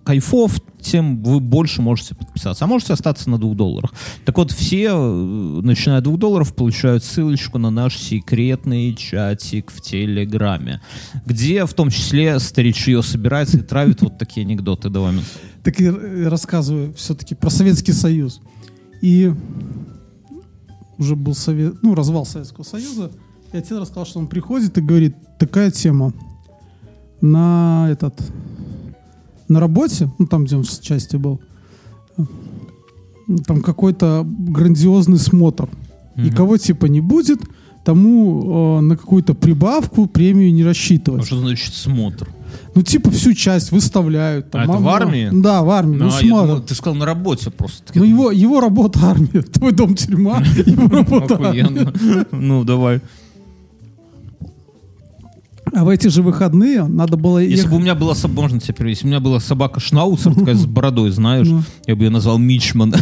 кайфов, 0.03 0.59
тем 0.81 1.21
вы 1.23 1.39
больше 1.39 1.81
можете 1.81 2.15
подписаться. 2.15 2.65
А 2.65 2.67
можете 2.67 2.93
остаться 2.93 3.29
на 3.29 3.37
двух 3.37 3.55
долларах. 3.55 3.93
Так 4.25 4.37
вот, 4.37 4.51
все, 4.51 4.89
э, 4.89 5.61
начиная 5.61 5.99
от 5.99 6.03
двух 6.03 6.17
долларов, 6.17 6.53
получают 6.53 7.03
ссылочку 7.03 7.57
на 7.57 7.69
наш 7.69 7.97
секретный 7.97 8.93
чатик 8.95 9.71
в 9.71 9.81
Телеграме, 9.81 10.81
где 11.25 11.65
в 11.65 11.73
том 11.73 11.89
числе 11.89 12.39
старичье 12.39 13.01
собирается 13.03 13.57
и 13.57 13.61
травит 13.61 14.01
вот 14.01 14.17
такие 14.17 14.45
анекдоты. 14.45 14.89
Давай. 14.89 15.15
Так 15.63 15.79
и 15.79 15.85
э, 15.85 16.27
рассказываю 16.27 16.93
все-таки 16.93 17.35
про 17.35 17.49
Советский 17.49 17.93
Союз. 17.93 18.41
И 19.01 19.31
уже 20.97 21.15
был 21.15 21.33
совет, 21.33 21.81
ну, 21.81 21.95
развал 21.95 22.25
Советского 22.25 22.63
Союза. 22.63 23.11
И 23.53 23.57
отец 23.57 23.71
рассказал, 23.71 24.05
что 24.05 24.19
он 24.19 24.27
приходит 24.27 24.77
и 24.77 24.81
говорит, 24.81 25.15
такая 25.39 25.71
тема. 25.71 26.13
На 27.21 27.87
этот, 27.89 28.21
на 29.49 29.59
работе, 29.59 30.09
ну, 30.19 30.27
там, 30.27 30.45
где 30.45 30.55
он 30.55 30.63
в 30.63 30.81
части 30.81 31.17
был, 31.17 31.39
там 33.45 33.61
какой-то 33.61 34.25
грандиозный 34.25 35.17
смотр. 35.17 35.69
И 36.15 36.21
Мгм. 36.21 36.35
кого 36.35 36.57
типа 36.57 36.87
не 36.87 37.01
будет, 37.01 37.39
тому 37.85 38.77
э, 38.79 38.81
на 38.81 38.97
какую-то 38.97 39.33
прибавку 39.33 40.07
премию 40.07 40.53
не 40.53 40.63
А 40.63 40.65
рассчитывать. 40.65 41.25
что 41.25 41.39
значит 41.39 41.73
смотр? 41.73 42.27
Ну, 42.75 42.81
типа 42.81 43.11
всю 43.11 43.33
часть 43.33 43.71
выставляют. 43.71 44.53
А 44.55 44.63
это 44.63 44.71
в 44.73 44.81
ну, 44.81 44.89
армии? 44.89 45.29
Да, 45.31 45.61
в 45.63 45.69
армии. 45.69 45.97
Ну, 45.97 46.05
Ну, 46.05 46.11
а 46.11 46.21
я 46.21 46.29
думал, 46.29 46.61
ты 46.61 46.75
сказал 46.75 46.95
на 46.95 47.05
работе 47.05 47.51
просто. 47.51 47.83
Ну, 47.95 48.03
его, 48.03 48.31
его 48.31 48.59
работа 48.59 48.99
армия, 49.03 49.41
твой 49.53 49.71
дом 49.71 49.95
тюрьма, 49.95 50.41
его 50.65 50.87
работа. 50.87 51.53
Ну, 52.31 52.63
давай. 52.63 53.01
А 55.73 55.83
в 55.83 55.89
эти 55.89 56.07
же 56.07 56.21
выходные 56.23 56.83
надо 56.85 57.17
было 57.17 57.39
Если 57.39 57.57
ехать... 57.57 57.71
бы 57.71 57.77
у 57.77 57.79
меня 57.79 57.95
была 57.95 58.13
можно 58.27 58.59
тебя 58.59 58.73
перевести, 58.73 58.89
если 59.01 59.05
у 59.05 59.09
меня 59.09 59.19
была 59.19 59.39
собака 59.39 59.79
Шнауцер, 59.79 60.33
такая 60.35 60.55
с 60.55 60.65
бородой, 60.65 61.11
знаешь, 61.11 61.47
Ну. 61.47 61.63
я 61.87 61.95
бы 61.95 62.03
ее 62.03 62.09
назвал 62.09 62.37
Мичман. 62.37 62.93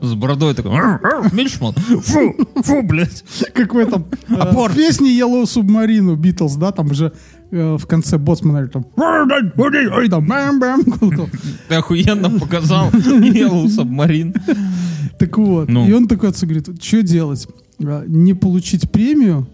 С 0.00 0.14
бородой 0.14 0.54
такой, 0.54 0.72
«Ар, 0.72 1.00
ар, 1.04 1.32
Мичман, 1.34 1.72
фу, 1.74 2.34
фу, 2.62 2.82
блядь. 2.82 3.24
Какой 3.54 3.86
там... 3.86 4.04
э, 4.28 4.34
Апорт. 4.34 4.74
В 4.74 4.76
песне 4.76 5.16
Yellow 5.18 5.44
Submarine 5.44 6.16
Beatles, 6.16 6.58
да, 6.58 6.72
там 6.72 6.90
уже 6.90 7.12
э, 7.50 7.76
в 7.78 7.86
конце 7.86 8.18
боцмана 8.18 8.66
там... 8.68 8.84
Ты 11.68 11.74
охуенно 11.76 12.30
показал 12.38 12.90
Yellow 12.90 13.66
Submarine. 13.66 14.38
Так 15.18 15.38
вот. 15.38 15.68
Ну. 15.68 15.86
И 15.88 15.92
он 15.92 16.08
такой 16.08 16.30
отцу 16.30 16.46
говорит, 16.46 16.68
что 16.82 17.02
делать? 17.02 17.46
А, 17.82 18.04
Не 18.06 18.34
получить 18.34 18.90
премию 18.90 19.46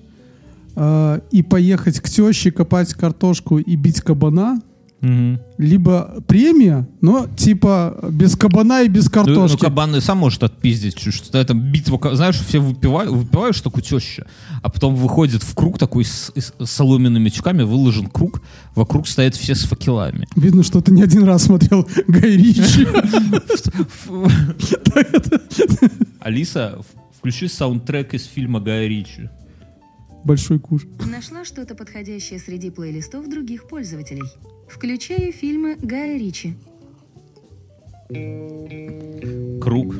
а, 0.81 1.21
и 1.33 1.43
поехать 1.43 1.99
к 2.01 2.09
теще 2.09 2.51
копать 2.53 2.95
картошку 2.95 3.59
и 3.59 3.75
бить 3.77 4.01
кабана, 4.01 4.61
Мгм. 5.01 5.39
либо 5.59 6.17
премия, 6.27 6.89
но 7.01 7.29
типа 7.37 7.97
без 8.11 8.35
кабана 8.37 8.83
и 8.83 8.89
без 8.89 9.05
Ну, 9.05 9.11
ну, 9.15 9.25
картошки. 9.25 9.61
кабан 9.61 9.95
и 9.95 10.01
сам 10.01 10.19
может 10.19 10.43
отпиздить 10.43 10.99
что 10.99 11.45
там 11.45 11.61
битва, 11.61 12.01
знаешь, 12.17 12.35
все 12.37 12.59
выпивают, 12.59 13.13
выпивают 13.13 13.55
штуку 13.57 13.81
теща, 13.81 14.27
а 14.61 14.69
потом 14.69 14.97
выходит 14.97 15.45
в 15.45 15.55
круг 15.55 15.79
такой 15.79 16.05
с, 16.05 16.33
с 16.35 16.53
соломенными 16.67 17.29
тюками, 17.29 17.63
выложен 17.63 18.09
круг, 18.09 18.43
вокруг 18.75 19.07
стоят 19.07 19.37
все 19.37 19.55
с 19.55 19.63
факелами. 19.63 20.27
Видно, 20.35 20.65
что 20.65 20.81
ты 20.81 20.91
не 20.93 21.03
один 21.03 21.23
раз 21.23 21.45
смотрел 21.45 21.87
Гай 22.09 22.33
Ричи. 22.37 22.85
Алиса, 26.21 26.79
включи 27.17 27.49
саундтрек 27.49 28.15
из 28.15 28.25
фильма 28.27 28.61
Гая 28.61 28.87
Ричи. 28.89 29.29
Большой 30.25 30.59
куш. 30.59 30.83
Нашла 31.11 31.45
что-то 31.45 31.75
подходящее 31.75 32.39
среди 32.39 32.71
плейлистов 32.71 33.29
других 33.29 33.67
пользователей. 33.69 34.25
Включаю 34.69 35.33
фильмы 35.33 35.77
Гая 35.81 36.19
Ричи. 36.19 36.55
Круг, 39.61 39.95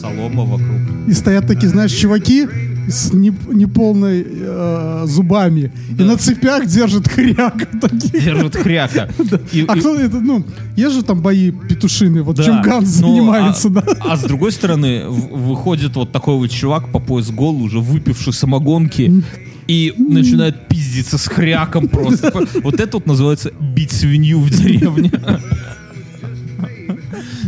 солома 0.00 0.44
вокруг. 0.44 1.08
И 1.08 1.12
стоят 1.12 1.46
такие, 1.46 1.68
знаешь, 1.68 1.92
чуваки 1.92 2.46
с 2.88 3.12
не- 3.12 3.32
неполной 3.52 4.24
э, 4.28 5.02
зубами. 5.06 5.72
И 5.98 6.02
на 6.02 6.16
цепях 6.18 6.66
держат 6.66 7.08
хряк. 7.08 7.68
такие. 7.80 8.22
Держит 8.22 8.56
хряка. 8.56 9.08
И- 9.52 9.64
А 9.66 9.76
и- 9.76 9.80
кто 9.80 9.96
это, 9.96 10.20
ну, 10.20 10.44
есть 10.76 10.94
же 10.94 11.02
там 11.02 11.20
бои 11.22 11.50
петушины, 11.50 12.22
вот 12.22 12.36
Да, 12.36 12.44
чем 12.44 12.62
Ганс 12.62 12.88
занимается, 12.88 13.68
а, 13.68 13.70
да? 13.70 13.84
А 14.00 14.16
с 14.16 14.22
другой 14.22 14.52
стороны, 14.52 15.08
выходит 15.08 15.96
вот 15.96 16.12
такой 16.12 16.36
вот 16.36 16.50
чувак 16.50 16.92
по 16.92 17.00
пояс 17.00 17.30
гол, 17.30 17.60
уже 17.62 17.80
выпивший 17.80 18.32
самогонки, 18.34 19.24
и 19.68 19.94
начинает 19.96 20.68
пиздиться 20.68 21.18
с 21.18 21.26
хряком 21.26 21.88
просто. 21.88 22.32
Вот 22.62 22.80
это 22.80 22.96
вот 22.96 23.06
называется 23.06 23.50
бить 23.50 23.92
свинью 23.92 24.40
в 24.40 24.50
деревне. 24.50 25.10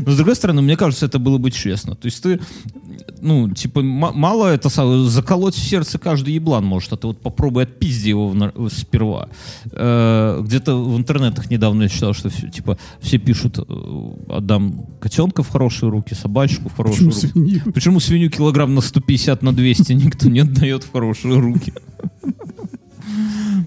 Но 0.06 0.12
с 0.12 0.16
другой 0.16 0.36
стороны, 0.36 0.62
мне 0.62 0.76
кажется, 0.76 1.06
это 1.06 1.18
было 1.18 1.38
бы 1.38 1.50
честно. 1.50 1.94
То 1.94 2.06
есть 2.06 2.22
ты, 2.22 2.40
ну, 3.20 3.50
типа, 3.50 3.82
мало 3.82 4.46
это 4.46 4.68
заколоть 5.08 5.54
в 5.54 5.58
сердце 5.58 5.98
каждый 5.98 6.34
еблан 6.34 6.64
может, 6.64 6.92
а 6.92 6.96
ты 6.96 7.06
вот 7.06 7.20
попробуй 7.20 7.64
отпизди 7.64 8.10
его 8.10 8.28
в 8.28 8.70
сперва. 8.70 9.28
Э, 9.72 10.40
Где-то 10.42 10.76
в 10.76 10.96
интернетах 10.96 11.50
недавно 11.50 11.84
я 11.84 11.88
читал, 11.88 12.14
что 12.14 12.28
все, 12.30 12.48
типа, 12.48 12.78
все 13.00 13.18
пишут, 13.18 13.58
э, 13.58 14.12
отдам 14.28 14.86
котенка 15.00 15.42
в 15.42 15.48
хорошие 15.48 15.90
руки, 15.90 16.14
собачку 16.14 16.68
в 16.68 16.76
хорошие 16.76 17.08
Почему 17.08 17.10
руки. 17.10 17.28
свинью? 17.28 17.72
Почему 17.72 18.00
свинью 18.00 18.30
килограмм 18.30 18.74
на 18.74 18.80
150 18.80 19.42
на 19.42 19.52
200 19.52 19.92
никто 19.92 20.28
не 20.28 20.40
отдает 20.40 20.84
в 20.84 20.92
хорошие 20.92 21.38
руки? 21.38 21.72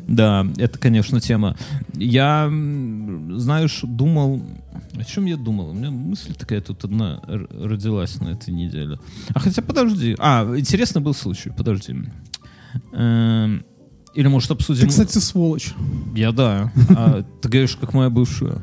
Да, 0.08 0.45
это, 0.58 0.78
конечно, 0.78 1.22
тема. 1.22 1.56
Я, 1.93 2.47
знаешь, 2.49 3.80
думал... 3.84 4.41
О 4.95 5.03
чем 5.03 5.26
я 5.26 5.38
думал? 5.38 5.69
У 5.69 5.74
меня 5.74 5.91
мысль 5.91 6.34
такая 6.34 6.61
тут 6.61 6.84
одна 6.84 7.22
родилась 7.28 8.19
на 8.19 8.30
этой 8.30 8.53
неделе. 8.53 8.99
А 9.34 9.39
хотя, 9.39 9.61
подожди. 9.61 10.15
А, 10.19 10.45
интересный 10.57 11.01
был 11.01 11.13
случай, 11.13 11.49
подожди. 11.49 11.95
Эм, 12.93 13.65
Или, 14.13 14.28
может, 14.28 14.51
обсудим... 14.51 14.84
Ты, 14.84 14.88
кстати, 14.89 15.17
сволочь. 15.17 15.74
Я, 16.15 16.32
да. 16.32 16.72
А 16.89 17.24
ты 17.41 17.49
говоришь, 17.49 17.76
как 17.76 17.93
моя 17.93 18.09
бывшая. 18.09 18.61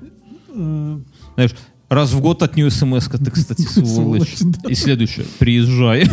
Э, 0.55 1.01
Знаешь, 1.35 1.55
раз 1.89 2.13
в 2.13 2.21
год 2.21 2.43
от 2.43 2.57
нее 2.57 2.71
смс 2.71 3.09
ты, 3.09 3.31
кстати, 3.31 3.63
сволочь. 3.85 4.37
И 4.69 4.75
следующее, 4.75 5.27
приезжай. 5.39 6.09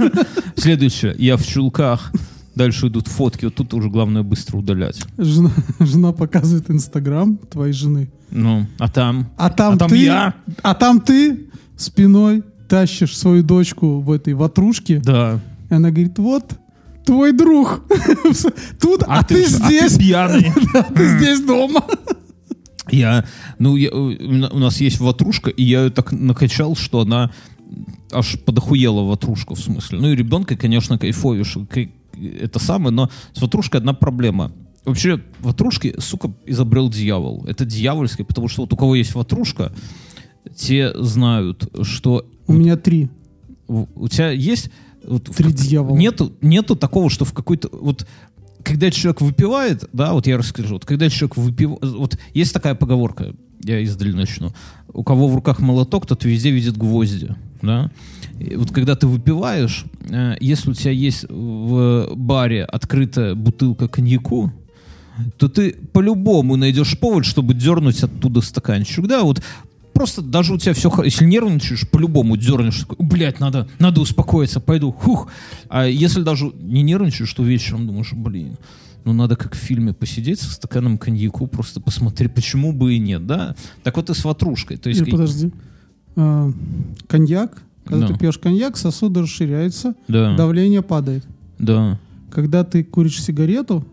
Следующее, 0.56 1.14
я 1.18 1.36
в 1.36 1.46
чулках. 1.46 2.12
Дальше 2.58 2.88
идут 2.88 3.06
фотки, 3.06 3.44
вот 3.44 3.54
тут 3.54 3.72
уже 3.72 3.88
главное 3.88 4.24
быстро 4.24 4.56
удалять. 4.58 5.00
Жена, 5.16 5.50
жена 5.78 6.12
показывает 6.12 6.68
Инстаграм 6.70 7.36
твоей 7.36 7.72
жены. 7.72 8.10
Ну, 8.32 8.66
а 8.80 8.88
там? 8.88 9.30
А 9.36 9.48
там, 9.48 9.74
А 9.74 9.78
там 9.78 9.88
ты, 9.88 9.96
я? 9.98 10.34
а 10.62 10.74
там 10.74 11.00
ты 11.00 11.50
спиной 11.76 12.42
тащишь 12.68 13.16
свою 13.16 13.44
дочку 13.44 14.00
в 14.00 14.10
этой 14.10 14.34
ватрушке. 14.34 15.00
Да. 15.04 15.40
И 15.70 15.74
она 15.74 15.90
говорит, 15.90 16.18
вот 16.18 16.52
твой 17.06 17.30
друг. 17.32 17.82
Тут, 18.80 19.04
а, 19.06 19.22
ты, 19.22 19.44
ж- 19.44 19.50
здесь, 19.50 19.96
пьяный. 19.96 20.52
а 20.74 20.82
ты 20.82 21.16
здесь 21.18 21.40
дома. 21.40 21.84
Я, 22.90 23.24
ну, 23.60 23.76
я- 23.76 23.92
у 23.92 24.58
нас 24.58 24.80
есть 24.80 24.98
ватрушка, 24.98 25.50
и 25.50 25.62
я 25.62 25.84
ее 25.84 25.90
так 25.90 26.10
накачал, 26.10 26.74
что 26.74 27.00
она 27.02 27.30
аж 28.12 28.38
подохуела 28.44 29.02
ватрушку, 29.02 29.54
в 29.54 29.60
смысле. 29.60 30.00
Ну 30.00 30.10
и 30.12 30.16
ребенка, 30.16 30.56
конечно, 30.56 30.98
кайфуешь. 30.98 31.56
Кай- 31.70 31.92
Это 32.40 32.58
самое, 32.58 32.90
но 32.90 33.10
с 33.32 33.40
ватрушкой 33.40 33.80
одна 33.80 33.92
проблема. 33.92 34.52
Вообще, 34.84 35.20
ватрушки, 35.40 35.94
сука, 35.98 36.32
изобрел 36.46 36.88
дьявол. 36.88 37.44
Это 37.46 37.64
дьявольский, 37.64 38.24
потому 38.24 38.48
что 38.48 38.62
вот 38.62 38.72
у 38.72 38.76
кого 38.76 38.94
есть 38.94 39.14
ватрушка, 39.14 39.72
те 40.56 40.92
знают, 40.94 41.68
что 41.82 42.26
У 42.46 42.52
меня 42.52 42.76
три. 42.76 43.08
у 43.66 44.08
тебя 44.08 44.30
есть... 44.30 44.70
Вот 45.04 45.24
Три 45.24 45.52
дьявола. 45.52 45.96
Нету, 45.96 46.32
нету 46.42 46.76
такого, 46.76 47.08
что 47.08 47.24
в 47.24 47.32
какой-то... 47.32 47.68
Вот 47.72 48.06
когда 48.62 48.90
человек 48.90 49.20
выпивает, 49.20 49.88
да, 49.92 50.12
вот 50.12 50.26
я 50.26 50.36
расскажу, 50.36 50.74
вот 50.74 50.84
когда 50.84 51.08
человек 51.08 51.36
выпивает... 51.36 51.82
Вот 51.82 52.18
есть 52.34 52.52
такая 52.52 52.74
поговорка, 52.74 53.34
я 53.62 53.80
издали 53.80 54.12
начну. 54.12 54.52
У 54.92 55.02
кого 55.04 55.28
в 55.28 55.34
руках 55.34 55.60
молоток, 55.60 56.06
тот 56.06 56.24
везде 56.24 56.50
видит 56.50 56.76
гвозди, 56.76 57.34
да. 57.62 57.90
И 58.38 58.56
вот 58.56 58.70
когда 58.70 58.94
ты 58.94 59.06
выпиваешь, 59.06 59.84
э, 60.08 60.36
если 60.40 60.70
у 60.70 60.74
тебя 60.74 60.92
есть 60.92 61.24
в 61.28 62.10
баре 62.14 62.64
открытая 62.64 63.34
бутылка 63.34 63.88
коньяку, 63.88 64.52
то 65.36 65.48
ты 65.48 65.72
по-любому 65.92 66.56
найдешь 66.56 66.98
повод, 66.98 67.24
чтобы 67.24 67.54
дернуть 67.54 68.02
оттуда 68.02 68.40
стаканчик. 68.40 69.06
Да, 69.06 69.22
вот 69.22 69.42
просто 69.92 70.22
даже 70.22 70.54
у 70.54 70.58
тебя 70.58 70.74
все, 70.74 70.92
если 71.04 71.24
нервничаешь, 71.24 71.88
по-любому 71.88 72.36
дернешь, 72.36 72.80
такой, 72.80 73.04
блядь, 73.04 73.40
надо, 73.40 73.68
надо 73.80 74.00
успокоиться, 74.00 74.60
пойду, 74.60 74.92
хух. 74.92 75.28
А 75.68 75.86
если 75.86 76.22
даже 76.22 76.52
не 76.60 76.82
нервничаешь, 76.82 77.32
то 77.32 77.42
вечером 77.42 77.86
думаешь, 77.88 78.12
блин, 78.12 78.56
ну 79.04 79.12
надо 79.12 79.34
как 79.34 79.54
в 79.54 79.58
фильме 79.58 79.92
посидеть 79.92 80.40
со 80.40 80.52
стаканом 80.52 80.98
коньяку, 80.98 81.48
просто 81.48 81.80
посмотреть, 81.80 82.32
почему 82.32 82.72
бы 82.72 82.94
и 82.94 82.98
нет, 82.98 83.26
да? 83.26 83.56
Так 83.82 83.96
вот 83.96 84.10
и 84.10 84.14
с 84.14 84.24
ватрушкой. 84.24 84.76
То 84.76 84.88
есть, 84.88 85.00
Или, 85.00 85.10
подожди. 85.10 85.50
А, 86.20 86.52
коньяк. 87.06 87.62
Когда 87.84 88.06
Да. 88.08 88.12
ты 88.12 88.18
пьешь 88.18 88.38
коньяк, 88.38 88.76
сосуды 88.76 89.22
расширяются, 89.22 89.94
да, 90.08 90.36
давление 90.36 90.82
падает. 90.82 91.24
да. 91.58 91.98
Когда 92.30 92.62
ты 92.64 92.84
куришь 92.84 93.22
сигарету, 93.22 93.84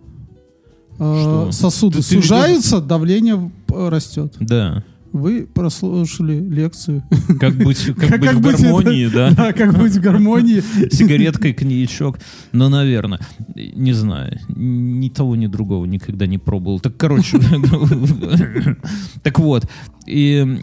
Что? 0.95 1.49
сосуды 1.51 1.99
Ты- 2.01 2.09
ты 2.09 2.21
сужаются, 2.21 2.81
давление 2.81 3.51
э, 3.69 3.89
растет. 3.89 4.33
Да. 4.39 4.83
Вы 5.15 5.47
прослушали 5.47 6.41
лекцию. 6.41 7.01
Как 7.39 7.55
быть, 7.55 7.85
как 7.85 7.95
Как- 8.09 8.19
быть 8.19 8.29
как 8.29 8.37
в 8.37 8.41
быть 8.41 8.61
гармонии, 8.61 9.07
да? 9.07 9.31
Да, 9.35 9.53
как 9.53 9.77
быть 9.77 9.93
в 9.93 10.01
гармонии. 10.01 10.61
Сигареткой, 10.93 11.53
коньячок. 11.53 12.19
Ну, 12.51 12.67
наверное. 12.67 13.21
Не 13.55 13.93
знаю. 13.93 14.39
Ни 14.49 15.07
того, 15.07 15.37
ни 15.37 15.47
другого 15.47 15.85
никогда 15.85 16.27
не 16.27 16.37
пробовал. 16.37 16.81
Так, 16.81 16.97
короче. 16.97 17.39
Так 19.23 19.39
вот. 19.39 19.65
И 20.05 20.59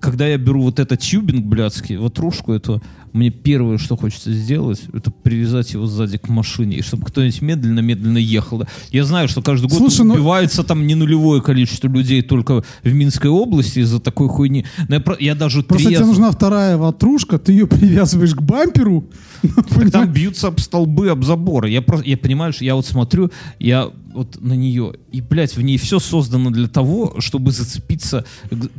когда 0.00 0.26
я 0.26 0.38
беру 0.38 0.62
вот 0.62 0.78
этот 0.80 1.00
тюбинг 1.00 1.44
блядский, 1.44 1.96
ватрушку 1.96 2.52
эту, 2.52 2.82
мне 3.12 3.30
первое, 3.30 3.78
что 3.78 3.96
хочется 3.96 4.32
сделать, 4.32 4.80
это 4.92 5.10
привязать 5.10 5.72
его 5.72 5.86
сзади 5.86 6.18
к 6.18 6.28
машине, 6.28 6.76
и 6.78 6.82
чтобы 6.82 7.04
кто-нибудь 7.06 7.42
медленно-медленно 7.42 8.18
ехал. 8.18 8.58
да. 8.58 8.66
Я 8.90 9.04
знаю, 9.04 9.28
что 9.28 9.42
каждый 9.42 9.68
год 9.68 9.78
Слушай, 9.78 10.04
ну- 10.06 10.14
убивается 10.14 10.62
там 10.64 10.86
не 10.86 10.94
нулевое 10.94 11.42
количество 11.42 11.88
людей 11.88 12.22
только 12.22 12.64
в 12.82 12.92
Минской 12.92 13.30
области 13.30 13.80
из-за 13.80 14.00
такой 14.00 14.28
хуйни. 14.28 14.64
Но 14.88 14.94
я, 14.96 15.00
про- 15.00 15.16
я 15.20 15.34
даже 15.34 15.62
Просто 15.62 15.88
тебе 15.88 15.96
трезв. 15.98 16.08
нужна 16.10 16.30
вторая 16.30 16.76
ватрушка, 16.76 17.38
ты 17.38 17.52
ее 17.52 17.66
привязываешь 17.66 18.34
к 18.34 18.42
бамперу. 18.42 19.04
Так 19.74 19.90
там 19.90 20.12
бьются 20.12 20.48
об 20.48 20.60
столбы, 20.60 21.08
об 21.10 21.24
заборы. 21.24 21.68
Я 21.68 21.82
просто, 21.82 22.06
я 22.08 22.16
понимаю, 22.16 22.52
что 22.52 22.64
я 22.64 22.76
вот 22.76 22.86
смотрю, 22.86 23.30
я 23.58 23.90
вот 24.14 24.40
на 24.40 24.52
нее, 24.52 24.92
и, 25.10 25.20
блядь, 25.22 25.56
в 25.56 25.62
ней 25.62 25.78
все 25.78 25.98
создано 25.98 26.50
для 26.50 26.68
того, 26.68 27.16
чтобы 27.18 27.50
зацепиться 27.50 28.24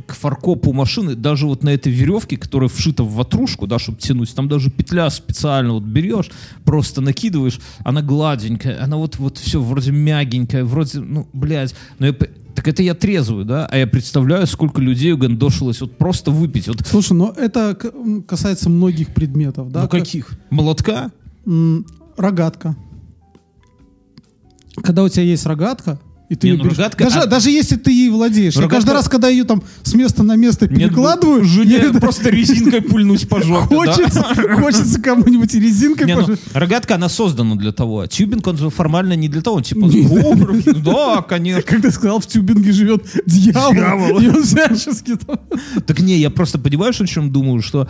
к 0.06 0.14
фаркопу 0.14 0.72
машины, 0.72 1.16
даже 1.16 1.46
вот 1.46 1.64
на 1.64 1.70
этой 1.70 1.92
веревке, 1.92 2.36
которая 2.38 2.68
вшита 2.70 3.02
в 3.02 3.12
ватрушку, 3.14 3.66
да, 3.66 3.78
чтобы 3.80 3.98
тянуть, 3.98 4.23
там 4.32 4.48
даже 4.48 4.70
петля 4.70 5.10
специально 5.10 5.72
вот 5.74 5.82
берешь, 5.82 6.30
просто 6.64 7.00
накидываешь, 7.00 7.60
она 7.84 8.02
гладенькая, 8.02 8.82
она 8.82 8.96
вот, 8.96 9.18
вот 9.18 9.38
все 9.38 9.60
вроде 9.60 9.90
мягенькая, 9.92 10.64
вроде, 10.64 11.00
ну, 11.00 11.28
блядь, 11.32 11.74
но 11.98 12.06
я 12.06 12.12
так 12.54 12.68
это 12.68 12.82
я 12.84 12.94
трезвый, 12.94 13.44
да, 13.44 13.66
а 13.66 13.76
я 13.76 13.86
представляю, 13.86 14.46
сколько 14.46 14.80
людей 14.80 15.12
угандошилось 15.12 15.80
вот 15.80 15.98
просто 15.98 16.30
выпить. 16.30 16.68
Вот, 16.68 16.86
Слушай, 16.86 17.14
но 17.14 17.34
это 17.36 17.76
касается 18.28 18.70
многих 18.70 19.12
предметов, 19.12 19.72
да? 19.72 19.82
ну 19.82 19.88
Как- 19.88 20.00
каких? 20.02 20.30
Молотка? 20.50 21.10
м, 21.46 21.84
рогатка. 22.16 22.76
Когда 24.82 25.02
у 25.02 25.08
тебя 25.08 25.24
есть 25.24 25.46
рогатка, 25.46 25.98
и 26.34 26.36
ты 26.36 26.50
Не, 26.50 26.56
ну 26.56 26.64
рогатка- 26.64 27.04
даже, 27.04 27.18
а- 27.20 27.26
даже 27.26 27.50
если 27.50 27.76
ты 27.76 27.90
ей 27.92 28.10
владеешь. 28.10 28.54
Я 28.54 28.62
Рогатка- 28.62 28.74
каждый 28.76 28.92
раз, 28.92 29.08
когда 29.08 29.28
ее 29.28 29.44
там 29.44 29.62
с 29.82 29.94
места 29.94 30.22
на 30.22 30.36
место 30.36 30.66
Нет, 30.68 30.78
перекладываю, 30.78 31.44
жене 31.44 31.80
я 31.92 31.92
просто 32.00 32.28
резинкой 32.30 32.82
пульнуть 32.82 33.28
по 33.28 33.42
жопе, 33.42 33.68
да? 33.70 33.76
хочется, 33.76 34.22
хочется 34.60 35.00
кому-нибудь 35.00 35.54
резинкой 35.54 36.06
Не, 36.06 36.14
ну, 36.16 36.20
пожать. 36.22 36.40
рогатка, 36.52 36.96
она 36.96 37.08
создана 37.08 37.54
для 37.56 37.72
того. 37.72 38.00
а 38.00 38.06
Тюбинг, 38.08 38.46
он 38.46 38.56
же 38.58 38.70
формально 38.70 39.14
не 39.14 39.28
для 39.28 39.40
того. 39.42 39.56
Он 39.56 39.62
типа, 39.62 39.84
Не. 39.86 40.06
«О, 40.06 40.34
да, 40.84 41.22
конечно. 41.22 41.62
Как 41.62 41.82
ты 41.82 41.90
сказал, 41.90 42.20
в 42.20 42.26
тюбинге 42.26 42.72
живет 42.72 43.04
дьявол, 43.26 43.72
Дьявол. 43.72 44.20
и 44.20 44.28
он 44.28 44.42
всячески 44.42 45.16
там... 45.16 45.38
Так 45.86 46.00
не, 46.00 46.18
я 46.18 46.30
просто 46.30 46.58
понимаешь, 46.58 47.00
о 47.00 47.06
чем 47.06 47.30
думаю, 47.30 47.62
что 47.62 47.88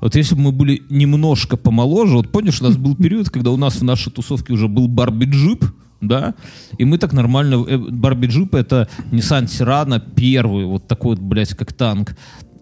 вот 0.00 0.14
если 0.14 0.34
бы 0.34 0.42
мы 0.42 0.52
были 0.52 0.82
немножко 0.90 1.56
помоложе, 1.56 2.14
вот 2.16 2.30
помнишь, 2.30 2.60
у 2.60 2.64
нас 2.64 2.76
был 2.76 2.94
период, 2.94 3.30
когда 3.30 3.50
у 3.50 3.56
нас 3.56 3.76
в 3.76 3.84
нашей 3.84 4.12
тусовке 4.12 4.52
уже 4.52 4.68
был 4.68 4.86
Барби-джип, 4.88 5.64
да, 6.00 6.34
и 6.78 6.84
мы 6.84 6.98
так 6.98 7.12
нормально, 7.12 7.64
э, 7.68 7.76
Барби-джип 7.78 8.54
это 8.54 8.88
Nissan 9.10 9.44
Sirano 9.46 10.00
первый, 10.14 10.64
вот 10.66 10.86
такой 10.86 11.16
вот, 11.16 11.20
блядь, 11.20 11.54
как 11.54 11.72
танк. 11.72 12.16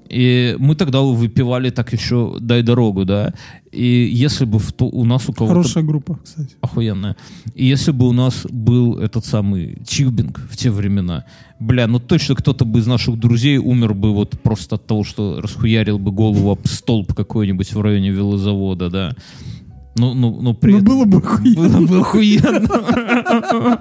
И 0.08 0.54
мы 0.60 0.76
тогда 0.76 1.00
выпивали 1.00 1.70
так 1.70 1.92
еще 1.92 2.36
«Дай 2.40 2.62
дорогу», 2.62 3.04
да, 3.04 3.34
и 3.72 4.08
если 4.24 4.44
бы 4.44 4.60
в 4.60 4.72
то- 4.72 4.86
у 4.86 5.04
нас 5.04 5.28
у 5.28 5.32
кого-то 5.32 5.54
Хорошая 5.54 5.82
группа, 5.82 6.16
кстати. 6.22 6.54
охуенная. 6.60 7.16
И 7.56 7.66
если 7.66 7.90
бы 7.90 8.06
у 8.08 8.12
нас 8.12 8.46
был 8.48 8.98
этот 8.98 9.24
самый 9.26 9.76
тюбинг 9.84 10.40
в 10.48 10.56
те 10.56 10.70
времена, 10.70 11.24
бля, 11.58 11.88
ну 11.88 11.98
точно 11.98 12.36
кто-то 12.36 12.64
бы 12.64 12.78
из 12.78 12.86
наших 12.86 13.18
друзей 13.18 13.58
умер 13.58 13.94
бы 13.94 14.12
вот 14.14 14.40
просто 14.40 14.76
от 14.76 14.86
того, 14.86 15.02
что 15.02 15.40
расхуярил 15.40 15.98
бы 15.98 16.12
голову 16.12 16.52
об 16.52 16.66
столб 16.68 17.12
какой-нибудь 17.12 17.72
в 17.74 17.80
районе 17.80 18.10
велозавода, 18.10 18.90
да. 18.90 19.12
Ну, 19.98 20.12
ну, 20.14 20.40
ну, 20.42 20.52
при 20.54 20.72
Ну, 20.72 20.78
этом- 20.78 20.88
было 20.88 21.04
бы 21.06 21.18
охуенно. 21.18 21.68
было 21.68 21.86
бы 21.86 21.98
охуенно. 22.00 22.60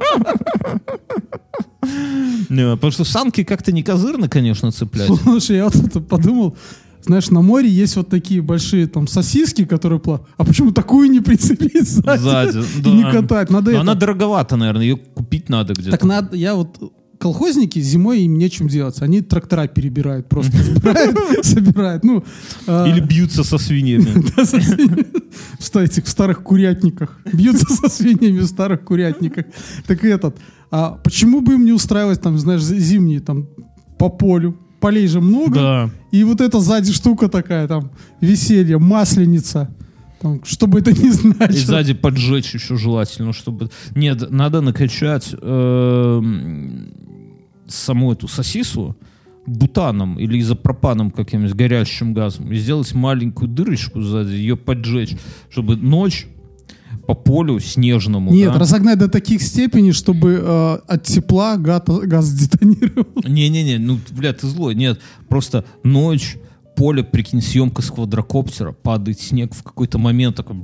Потому 2.76 2.92
что 2.92 3.04
санки 3.04 3.44
как-то 3.44 3.72
не 3.72 3.84
козырно, 3.84 4.28
конечно, 4.30 4.72
цеплять. 4.72 5.10
Слушай, 5.24 5.58
я 5.58 5.66
вот 5.66 5.76
это 5.76 6.00
подумал, 6.02 6.58
знаешь, 7.04 7.30
на 7.30 7.42
море 7.42 7.70
есть 7.70 7.96
вот 7.98 8.10
такие 8.10 8.42
большие 8.42 8.88
там 8.88 9.08
сосиски, 9.08 9.66
которые 9.66 10.00
плавают. 10.00 10.28
А 10.38 10.44
почему 10.44 10.72
такую 10.72 11.10
не 11.12 11.20
прицепить 11.20 11.88
сзади? 11.88 12.20
Сзади, 12.22 12.58
И 12.80 12.82
да. 12.82 12.90
не 12.92 13.04
катать. 13.12 13.50
Надо 13.50 13.72
Но 13.72 13.78
это. 13.78 13.82
она 13.82 13.96
дороговата, 13.96 14.56
наверное, 14.56 14.84
ее 14.84 14.98
купить 14.98 15.50
надо 15.50 15.74
где-то. 15.74 15.92
Так 15.92 16.04
надо, 16.04 16.36
я 16.36 16.56
вот 16.56 16.78
колхозники 17.26 17.80
зимой 17.80 18.22
им 18.22 18.38
нечем 18.38 18.68
делать. 18.68 19.02
Они 19.02 19.20
трактора 19.22 19.68
перебирают, 19.68 20.30
просто 20.30 20.56
собирают. 21.44 22.04
Ну, 22.04 22.24
а, 22.68 22.88
Или 22.88 23.00
бьются 23.00 23.44
со 23.44 23.58
свиньями. 23.58 24.04
свиньями. 24.46 25.08
в 25.58 26.08
старых 26.08 26.44
курятниках. 26.44 27.20
Бьются 27.34 27.66
со 27.66 27.90
свиньями 27.90 28.42
в 28.42 28.46
старых 28.46 28.84
курятниках. 28.84 29.46
Так 29.88 30.04
и 30.04 30.08
этот. 30.08 30.38
А 30.70 31.00
почему 31.04 31.42
бы 31.42 31.54
им 31.54 31.66
не 31.66 31.72
устраивать 31.72 32.22
там, 32.22 32.38
знаешь, 32.38 32.62
зимние 32.62 33.22
там 33.22 33.48
по 33.98 34.10
полю? 34.10 34.56
Полей 34.80 35.08
же 35.08 35.20
много. 35.20 35.56
Да. 35.56 35.90
И 36.12 36.24
вот 36.24 36.42
эта 36.42 36.60
сзади 36.60 36.94
штука 36.94 37.28
такая, 37.28 37.68
там, 37.68 37.90
веселье, 38.22 38.78
масленица. 38.78 39.74
Там, 40.22 40.42
что 40.46 40.68
бы 40.68 40.80
это 40.80 40.92
ни 40.92 41.08
И 41.08 41.12
значило. 41.12 41.66
сзади 41.66 41.94
поджечь 41.94 42.54
еще 42.54 42.78
желательно, 42.78 43.34
чтобы... 43.34 43.72
Нет, 43.96 44.30
надо 44.30 44.62
накачать 44.62 45.36
эм, 45.42 46.92
саму 47.68 48.14
эту 48.14 48.28
сосису 48.28 48.96
бутаном 49.46 50.18
или 50.20 50.40
изопропаном 50.40 51.12
каким-нибудь 51.12 51.56
горящим 51.56 52.14
газом 52.14 52.52
и 52.52 52.56
сделать 52.56 52.94
маленькую 52.94 53.48
дырочку 53.48 54.02
сзади, 54.02 54.34
ее 54.34 54.58
поджечь, 54.58 55.16
чтобы 55.50 55.76
ночь 55.76 56.28
по 57.06 57.14
полю 57.14 57.60
снежному. 57.60 58.32
Нет, 58.32 58.54
да? 58.54 58.60
разогнать 58.60 58.98
до 58.98 59.08
таких 59.08 59.42
степеней, 59.42 59.92
чтобы 59.92 60.42
э, 60.42 60.78
от 60.88 61.04
тепла 61.04 61.58
газ, 61.58 61.84
газ 61.86 62.32
детонировал. 62.32 63.08
Не-не-не, 63.24 63.78
ну, 63.78 64.00
бля, 64.12 64.34
ты 64.34 64.48
злой. 64.48 64.74
Нет, 64.74 65.00
просто 65.28 65.66
ночь, 65.84 66.38
поле, 66.76 67.04
прикинь, 67.04 67.42
съемка 67.42 67.82
с 67.82 67.92
квадрокоптера, 67.92 68.72
падает 68.72 69.20
снег 69.20 69.54
в 69.54 69.64
какой-то 69.64 69.98
момент, 69.98 70.38
такой 70.38 70.56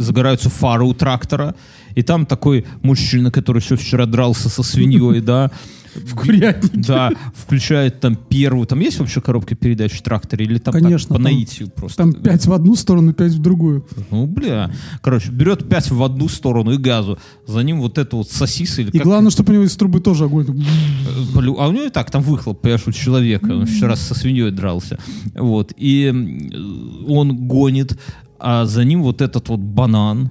загораются 0.00 0.50
фары 0.50 0.84
у 0.84 0.94
трактора, 0.94 1.54
и 1.94 2.02
там 2.02 2.26
такой 2.26 2.66
мужчина, 2.82 3.30
который 3.30 3.60
еще 3.60 3.76
вчера 3.76 4.06
дрался 4.06 4.48
со 4.48 4.62
свиньей, 4.62 5.20
да, 5.20 5.50
в 5.94 6.14
курятнике. 6.14 6.78
Да, 6.86 7.10
включает 7.34 8.00
там 8.00 8.16
первую, 8.16 8.66
там 8.66 8.80
есть 8.80 8.98
вообще 8.98 9.20
коробка 9.20 9.54
передач 9.54 9.92
в 9.92 10.02
тракторе, 10.02 10.44
или 10.44 10.58
там 10.58 10.72
так, 10.72 10.82
Конечно, 10.82 11.08
по 11.08 11.14
там- 11.14 11.22
наитию 11.24 11.68
просто? 11.70 11.96
Там 11.98 12.12
пять 12.12 12.46
в 12.46 12.52
одну 12.52 12.74
сторону, 12.76 13.12
пять 13.12 13.32
в 13.32 13.38
другую. 13.40 13.86
Ну, 14.10 14.26
бля. 14.26 14.70
Короче, 15.02 15.30
берет 15.30 15.68
5 15.68 15.90
в 15.90 16.02
одну 16.02 16.28
сторону 16.28 16.72
и 16.72 16.76
газу. 16.76 17.18
За 17.46 17.60
ним 17.62 17.80
вот 17.80 17.98
это 17.98 18.16
вот 18.16 18.30
сосиса 18.30 18.82
или 18.82 18.90
И 18.90 18.98
как 18.98 19.06
главное, 19.06 19.30
чтобы 19.30 19.50
у 19.52 19.54
него 19.54 19.64
из 19.64 19.76
трубы 19.76 20.00
тоже 20.00 20.24
огонь. 20.24 20.46
А 21.58 21.68
у 21.68 21.72
него 21.72 21.84
и 21.84 21.90
так 21.90 22.10
там 22.10 22.22
выхлоп, 22.22 22.60
понимаешь, 22.60 22.86
у 22.86 22.92
человека. 22.92 23.46
Он 23.46 23.66
вчера 23.66 23.96
со 23.96 24.14
свиньей 24.14 24.50
дрался. 24.50 24.98
Вот. 25.34 25.72
И 25.76 26.08
он 27.08 27.46
гонит, 27.48 27.98
а 28.38 28.64
за 28.64 28.84
ним 28.84 29.02
вот 29.02 29.20
этот 29.20 29.48
вот 29.48 29.60
банан. 29.60 30.30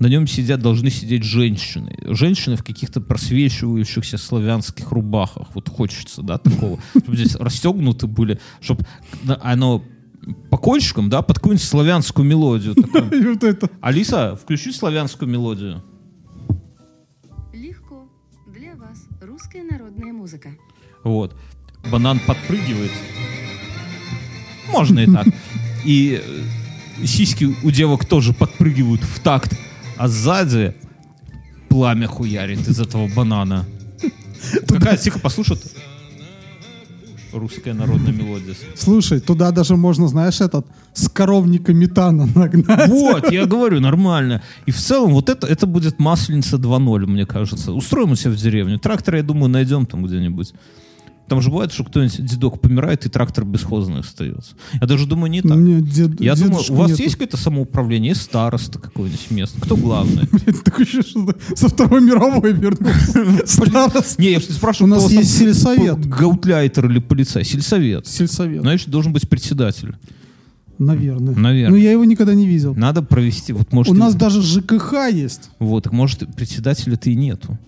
На 0.00 0.06
нем 0.06 0.26
сидят, 0.26 0.60
должны 0.60 0.90
сидеть 0.90 1.22
женщины. 1.22 1.96
Женщины 2.02 2.56
в 2.56 2.64
каких-то 2.64 3.00
просвечивающихся 3.00 4.18
славянских 4.18 4.90
рубахах. 4.90 5.48
Вот 5.54 5.68
хочется, 5.68 6.22
да, 6.22 6.38
такого. 6.38 6.78
Чтобы 6.90 7.16
здесь 7.16 7.36
расстегнуты 7.36 8.06
были, 8.06 8.40
чтобы 8.60 8.84
оно 9.40 9.82
по 10.50 10.56
кончикам, 10.56 11.08
да, 11.08 11.22
под 11.22 11.36
какую-нибудь 11.36 11.66
славянскую 11.66 12.26
мелодию. 12.26 12.74
такую. 12.92 13.12
И 13.12 13.26
вот 13.26 13.44
это. 13.44 13.70
Алиса, 13.80 14.36
включи 14.36 14.72
славянскую 14.72 15.28
мелодию. 15.28 15.82
Легко. 17.52 18.08
Для 18.46 18.74
вас 18.76 19.06
русская 19.20 19.64
народная 19.64 20.12
музыка. 20.12 20.50
Вот. 21.02 21.34
Банан 21.90 22.20
подпрыгивает. 22.26 22.92
Можно 24.70 25.00
и 25.00 25.06
так. 25.06 25.26
И 25.84 26.22
э, 26.22 26.42
сиськи 27.06 27.56
у 27.62 27.70
девок 27.70 28.04
тоже 28.04 28.32
подпрыгивают 28.32 29.02
в 29.02 29.20
такт, 29.20 29.56
а 29.96 30.08
сзади 30.08 30.74
пламя 31.68 32.06
хуярит 32.06 32.68
из 32.68 32.80
этого 32.80 33.08
банана. 33.08 33.64
Какая, 34.66 34.96
тихо, 34.96 35.18
послушай. 35.18 35.56
Русская 37.32 37.72
народная 37.72 38.12
мелодия. 38.12 38.54
Слушай, 38.76 39.20
туда 39.20 39.52
даже 39.52 39.76
можно, 39.76 40.06
знаешь, 40.08 40.42
этот 40.42 40.66
с 40.92 41.08
коровника 41.08 41.72
метана 41.72 42.28
нагнать. 42.34 42.90
Вот, 42.90 43.32
я 43.32 43.46
говорю, 43.46 43.80
нормально. 43.80 44.42
И 44.66 44.70
в 44.70 44.76
целом 44.76 45.12
вот 45.12 45.30
это, 45.30 45.46
это 45.46 45.66
будет 45.66 45.98
масленица 45.98 46.56
2.0, 46.56 47.06
мне 47.06 47.24
кажется. 47.24 47.72
Устроим 47.72 48.10
у 48.10 48.16
себя 48.16 48.32
в 48.32 48.36
деревню. 48.36 48.78
Трактор, 48.78 49.16
я 49.16 49.22
думаю, 49.22 49.48
найдем 49.48 49.86
там 49.86 50.04
где-нибудь. 50.04 50.52
Там 51.28 51.40
же 51.40 51.50
бывает, 51.50 51.72
что 51.72 51.84
кто-нибудь 51.84 52.24
дедок 52.26 52.60
помирает, 52.60 53.06
и 53.06 53.08
трактор 53.08 53.44
бесхозный 53.44 54.00
остается. 54.00 54.54
Я 54.80 54.86
даже 54.86 55.06
думаю, 55.06 55.30
не 55.30 55.40
так. 55.40 55.56
меня 55.56 55.80
дед- 55.80 56.20
Я 56.20 56.34
думаю, 56.34 56.62
у 56.68 56.74
вас 56.74 56.90
нету. 56.90 57.02
есть 57.02 57.14
какое-то 57.14 57.36
самоуправление, 57.36 58.10
есть 58.10 58.22
староста 58.22 58.78
какой-нибудь 58.78 59.30
место? 59.30 59.60
Кто 59.60 59.76
главный? 59.76 60.28
Блядь, 60.32 60.62
такое 60.62 60.84
ощущение, 60.84 61.34
что 61.48 61.56
со 61.56 61.68
Второй 61.68 62.02
мировой 62.02 62.52
вернулся. 62.52 64.14
Не, 64.18 64.32
я 64.32 64.40
спрашиваю, 64.40 64.92
У 64.92 64.96
нас 64.96 65.10
есть 65.10 65.38
сельсовет. 65.38 66.04
Гаутляйтер 66.06 66.90
или 66.90 66.98
полицай? 66.98 67.44
Сельсовет. 67.44 68.06
Сельсовет. 68.06 68.60
Значит, 68.62 68.90
должен 68.90 69.12
быть 69.12 69.28
председатель. 69.28 69.94
Наверное. 70.78 71.34
Наверное. 71.34 71.70
Но 71.70 71.76
я 71.76 71.92
его 71.92 72.04
никогда 72.04 72.34
не 72.34 72.46
видел. 72.46 72.74
Надо 72.74 73.02
провести, 73.02 73.52
вот 73.52 73.72
может... 73.72 73.92
У 73.92 73.96
нас 73.96 74.14
даже 74.14 74.42
ЖКХ 74.42 74.94
есть. 75.12 75.50
Вот, 75.58 75.84
так 75.84 75.92
может, 75.92 76.26
председателя-то 76.34 77.08
и 77.10 77.14
нету. 77.14 77.58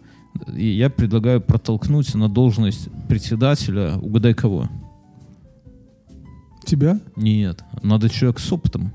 И 0.55 0.67
я 0.67 0.91
предлагаю 0.91 1.41
протолкнуть 1.41 2.15
на 2.15 2.29
должность 2.29 2.89
председателя, 3.09 3.97
угадай 3.97 4.35
кого? 4.35 4.69
Тебя? 6.65 7.01
Нет, 7.17 7.63
надо 7.83 8.09
человек 8.09 8.39
с 8.39 8.53
опытом. 8.53 8.93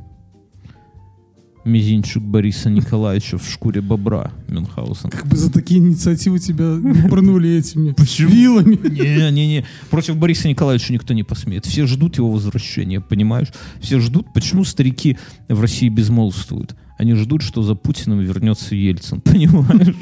Мизинчик 1.65 2.23
Бориса 2.23 2.69
Николаевича 2.69 3.37
в 3.37 3.47
шкуре 3.47 3.81
бобра 3.81 4.31
Мюнхгаузен. 4.47 5.09
Как 5.09 5.27
бы 5.27 5.35
за 5.35 5.51
такие 5.51 5.79
инициативы 5.79 6.39
тебя 6.39 6.77
не 6.81 7.07
пырнули 7.07 7.49
этими 7.57 7.91
Почему? 7.91 8.29
вилами. 8.29 8.79
Не-не-не, 8.89 9.65
против 9.89 10.17
Бориса 10.17 10.47
Николаевича 10.47 10.93
никто 10.93 11.13
не 11.13 11.23
посмеет. 11.23 11.65
Все 11.65 11.85
ждут 11.85 12.17
его 12.17 12.31
возвращения, 12.31 13.01
понимаешь? 13.01 13.49
Все 13.81 13.99
ждут, 13.99 14.33
почему 14.33 14.63
старики 14.63 15.17
в 15.47 15.59
России 15.61 15.89
безмолвствуют. 15.89 16.75
Они 16.99 17.13
ждут, 17.15 17.41
что 17.43 17.63
за 17.63 17.75
Путиным 17.75 18.19
вернется 18.19 18.75
Ельцин, 18.75 19.21
понимаешь? 19.23 19.95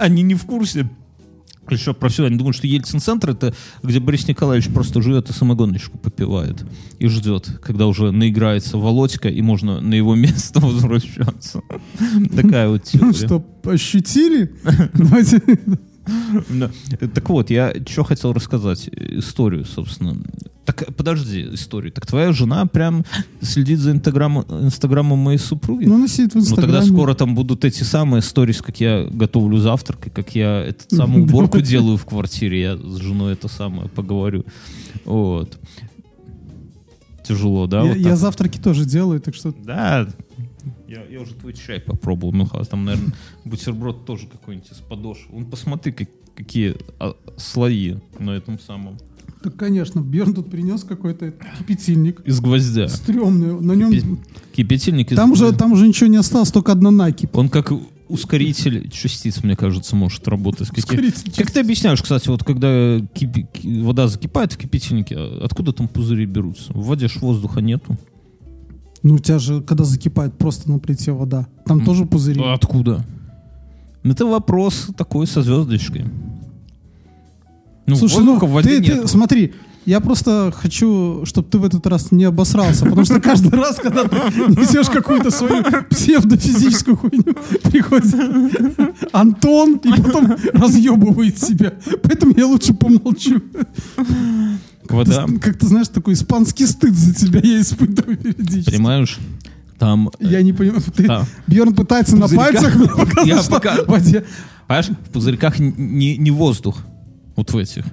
Они 0.00 0.22
не 0.22 0.34
в 0.34 0.44
курсе. 0.44 0.90
Еще 1.70 1.94
про 1.94 2.08
все, 2.08 2.24
они 2.24 2.36
думают, 2.36 2.56
что 2.56 2.66
Ельцин-центр 2.66 3.30
это 3.30 3.54
где 3.84 4.00
Борис 4.00 4.26
Николаевич 4.26 4.68
просто 4.72 5.00
живет 5.00 5.30
и 5.30 5.32
самогоночку 5.32 5.96
попивает. 5.98 6.64
И 6.98 7.06
ждет, 7.06 7.60
когда 7.62 7.86
уже 7.86 8.10
наиграется 8.10 8.76
Володька, 8.78 9.28
и 9.28 9.40
можно 9.42 9.80
на 9.80 9.94
его 9.94 10.16
место 10.16 10.58
возвращаться. 10.66 11.62
Такая 12.34 12.68
вот 12.68 12.82
Ну 12.92 13.12
теория. 13.12 13.12
что, 13.12 13.46
ощутили? 13.62 14.52
Давайте. 14.94 15.40
Да. 16.48 16.70
Так 17.14 17.28
вот, 17.30 17.50
я 17.50 17.72
что 17.86 18.04
хотел 18.04 18.32
рассказать? 18.32 18.88
Историю, 18.88 19.64
собственно. 19.64 20.16
Так, 20.64 20.94
подожди, 20.96 21.48
историю. 21.52 21.92
Так 21.92 22.06
твоя 22.06 22.32
жена 22.32 22.66
прям 22.66 23.04
следит 23.40 23.78
за 23.80 23.92
инстаграмом, 23.92 24.44
инстаграмом 24.48 25.18
моей 25.18 25.38
супруги? 25.38 25.86
Ну, 25.86 25.96
она 25.96 26.08
сидит 26.08 26.32
в 26.32 26.34
Ну 26.36 26.40
Инстаграме. 26.42 26.72
тогда 26.72 26.86
скоро 26.86 27.14
там 27.14 27.34
будут 27.34 27.64
эти 27.64 27.82
самые 27.82 28.22
сторис, 28.22 28.62
как 28.62 28.80
я 28.80 29.04
готовлю 29.10 29.58
завтрак, 29.58 30.06
и 30.06 30.10
как 30.10 30.34
я 30.34 30.60
эту 30.62 30.94
самую 30.94 31.24
уборку 31.24 31.60
делаю 31.60 31.96
в 31.96 32.04
квартире. 32.06 32.60
Я 32.60 32.76
с 32.76 32.96
женой 32.96 33.32
это 33.32 33.48
самое 33.48 33.88
поговорю. 33.88 34.44
Вот. 35.04 35.58
Тяжело, 37.26 37.66
да? 37.66 37.82
Я, 37.82 37.88
вот 37.88 37.96
я 37.96 38.08
так? 38.10 38.18
завтраки 38.18 38.58
тоже 38.58 38.84
делаю, 38.84 39.20
так 39.20 39.34
что... 39.34 39.52
Да. 39.64 40.08
Я, 40.88 41.04
я 41.04 41.20
уже 41.20 41.34
твой 41.34 41.52
чай 41.54 41.80
попробовал, 41.80 42.32
Мюнхгаус. 42.32 42.68
Там, 42.68 42.84
наверное, 42.84 43.12
бутерброд 43.44 44.04
тоже 44.06 44.26
какой-нибудь 44.26 44.70
из 44.70 44.76
подошв. 44.78 45.26
Вон 45.30 45.46
посмотри, 45.46 45.92
как- 45.92 46.08
какие 46.34 46.76
а, 46.98 47.14
слои 47.36 47.96
на 48.18 48.30
этом 48.30 48.58
самом. 48.58 48.98
Так, 49.42 49.56
конечно, 49.56 50.00
Бьерн 50.00 50.34
тут 50.34 50.50
принес 50.50 50.84
какой-то 50.84 51.32
кипятильник. 51.58 52.20
Из 52.26 52.40
гвоздя. 52.40 52.88
Стрёмный. 52.88 53.58
На 53.60 53.72
нем... 53.72 53.90
Кипи- 53.90 54.18
Кипятильник 54.54 55.12
из 55.12 55.16
Там 55.16 55.32
уже, 55.32 55.52
там 55.52 55.72
уже 55.72 55.88
ничего 55.88 56.08
не 56.10 56.16
осталось, 56.18 56.50
только 56.50 56.72
одна 56.72 56.90
накипь. 56.90 57.34
Он 57.34 57.48
как 57.48 57.72
ускоритель 58.08 58.90
частиц, 58.90 59.42
мне 59.42 59.56
кажется, 59.56 59.96
может 59.96 60.26
работать. 60.28 60.68
Ускоритель 60.76 61.32
Как 61.36 61.50
ты 61.50 61.60
объясняешь, 61.60 62.02
кстати, 62.02 62.28
вот 62.28 62.44
когда 62.44 62.98
кипи- 62.98 63.46
ки- 63.52 63.80
вода 63.82 64.08
закипает 64.08 64.52
в 64.52 64.58
кипятильнике, 64.58 65.14
а 65.16 65.44
откуда 65.44 65.72
там 65.72 65.88
пузыри 65.88 66.26
берутся? 66.26 66.72
В 66.72 66.84
воде 66.84 67.08
ж 67.08 67.16
воздуха 67.20 67.60
нету. 67.60 67.96
Ну, 69.02 69.14
у 69.14 69.18
тебя 69.18 69.38
же, 69.38 69.62
когда 69.62 69.84
закипает 69.84 70.36
просто 70.36 70.70
на 70.70 70.78
плите 70.78 71.12
вода, 71.12 71.46
там 71.64 71.84
тоже 71.84 72.04
пузыри. 72.04 72.40
А 72.42 72.54
откуда? 72.54 73.04
Это 74.02 74.26
вопрос 74.26 74.88
такой 74.96 75.26
со 75.26 75.42
звездочкой. 75.42 76.04
Ну, 77.86 77.96
Слушай, 77.96 78.24
ну, 78.24 78.38
в 78.38 78.50
воде 78.50 78.80
ты, 78.80 79.00
ты 79.00 79.08
смотри, 79.08 79.52
я 79.86 80.00
просто 80.00 80.52
хочу, 80.54 81.22
чтобы 81.24 81.48
ты 81.48 81.58
в 81.58 81.64
этот 81.64 81.86
раз 81.86 82.12
не 82.12 82.24
обосрался, 82.24 82.84
потому 82.84 83.04
что 83.04 83.20
каждый 83.20 83.58
раз, 83.58 83.76
когда 83.76 84.04
ты 84.04 84.16
несешь 84.48 84.88
какую-то 84.90 85.30
свою 85.30 85.64
псевдофизическую 85.90 86.96
хуйню, 86.96 87.34
приходит 87.64 88.14
Антон 89.12 89.76
и 89.76 89.90
потом 89.90 90.36
разъебывает 90.52 91.38
себя. 91.38 91.74
Поэтому 92.02 92.34
я 92.36 92.46
лучше 92.46 92.74
помолчу. 92.74 93.40
Вода, 94.90 95.26
Ты, 95.26 95.38
как 95.38 95.58
ты 95.58 95.66
знаешь, 95.66 95.88
такой 95.88 96.14
испанский 96.14 96.66
стыд 96.66 96.94
за 96.94 97.14
тебя 97.14 97.40
я 97.42 97.60
испытываю 97.60 98.16
периодически. 98.16 98.70
понимаешь, 98.70 99.18
там... 99.78 100.08
э, 100.18 100.26
Я 100.26 100.42
не 100.42 100.52
понимаю, 100.52 100.82
ты, 100.94 101.06
Да. 101.06 101.26
Бьерн 101.46 101.74
пытается 101.74 102.16
на 102.16 102.28
пальцах 102.28 102.72
показать, 102.96 103.26
Я 103.26 103.42
пока- 103.48 103.84
в 103.84 103.88
воде. 103.88 104.24
Понимаешь, 104.66 104.88
в 104.88 105.10
пузырьках 105.10 105.58
не, 105.58 106.16
не 106.16 106.30
воздух. 106.30 106.78
Вот 107.36 107.52
в 107.52 107.56
этих. 107.56 107.84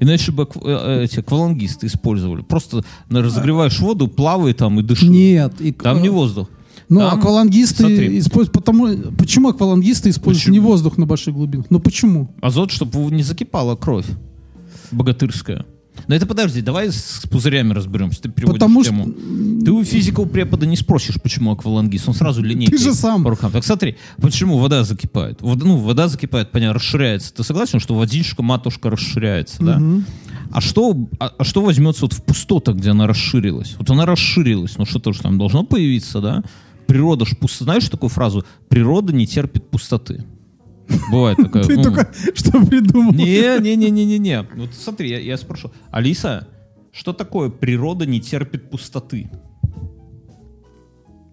Иначе 0.00 0.32
бы 0.32 0.44
акв- 0.44 0.60
э, 0.64 1.04
эти 1.04 1.20
аквалангисты 1.20 1.86
использовали. 1.86 2.42
Просто 2.42 2.84
разогреваешь 3.10 3.78
воду, 3.78 4.08
плавай 4.08 4.52
там 4.52 4.80
и 4.80 4.82
дыши. 4.82 5.06
Нет. 5.06 5.60
и- 5.60 5.72
Там 5.72 6.02
не 6.02 6.08
воздух. 6.08 6.48
Ну, 6.88 7.00
Там, 7.00 7.18
аквалангисты 7.18 7.76
смотри. 7.78 8.18
используют, 8.18 8.52
потому, 8.52 8.88
почему 9.16 9.48
аквалангисты 9.48 10.10
используют 10.10 10.42
Почему? 10.44 10.52
не 10.54 10.60
воздух 10.60 10.98
на 10.98 11.06
больших 11.06 11.34
глубинах? 11.34 11.66
Ну 11.70 11.78
почему? 11.80 12.28
Азот, 12.42 12.72
чтобы 12.72 12.98
не 13.10 13.22
закипала 13.22 13.74
кровь 13.74 14.04
богатырская. 14.90 15.64
Но 16.06 16.14
это 16.14 16.26
подожди, 16.26 16.60
давай 16.60 16.90
с 16.92 17.22
пузырями 17.30 17.72
разберемся. 17.72 18.20
Ты 18.22 18.28
переводишь 18.28 18.58
Потому 18.60 18.82
что- 18.84 18.90
тему. 18.92 19.14
Ты 19.64 19.70
у 19.72 19.82
физика 19.84 20.20
у 20.20 20.26
препода 20.26 20.66
не 20.66 20.76
спросишь, 20.76 21.16
почему 21.22 21.52
аквалангист. 21.52 22.08
Он 22.08 22.14
сразу 22.14 22.42
линейкой 22.42 22.76
Ты 22.76 22.84
же 22.84 22.94
сам. 22.94 23.24
по 23.24 23.30
рукам. 23.30 23.52
Так 23.52 23.64
смотри, 23.64 23.96
почему 24.20 24.58
вода 24.58 24.84
закипает? 24.84 25.40
Вода, 25.40 25.64
ну, 25.64 25.76
вода 25.78 26.08
закипает, 26.08 26.50
понятно, 26.50 26.74
расширяется. 26.74 27.32
Ты 27.32 27.42
согласен, 27.44 27.80
что 27.80 27.94
водичка, 27.94 28.42
матушка 28.42 28.90
расширяется, 28.90 29.62
да? 29.62 29.80
А 30.52 30.60
что, 30.60 31.08
а, 31.18 31.32
а 31.38 31.44
что 31.44 31.62
возьмется 31.62 32.02
вот 32.02 32.12
в 32.12 32.22
пустотах, 32.22 32.76
где 32.76 32.90
она 32.90 33.06
расширилась? 33.06 33.74
Вот 33.78 33.90
она 33.90 34.06
расширилась, 34.06 34.76
ну 34.78 34.84
что-то 34.84 35.12
же 35.12 35.20
там 35.20 35.38
должно 35.38 35.64
появиться, 35.64 36.20
да? 36.20 36.42
Природа 36.86 37.24
ж 37.24 37.30
пуста. 37.40 37.64
Знаешь 37.64 37.88
такую 37.88 38.10
фразу? 38.10 38.44
Природа 38.68 39.12
не 39.12 39.26
терпит 39.26 39.68
пустоты. 39.70 40.24
Бывает 41.10 41.36
такая. 41.42 41.64
Ты 41.64 41.82
только 41.82 42.12
что 42.34 42.64
придумал. 42.64 43.12
Не, 43.12 43.60
не, 43.60 43.76
не, 43.76 43.90
не, 43.90 44.04
не, 44.04 44.18
не. 44.18 44.42
Вот 44.42 44.74
смотри, 44.74 45.10
я, 45.10 45.36
спрошу. 45.36 45.70
Алиса, 45.90 46.48
что 46.92 47.12
такое 47.12 47.50
природа 47.50 48.06
не 48.06 48.20
терпит 48.20 48.70
пустоты? 48.70 49.30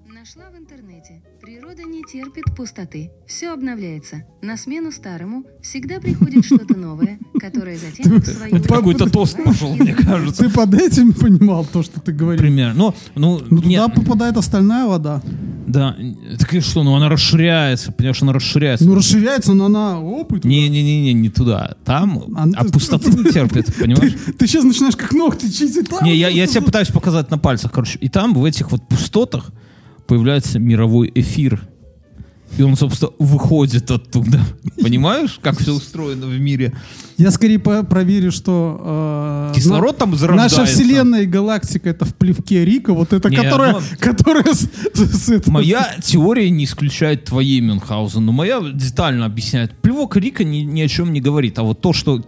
Нашла 0.08 0.49
в 0.49 0.58
интернете. 0.58 1.22
Природа 1.41 1.84
не 1.84 2.04
терпит 2.04 2.45
пустоты. 2.56 3.12
Все 3.28 3.52
обновляется. 3.52 4.24
На 4.41 4.56
смену 4.58 4.91
старому 4.91 5.43
всегда 5.62 5.99
приходит 5.99 6.45
что-то 6.45 6.78
новое, 6.78 7.20
которое 7.39 7.78
затем 7.78 8.22
в 8.22 8.26
свою 8.26 8.56
Это 8.56 8.68
какой-то 8.70 9.10
тост 9.10 9.43
пошел, 9.43 9.76
мне 9.76 9.93
кажется. 9.93 10.43
Ты 10.43 10.49
под 10.52 10.74
этим 10.76 11.14
понимал 11.14 11.66
то, 11.66 11.84
что 11.84 11.99
ты 11.99 12.12
говорил? 12.12 12.41
Примерно. 12.41 12.76
Ну, 12.76 12.95
ну, 13.16 13.41
Ну 13.49 13.58
туда 13.58 13.68
нет, 13.68 13.93
попадает 13.95 14.38
остальная 14.38 14.86
вода. 14.86 15.22
Да. 15.68 15.95
Так 16.39 16.53
и 16.53 16.59
что, 16.59 16.84
ну 16.84 16.95
она 16.95 17.09
расширяется, 17.09 17.91
понимаешь, 17.91 18.22
она 18.22 18.34
расширяется. 18.34 18.86
Ну 18.86 18.95
расширяется, 18.95 19.53
но 19.53 19.66
она 19.66 19.99
опыт. 19.99 20.43
Не-не-не, 20.43 21.14
не 21.14 21.30
туда. 21.30 21.76
Там, 21.86 22.24
А, 22.36 22.43
а, 22.43 22.64
ну, 22.64 22.72
пустоту 22.72 23.09
не 23.18 23.32
терпит, 23.32 23.74
понимаешь? 23.76 24.14
Ты 24.38 24.47
сейчас 24.47 24.64
начинаешь 24.64 24.95
как 24.95 25.14
ногти 25.14 25.45
чистить. 25.51 25.89
Там 25.89 26.03
Не, 26.03 26.16
я, 26.16 26.30
я 26.30 26.47
тебе 26.47 26.62
пытаюсь 26.62 26.89
показать 26.89 27.30
на 27.32 27.38
пальцах, 27.38 27.72
короче. 27.72 27.97
И 27.99 28.09
там, 28.09 28.34
в 28.34 28.43
этих 28.45 28.72
вот 28.72 28.88
пустотах, 28.88 29.51
появляется 30.07 30.59
мировой 30.59 31.12
эфир. 31.16 31.62
И 32.58 32.64
он, 32.64 32.76
собственно, 32.76 33.12
выходит 33.18 33.89
оттуда. 33.89 34.39
Понимаешь, 34.82 35.39
как 35.41 35.58
все 35.60 35.72
устроено 35.74 36.26
в 36.28 36.39
мире? 36.39 36.74
Я 37.18 37.32
скорее 37.32 37.60
проверю, 37.60 38.32
что... 38.32 39.52
э, 39.52 39.56
Кислород 39.56 39.97
там 39.97 40.16
зарождается. 40.16 40.60
Наша 40.62 40.72
вселенная 40.72 41.22
и 41.22 41.26
галактика 41.28 41.89
это 41.89 42.06
в 42.06 42.14
плевке 42.16 42.66
Рика, 42.66 42.93
вот 42.93 43.14
это, 43.14 43.30
Не, 43.30 43.38
которая, 43.38 43.74
ну- 43.74 43.80
которая 43.99 44.54
с, 44.54 44.68
с- 44.93 45.28
с 45.43 45.47
Моя 45.47 45.95
теория 46.04 46.49
не 46.49 46.66
исключает 46.66 47.26
твоей, 47.26 47.62
Мюнхгаузен, 47.62 48.26
но 48.26 48.32
моя 48.32 48.60
детально 48.74 49.26
объясняет. 49.26 49.72
Плевок 49.82 50.16
Рика 50.18 50.43
ни, 50.43 50.58
ни 50.58 50.82
о 50.82 50.88
чем 50.88 51.14
не 51.14 51.22
говорит, 51.22 51.58
а 51.60 51.64
вот 51.64 51.80
то, 51.82 51.93
что, 51.93 52.22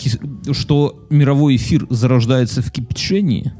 что 0.52 1.06
мировой 1.10 1.56
эфир 1.58 1.86
зарождается 1.90 2.62
в 2.62 2.72
кипячении, 2.72 3.52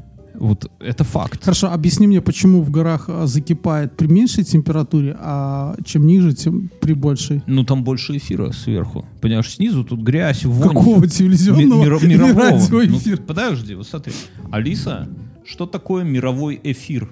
вот 0.44 0.70
это 0.80 1.04
факт. 1.04 1.42
Хорошо, 1.44 1.72
объясни 1.72 2.06
мне, 2.06 2.20
почему 2.20 2.62
в 2.62 2.70
горах 2.70 3.06
а, 3.08 3.26
закипает 3.26 3.96
при 3.96 4.06
меньшей 4.06 4.44
температуре, 4.44 5.16
а 5.18 5.76
чем 5.84 6.06
ниже, 6.06 6.34
тем 6.34 6.70
при 6.80 6.92
большей. 6.94 7.42
Ну, 7.46 7.64
там 7.64 7.82
больше 7.84 8.16
эфира 8.16 8.52
сверху. 8.52 9.06
Понимаешь, 9.20 9.50
снизу 9.54 9.84
тут 9.84 10.00
грязь, 10.00 10.44
вонь. 10.44 10.68
Какого 10.68 11.00
Ми- 11.00 11.08
телевизионного 11.08 11.84
миро- 11.84 11.98
или 12.04 12.14
мирового. 12.16 12.60
Ну, 12.70 13.16
подожди, 13.26 13.74
вот 13.74 13.86
смотри. 13.86 14.12
Алиса, 14.50 15.08
что 15.44 15.66
такое 15.66 16.04
мировой 16.04 16.60
эфир? 16.62 17.10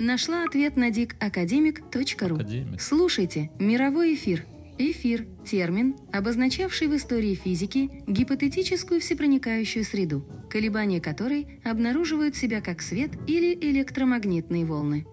Нашла 0.00 0.44
ответ 0.44 0.76
на 0.76 0.90
dikakademic.ru. 0.90 2.34
Академик. 2.34 2.80
Слушайте, 2.80 3.50
мировой 3.58 4.14
эфир. 4.14 4.44
Эфир– 4.78 5.26
термин, 5.50 5.96
обозначавший 6.12 6.86
в 6.86 6.96
истории 6.96 7.34
физики 7.34 7.90
гипотетическую 8.06 9.00
всепроникающую 9.00 9.84
среду, 9.84 10.24
колебания 10.48 11.00
которой 11.00 11.46
обнаруживают 11.64 12.36
себя 12.36 12.60
как 12.60 12.80
свет 12.80 13.10
или 13.26 13.58
электромагнитные 13.60 14.64
волны. 14.64 15.04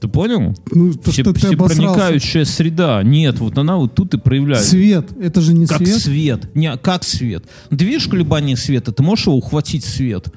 Ты 0.00 0.08
понял? 0.08 0.54
Ну, 0.72 0.92
то, 0.94 1.10
Все, 1.10 1.22
что 1.22 1.32
ты 1.34 1.48
обосрался. 1.48 1.76
проникающая 1.76 2.44
среда. 2.44 3.02
Нет, 3.02 3.38
вот 3.38 3.56
она 3.58 3.76
вот 3.76 3.94
тут 3.94 4.14
и 4.14 4.18
проявляется. 4.18 4.70
Свет, 4.70 5.10
это 5.20 5.40
же 5.40 5.52
не 5.52 5.66
Как 5.66 5.78
свет. 5.78 5.98
свет. 5.98 6.54
Не, 6.54 6.76
как 6.78 7.04
свет. 7.04 7.44
Ты 7.70 7.84
видишь 7.84 8.06
колебания 8.08 8.56
света, 8.56 8.92
ты 8.92 9.02
можешь 9.02 9.26
его 9.26 9.36
ухватить 9.36 9.84
свет? 9.84 10.28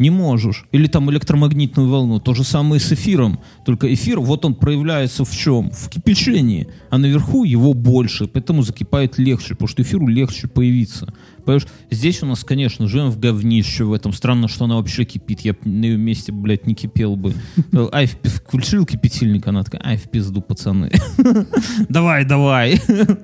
Не 0.00 0.08
можешь. 0.08 0.64
Или 0.72 0.86
там 0.86 1.10
электромагнитную 1.10 1.86
волну. 1.86 2.20
То 2.20 2.32
же 2.32 2.42
самое 2.42 2.80
с 2.80 2.90
эфиром. 2.90 3.38
Только 3.66 3.92
эфир, 3.92 4.18
вот 4.18 4.46
он 4.46 4.54
проявляется 4.54 5.26
в 5.26 5.36
чем? 5.36 5.70
В 5.70 5.90
кипячении. 5.90 6.68
А 6.88 6.96
наверху 6.96 7.44
его 7.44 7.74
больше, 7.74 8.26
поэтому 8.26 8.62
закипает 8.62 9.18
легче, 9.18 9.50
потому 9.54 9.68
что 9.68 9.82
эфиру 9.82 10.06
легче 10.06 10.48
появиться. 10.48 11.12
Понимаешь, 11.44 11.66
здесь 11.90 12.22
у 12.22 12.26
нас, 12.26 12.44
конечно, 12.44 12.86
живем 12.86 13.10
в 13.10 13.18
говнище 13.18 13.84
в 13.84 13.92
этом. 13.92 14.12
Странно, 14.12 14.48
что 14.48 14.64
она 14.64 14.76
вообще 14.76 15.04
кипит. 15.04 15.40
Я 15.40 15.54
на 15.64 15.84
ее 15.84 15.96
месте, 15.96 16.32
блядь, 16.32 16.66
не 16.66 16.74
кипел 16.74 17.16
бы. 17.16 17.34
Ай, 17.92 18.06
включил 18.06 18.86
кипятильник, 18.86 19.46
она 19.46 19.62
такая, 19.64 19.82
ай, 19.84 19.96
в 19.96 20.08
пизду, 20.10 20.40
пацаны. 20.40 20.90
Давай, 21.88 22.24
давай. 22.24 22.80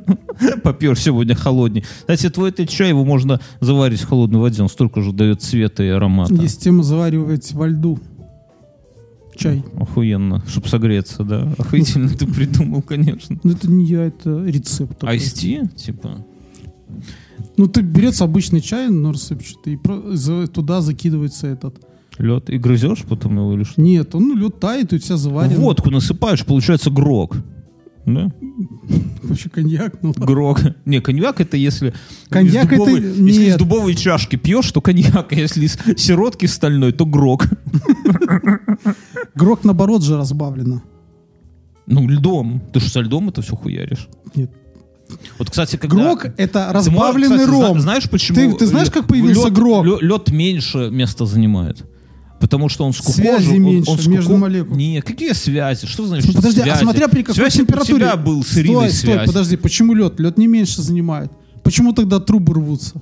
Попер 0.62 0.98
сегодня 0.98 1.34
холодней. 1.34 1.84
Кстати, 2.00 2.28
твой 2.30 2.50
этот 2.50 2.68
чай, 2.68 2.90
его 2.90 3.04
можно 3.04 3.40
заварить 3.60 4.00
в 4.00 4.06
холодной 4.06 4.40
воде, 4.40 4.62
он 4.62 4.68
столько 4.68 5.02
же 5.02 5.12
дает 5.12 5.42
цвета 5.42 5.82
и 5.82 5.88
аромата. 5.88 6.34
Есть 6.34 6.62
тема 6.62 6.82
заваривать 6.82 7.52
во 7.52 7.68
льду. 7.68 7.98
Чай. 9.36 9.62
Охуенно, 9.78 10.42
чтобы 10.48 10.68
согреться, 10.68 11.22
да. 11.22 11.52
Охуительно 11.58 12.08
ты 12.08 12.26
придумал, 12.26 12.82
конечно. 12.82 13.38
Ну, 13.42 13.52
это 13.52 13.70
не 13.70 13.84
я, 13.84 14.04
это 14.04 14.44
рецепт. 14.44 15.04
Айсти, 15.04 15.68
типа. 15.76 16.24
Ну, 17.56 17.66
ты 17.66 17.80
берется 17.80 18.24
обычный 18.24 18.60
чай, 18.60 18.88
но 18.88 19.12
рассыпчатый, 19.12 19.74
и 19.74 20.46
туда 20.48 20.80
закидывается 20.80 21.46
этот. 21.46 21.76
Лед. 22.18 22.50
И 22.50 22.58
грызешь 22.58 23.02
потом 23.02 23.36
его 23.36 23.52
или 23.54 23.64
что? 23.64 23.80
Нет, 23.80 24.14
он 24.14 24.28
ну, 24.28 24.36
лед 24.36 24.58
тает, 24.58 24.92
и 24.92 24.96
у 24.96 24.98
тебя 24.98 25.16
заварен. 25.16 25.56
Водку 25.56 25.90
насыпаешь, 25.90 26.44
получается 26.44 26.90
грог. 26.90 27.36
Да? 28.06 28.30
Вообще 29.22 29.50
коньяк. 29.50 30.00
Ну, 30.00 30.10
ладно. 30.10 30.26
Грог. 30.26 30.60
Не, 30.84 31.00
коньяк 31.00 31.40
это 31.40 31.56
если... 31.56 31.92
Коньяк 32.28 32.72
из 32.72 32.78
дубовой- 32.78 33.00
это- 33.00 33.20
Если 33.22 33.44
из 33.46 33.56
дубовой 33.56 33.94
чашки 33.96 34.36
пьешь, 34.36 34.70
то 34.70 34.80
коньяк. 34.80 35.32
А 35.32 35.34
если 35.34 35.66
из 35.66 35.76
сиротки 35.96 36.46
стальной, 36.46 36.92
то 36.92 37.04
грог. 37.04 37.46
Грок, 39.34 39.64
наоборот, 39.64 40.04
же 40.04 40.16
разбавлено. 40.16 40.82
Ну, 41.86 42.08
льдом. 42.08 42.62
Ты 42.72 42.80
что, 42.80 42.90
со 42.90 43.00
льдом 43.00 43.28
это 43.28 43.42
все 43.42 43.56
хуяришь? 43.56 44.08
Нет. 44.36 44.52
Вот, 45.38 45.50
кстати, 45.50 45.76
когда... 45.76 45.96
Грок— 45.96 46.26
это 46.36 46.70
разбавленный 46.72 47.36
кстати, 47.38 47.50
ром. 47.50 47.72
зна- 47.74 47.80
Знаешь, 47.80 48.10
почему? 48.10 48.36
Ты- 48.36 48.52
ты 48.58 48.66
знаешь, 48.66 48.90
как 48.90 49.06
появился 49.06 49.44
лед, 49.44 49.52
грок? 49.52 49.86
Лед, 50.02 50.30
меньше 50.30 50.88
места 50.90 51.26
занимает. 51.26 51.84
Потому 52.40 52.68
что 52.68 52.84
он 52.84 52.92
скукожен. 52.92 53.24
Связи 53.24 53.50
он- 53.56 53.62
меньше 53.62 53.90
он 53.90 53.96
скуко- 53.98 54.08
между 54.10 54.36
молекулами. 54.36 54.82
Нет, 54.82 55.04
какие 55.04 55.32
связи? 55.32 55.86
Что 55.86 56.06
значит 56.06 56.26
Ну, 56.28 56.34
подожди, 56.34 56.60
а 56.60 56.64
связи? 56.64 56.80
смотря 56.82 57.08
при 57.08 57.22
какой 57.22 57.34
Связь 57.34 57.54
температуре. 57.54 57.96
тебя 58.06 58.16
был 58.16 58.42
с 58.44 58.56
Ириной 58.58 58.88
стой, 58.90 58.98
стой, 58.98 59.14
связь. 59.14 59.26
подожди, 59.28 59.56
почему 59.56 59.94
лед? 59.94 60.20
Лед 60.20 60.36
не 60.38 60.46
меньше 60.46 60.82
занимает. 60.82 61.30
Почему 61.62 61.92
тогда 61.92 62.20
трубы 62.20 62.54
рвутся? 62.54 63.00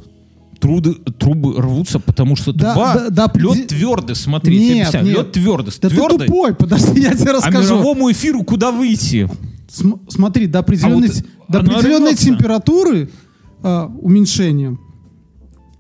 Труды, 0.61 0.95
трубы 1.19 1.61
рвутся, 1.61 1.99
потому 1.99 2.37
что 2.37 2.53
Да, 2.53 2.73
труба... 2.75 2.95
да, 2.95 3.27
да, 3.27 3.33
лед 3.35 3.67
твердый, 3.67 4.15
смотри, 4.17 4.57
я 4.57 4.87
тебе 4.87 5.01
Нет, 5.01 5.07
нет. 5.09 5.17
Лед 5.19 5.33
твердый. 5.33 5.75
Да 5.83 5.89
твердый, 5.89 6.19
ты 6.21 6.27
тупой, 6.27 6.55
подожди, 6.55 7.01
я 7.03 7.13
тебе 7.15 7.31
а 7.31 7.35
расскажу. 7.35 7.75
мировому 7.75 8.11
эфиру 8.13 8.43
куда 8.45 8.71
выйти? 8.71 9.29
См- 9.69 9.99
смотри, 10.09 10.47
до 10.47 10.61
определенной, 10.61 11.09
А 11.09 11.13
вот 11.13 11.25
до 11.49 11.61
оно 11.61 11.73
определенной 11.73 12.09
рвется. 12.11 12.25
температуры 12.27 13.11
а, 13.63 13.87
уменьшением 14.01 14.81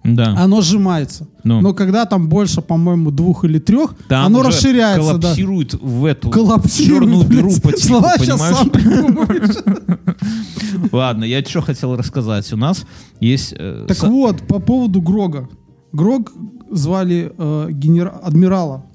Да. 0.04 0.34
оно 0.38 0.60
сжимается. 0.62 1.26
Ну. 1.44 1.60
Но 1.60 1.74
когда 1.74 2.04
там 2.06 2.28
больше, 2.28 2.62
по-моему, 2.62 3.10
двух 3.10 3.44
или 3.44 3.58
трех, 3.58 3.94
Там 4.08 4.26
оно 4.26 4.42
расширяется. 4.42 5.14
Да. 5.14 5.20
коллапсирует 5.20 5.74
в 5.74 6.04
эту 6.06 6.30
Коллапсирует, 6.30 7.02
черную 7.02 7.24
блядь. 7.24 7.42
дыру 7.42 7.50
по 7.60 7.72
типу, 7.72 7.78
Слова 7.88 8.14
сейчас 8.18 8.40
понимаешь? 8.40 9.56
сам. 9.64 10.88
Ладно, 10.92 11.24
я 11.24 11.42
что 11.44 11.60
хотел 11.60 11.96
рассказать. 11.96 12.50
У 12.52 12.56
нас 12.56 12.84
есть... 13.20 13.54
э, 13.58 13.84
Так 13.88 13.96
со- 13.96 14.08
вот, 14.08 14.46
по 14.46 14.58
поводу 14.58 15.00
Грога. 15.02 15.48
Грог 15.92 16.32
звали 16.70 17.32
э, 17.36 17.68
генера- 17.70 18.18
адмирала. 18.22 18.86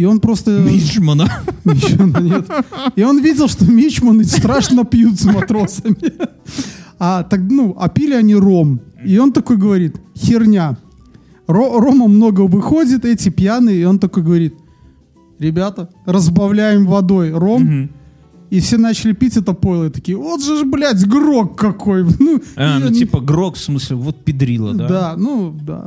И 0.00 0.04
он 0.06 0.18
просто... 0.20 0.50
Мичмана. 0.60 1.28
Мичмана 1.64 2.18
нет. 2.18 2.50
И 2.96 3.02
он 3.04 3.22
видел, 3.22 3.48
что 3.48 3.64
мичманы 3.70 4.24
страшно 4.24 4.84
пьют 4.84 5.20
с 5.20 5.24
матросами. 5.26 5.96
А 6.98 7.22
так, 7.22 7.40
ну, 7.50 7.76
а 7.78 7.88
пили 7.88 8.14
они 8.14 8.34
ром. 8.34 8.80
И 9.04 9.18
он 9.18 9.32
такой 9.32 9.56
говорит, 9.58 10.00
херня. 10.16 10.76
Ро- 11.46 11.78
рома 11.80 12.08
много 12.08 12.40
выходит, 12.42 13.04
эти 13.04 13.28
пьяные. 13.28 13.82
И 13.82 13.84
он 13.84 13.98
такой 13.98 14.22
говорит, 14.22 14.54
ребята, 15.38 15.90
разбавляем 16.06 16.86
водой 16.86 17.32
ром. 17.32 17.90
И 18.48 18.58
все 18.60 18.78
начали 18.78 19.12
пить 19.12 19.36
это 19.36 19.52
пойло. 19.52 19.84
И 19.86 19.90
такие, 19.90 20.16
вот 20.16 20.42
же 20.42 20.56
ж, 20.56 20.64
блядь, 20.64 21.06
грог 21.06 21.58
какой. 21.58 22.04
Ну, 22.18 22.40
А, 22.56 22.78
ну 22.78 22.86
они- 22.86 22.98
типа 22.98 23.20
грок, 23.20 23.56
в 23.56 23.60
смысле, 23.60 23.96
вот 23.96 24.24
педрила, 24.24 24.72
да? 24.74 24.88
Да, 24.88 25.14
ну, 25.18 25.50
да. 25.62 25.86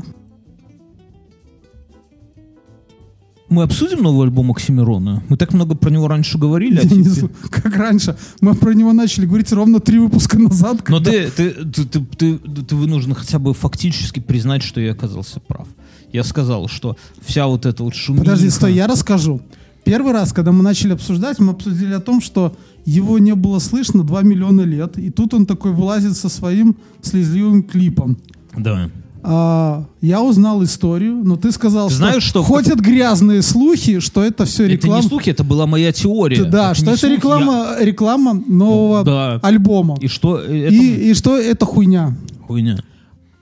Мы 3.53 3.61
обсудим 3.61 4.01
новый 4.01 4.25
альбом 4.25 4.49
Оксимирона? 4.49 5.21
Мы 5.29 5.37
так 5.37 5.53
много 5.53 5.75
про 5.75 5.91
него 5.91 6.07
раньше 6.07 6.39
говорили, 6.39 6.79
а 6.79 6.83
Я 6.83 6.95
не 6.95 7.03
знаю, 7.03 7.31
как 7.51 7.75
раньше. 7.77 8.17
Мы 8.41 8.55
про 8.55 8.73
него 8.73 8.93
начали 8.93 9.27
говорить 9.27 9.51
ровно 9.51 9.79
три 9.79 9.99
выпуска 9.99 10.39
назад. 10.39 10.77
Но 10.89 10.97
когда- 10.97 11.11
ты, 11.11 11.29
ты, 11.29 11.51
ты, 11.51 11.85
ты, 11.85 12.05
ты, 12.37 12.37
ты 12.39 12.75
вынужден 12.75 13.13
хотя 13.13 13.37
бы 13.37 13.53
фактически 13.53 14.19
признать, 14.19 14.63
что 14.63 14.81
я 14.81 14.93
оказался 14.93 15.39
прав. 15.39 15.67
Я 16.11 16.23
сказал, 16.23 16.67
что 16.67 16.97
вся 17.23 17.45
вот 17.45 17.67
эта 17.67 17.83
вот 17.83 17.93
шумиха... 17.93 18.23
Подожди, 18.25 18.49
стой, 18.49 18.73
я 18.73 18.87
расскажу. 18.87 19.39
Первый 19.83 20.13
раз, 20.13 20.33
когда 20.33 20.51
мы 20.51 20.63
начали 20.63 20.93
обсуждать, 20.93 21.37
мы 21.37 21.51
обсудили 21.51 21.93
о 21.93 21.99
том, 21.99 22.21
что 22.21 22.57
его 22.85 23.19
не 23.19 23.35
было 23.35 23.59
слышно 23.59 24.03
2 24.03 24.23
миллиона 24.23 24.61
лет. 24.61 24.97
И 24.97 25.11
тут 25.11 25.35
он 25.35 25.45
такой 25.45 25.73
вылазит 25.73 26.17
со 26.17 26.27
своим 26.27 26.75
слезливым 27.03 27.61
клипом. 27.61 28.17
Да. 28.57 28.89
А, 29.25 29.85
я 30.01 30.21
узнал 30.21 30.61
историю, 30.65 31.21
но 31.23 31.37
ты 31.37 31.51
сказал, 31.53 31.87
Ты 31.87 31.93
что, 31.93 31.97
знаешь, 32.05 32.23
что- 32.23 32.43
ходят 32.43 32.79
грязные 32.81 33.41
слухи, 33.41 33.99
что 33.99 34.21
это 34.21 34.43
все 34.45 34.63
Это 34.65 34.73
реклама. 34.73 35.01
не 35.01 35.07
слухи, 35.07 35.29
это 35.29 35.43
была 35.45 35.65
моя 35.65 35.93
теория. 35.93 36.43
Да, 36.43 36.73
что 36.73 36.87
не 36.87 36.91
это 36.91 36.99
слухи, 36.99 37.13
реклама, 37.15 37.75
реклама 37.79 38.33
нового 38.47 39.03
Да. 39.05 39.39
альбома. 39.41 39.95
я- 40.01 40.05
И 40.05 40.09
что 40.09 40.37
это 40.39 40.73
И, 40.75 41.09
и 41.11 41.13
что 41.13 41.37
это 41.37 41.65
хуйня. 41.65 42.17
хуйня. 42.47 42.79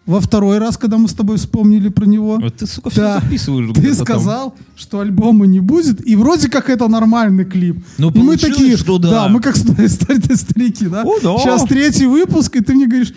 Во 0.06 0.20
второй 0.20 0.58
раз, 0.60 0.78
когда 0.78 0.98
мы 0.98 1.08
с 1.08 1.14
тобой 1.14 1.38
вспомнили 1.38 1.90
про 1.90 2.06
него, 2.06 2.38
Вот 2.42 2.56
ты, 2.58 2.68
сука, 2.68 2.90
все 2.90 3.02
Да. 3.02 3.20
записываешь. 3.22 3.72
ты 3.74 3.82
где-то 3.82 3.98
там. 3.98 4.06
сказал, 4.06 4.56
что 4.76 5.00
альбома 5.00 5.46
не 5.48 5.60
будет, 5.62 6.06
и 6.08 6.16
вроде 6.16 6.50
как 6.50 6.70
это 6.70 6.88
нормальный 6.88 7.46
клип. 7.46 7.84
Ну, 7.98 8.12
и 8.12 8.18
мы 8.20 8.38
такие, 8.38 8.78
что 8.78 8.98
да. 9.00 9.28
мы 9.30 9.40
как 9.40 9.56
ста- 9.58 9.88
ста- 9.88 10.36
старики, 10.36 10.88
да? 10.88 11.04
О, 11.04 11.20
да. 11.24 11.38
Сейчас 11.40 11.64
третий 11.64 12.06
выпуск, 12.08 12.56
и 12.56 12.60
ты 12.62 12.74
мне 12.74 12.88
говоришь, 12.88 13.14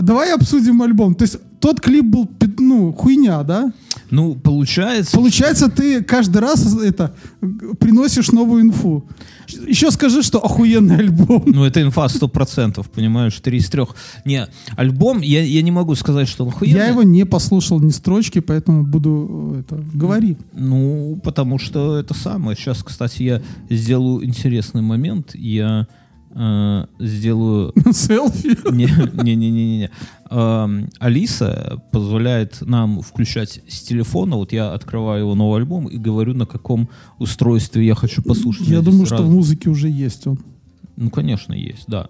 давай 0.00 0.34
обсудим 0.34 0.82
альбом. 0.82 1.14
То 1.14 1.22
есть 1.22 1.38
тот 1.60 1.80
клип 1.80 2.04
был, 2.04 2.28
ну, 2.58 2.92
хуйня, 2.92 3.42
да? 3.44 3.72
Ну, 4.10 4.34
получается... 4.34 5.16
Получается, 5.16 5.68
ты 5.70 6.02
каждый 6.02 6.38
раз 6.38 6.74
это 6.76 7.14
приносишь 7.78 8.32
новую 8.32 8.62
инфу. 8.62 9.04
Еще 9.66 9.90
скажи, 9.90 10.22
что 10.22 10.38
охуенный 10.38 10.96
альбом. 10.96 11.44
Ну, 11.46 11.64
это 11.64 11.80
инфа 11.80 12.06
100%, 12.06 12.84
понимаешь? 12.94 13.38
Три 13.40 13.58
из 13.58 13.70
трех. 13.70 13.94
Не, 14.24 14.48
альбом, 14.76 15.20
я, 15.20 15.42
я 15.42 15.62
не 15.62 15.70
могу 15.70 15.94
сказать, 15.94 16.28
что 16.28 16.44
он 16.44 16.50
охуенный. 16.50 16.78
Я 16.78 16.86
его 16.88 17.02
не 17.02 17.24
послушал 17.24 17.80
ни 17.80 17.90
строчки, 17.90 18.40
поэтому 18.40 18.84
буду 18.84 19.54
э, 19.56 19.60
это 19.60 19.84
говори. 19.94 20.36
Ну, 20.52 21.20
потому 21.22 21.58
что 21.58 21.96
это 21.96 22.12
самое. 22.12 22.56
Сейчас, 22.56 22.82
кстати, 22.82 23.22
я 23.22 23.42
сделаю 23.70 24.24
интересный 24.24 24.82
момент. 24.82 25.34
Я 25.34 25.86
э, 26.34 26.86
сделаю... 26.98 27.72
Селфи. 27.92 28.56
Не-не-не-не. 28.70 29.90
Эм, 30.30 30.88
Алиса 30.98 31.82
позволяет 31.92 32.62
нам 32.62 33.02
включать 33.02 33.60
с 33.68 33.82
телефона. 33.82 34.36
Вот 34.36 34.52
я 34.52 34.72
открываю 34.72 35.20
его 35.20 35.34
новый 35.34 35.60
альбом 35.60 35.88
и 35.88 35.98
говорю, 35.98 36.34
на 36.34 36.46
каком 36.46 36.88
устройстве 37.18 37.86
я 37.86 37.94
хочу 37.94 38.22
послушать. 38.22 38.66
Я 38.66 38.80
думаю, 38.80 39.06
что 39.06 39.22
в 39.22 39.30
музыке 39.30 39.68
уже 39.70 39.88
есть 39.88 40.26
он. 40.26 40.38
Ну, 40.96 41.10
конечно, 41.10 41.52
есть, 41.52 41.84
да. 41.86 42.08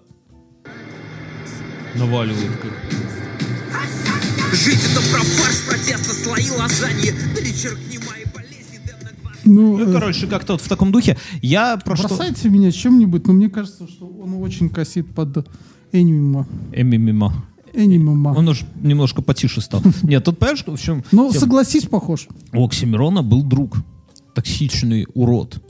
Наваливает. 1.95 2.51
Жить 4.53 4.79
это 4.91 5.01
про 5.11 5.21
фарш, 5.21 5.65
протеста, 5.67 6.13
слои 6.13 6.49
лазаньи. 6.51 7.11
Перечеркни 7.35 7.97
Ну, 9.45 9.77
Ну, 9.77 9.89
э, 9.89 9.93
короче, 9.93 10.27
как-то 10.27 10.53
вот 10.53 10.61
в 10.61 10.67
таком 10.67 10.91
духе. 10.91 11.17
Я 11.41 11.77
про 11.77 11.95
что... 11.95 12.07
бросайте 12.07 12.49
меня 12.49 12.71
чем-нибудь, 12.71 13.27
но 13.27 13.33
мне 13.33 13.49
кажется, 13.49 13.87
что 13.87 14.07
он 14.07 14.35
очень 14.41 14.69
косит 14.69 15.13
под 15.13 15.47
энимима. 15.91 16.47
Эмимима. 16.71 17.33
Энимима. 17.73 18.29
Он 18.29 18.47
уж 18.49 18.63
немножко 18.81 19.21
потише 19.21 19.61
стал. 19.61 19.81
Нет, 20.03 20.23
тут 20.23 20.37
понимаешь, 20.37 20.63
в 20.65 20.77
чем... 20.77 21.03
Ну, 21.11 21.31
согласись, 21.31 21.85
похож. 21.85 22.27
У 22.53 22.65
Оксимирона 22.65 23.23
был 23.23 23.43
друг. 23.43 23.77
Токсичный 24.33 25.07
урод. 25.13 25.61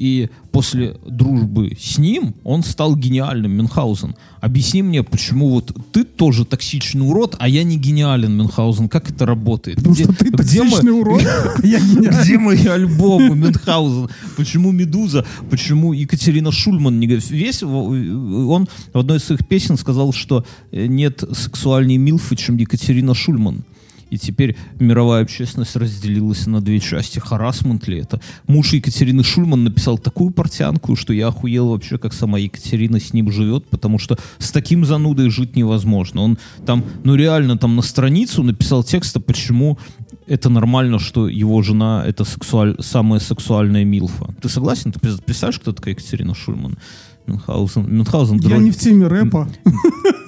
И 0.00 0.30
после 0.50 0.96
дружбы 1.06 1.76
с 1.78 1.98
ним 1.98 2.34
он 2.42 2.62
стал 2.62 2.96
гениальным, 2.96 3.52
Мюнхгаузен. 3.52 4.14
Объясни 4.40 4.82
мне, 4.82 5.02
почему 5.02 5.50
вот 5.50 5.76
ты 5.92 6.04
тоже 6.04 6.46
токсичный 6.46 7.06
урод, 7.06 7.36
а 7.38 7.46
я 7.46 7.64
не 7.64 7.76
гениален, 7.76 8.34
Мюнхгаузен. 8.34 8.88
Как 8.88 9.10
это 9.10 9.26
работает? 9.26 9.76
Потому 9.76 9.94
что 9.94 10.14
ты 10.14 10.30
токсичный 10.30 10.92
мы- 10.92 11.00
урод. 11.00 11.22
Где 11.62 12.38
мои 12.38 12.64
альбомы, 12.66 13.36
Мюнхгаузен? 13.36 14.08
Почему 14.38 14.72
Медуза? 14.72 15.26
Почему 15.50 15.92
Екатерина 15.92 16.50
Шульман 16.50 16.98
не 16.98 17.06
говорит? 17.06 17.28
Весь 17.28 17.62
он 17.62 18.68
в 18.94 18.98
одной 18.98 19.18
из 19.18 19.24
своих 19.24 19.46
песен 19.46 19.76
сказал, 19.76 20.14
что 20.14 20.46
э, 20.72 20.86
нет 20.86 21.22
сексуальней 21.32 21.98
милфы, 21.98 22.36
чем 22.36 22.56
Екатерина 22.56 23.12
Шульман. 23.12 23.64
И 24.10 24.18
теперь 24.18 24.56
мировая 24.78 25.22
общественность 25.22 25.76
разделилась 25.76 26.46
на 26.46 26.60
две 26.60 26.80
части. 26.80 27.18
Харасмент 27.20 27.86
ли 27.88 27.98
это? 27.98 28.20
Муж 28.46 28.72
Екатерины 28.72 29.22
Шульман 29.22 29.64
написал 29.64 29.98
такую 29.98 30.30
портянку, 30.32 30.96
что 30.96 31.12
я 31.12 31.28
охуел 31.28 31.68
вообще, 31.68 31.96
как 31.96 32.12
сама 32.12 32.38
Екатерина 32.38 32.98
с 32.98 33.12
ним 33.12 33.30
живет, 33.30 33.68
потому 33.68 33.98
что 33.98 34.18
с 34.38 34.50
таким 34.50 34.84
занудой 34.84 35.30
жить 35.30 35.56
невозможно. 35.56 36.22
Он 36.22 36.38
там, 36.66 36.84
ну 37.04 37.14
реально, 37.14 37.56
там 37.56 37.76
на 37.76 37.82
страницу 37.82 38.42
написал 38.42 38.82
текста, 38.82 39.20
почему 39.20 39.78
это 40.26 40.48
нормально, 40.48 40.98
что 40.98 41.28
его 41.28 41.62
жена 41.62 42.04
это 42.06 42.24
сексуаль... 42.24 42.76
самая 42.80 43.20
сексуальная 43.20 43.84
милфа. 43.84 44.34
Ты 44.40 44.48
согласен? 44.48 44.92
Ты 44.92 44.98
представляешь, 45.00 45.60
кто 45.60 45.72
такая 45.72 45.94
Екатерина 45.94 46.34
Шульман? 46.34 46.78
Мюнхгаузен. 47.26 47.86
Мюнхгаузен 47.88 48.36
Я 48.36 48.42
дрочит- 48.42 48.62
не 48.62 48.70
в 48.70 48.76
теме 48.76 49.06
рэпа. 49.06 49.48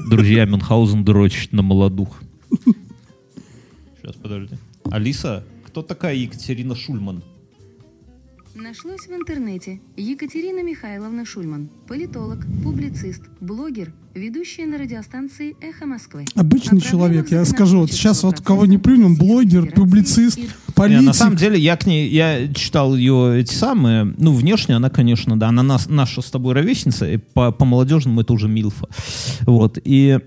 Друзья, 0.08 0.44
Мюнхгаузен 0.44 1.04
дрочит 1.04 1.52
на 1.52 1.62
молодух. 1.62 2.20
Подожди. 4.32 4.56
Алиса, 4.90 5.44
кто 5.66 5.82
такая 5.82 6.14
Екатерина 6.14 6.74
Шульман? 6.74 7.22
Нашлось 8.54 9.06
в 9.06 9.10
интернете 9.12 9.80
Екатерина 9.96 10.62
Михайловна 10.62 11.24
Шульман, 11.24 11.70
политолог, 11.88 12.40
публицист, 12.62 13.22
блогер, 13.40 13.94
ведущая 14.14 14.66
на 14.66 14.76
радиостанции 14.76 15.56
«Эхо 15.62 15.86
Москвы». 15.86 16.26
Обычный 16.34 16.78
О 16.78 16.80
человек, 16.82 17.30
я 17.30 17.46
скажу, 17.46 17.78
вот 17.80 17.90
сейчас 17.92 18.22
вот 18.22 18.42
кого 18.42 18.66
не 18.66 18.76
плюнем, 18.76 19.16
блогер, 19.16 19.72
публицист, 19.72 20.36
и- 20.38 20.48
Не, 20.88 21.00
на 21.00 21.12
самом 21.14 21.32
политик. 21.34 21.40
деле, 21.52 21.60
я 21.62 21.76
к 21.78 21.86
ней, 21.86 22.08
я 22.10 22.52
читал 22.52 22.94
ее 22.94 23.40
эти 23.40 23.54
самые, 23.54 24.04
ну, 24.18 24.34
внешне 24.34 24.76
она, 24.76 24.90
конечно, 24.90 25.38
да, 25.38 25.48
она 25.48 25.62
нас, 25.62 25.88
наша 25.88 26.20
с 26.20 26.30
тобой 26.30 26.52
ровесница, 26.54 27.10
и 27.10 27.16
по, 27.16 27.52
по 27.52 27.64
молодежному 27.64 28.20
это 28.20 28.32
уже 28.34 28.48
Милфа. 28.48 28.86
Вот, 29.46 29.78
и 29.82 30.18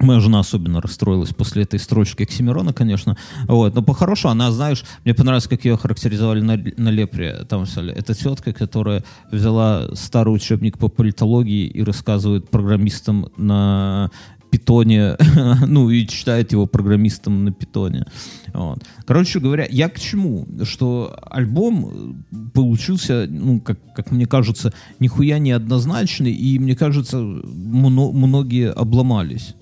Моя 0.00 0.20
жена 0.20 0.40
особенно 0.40 0.80
расстроилась 0.80 1.34
после 1.34 1.64
этой 1.64 1.78
строчки 1.78 2.22
Оксимирона, 2.22 2.72
конечно. 2.72 3.18
Вот. 3.46 3.74
Но 3.74 3.82
по-хорошему 3.82 4.32
она, 4.32 4.50
знаешь, 4.50 4.82
мне 5.04 5.12
понравилось, 5.14 5.46
как 5.46 5.64
ее 5.66 5.76
характеризовали 5.76 6.40
на, 6.40 6.56
на 6.56 6.88
Лепре. 6.88 7.44
Там 7.48 7.66
писали, 7.66 7.92
это 7.92 8.14
тетка, 8.14 8.54
которая 8.54 9.04
взяла 9.30 9.94
старый 9.94 10.34
учебник 10.34 10.78
по 10.78 10.88
политологии 10.88 11.66
и 11.66 11.82
рассказывает 11.82 12.48
программистам 12.48 13.28
на 13.36 14.10
питоне, 14.50 15.16
ну 15.66 15.90
и 15.90 16.06
читает 16.06 16.52
его 16.52 16.66
программистам 16.66 17.44
на 17.44 17.52
питоне. 17.52 18.06
Вот. 18.52 18.82
Короче 19.06 19.38
говоря, 19.38 19.66
я 19.70 19.88
к 19.88 20.00
чему? 20.00 20.46
Что 20.64 21.16
альбом 21.22 22.16
э, 22.32 22.36
получился, 22.52 23.26
ну, 23.28 23.60
как, 23.60 23.78
как 23.94 24.10
мне 24.10 24.26
кажется, 24.26 24.72
нихуя 24.98 25.38
не 25.38 25.52
однозначный, 25.52 26.32
и 26.32 26.58
мне 26.58 26.74
кажется, 26.74 27.18
мно- 27.18 28.12
многие 28.12 28.72
обломались. 28.72 29.54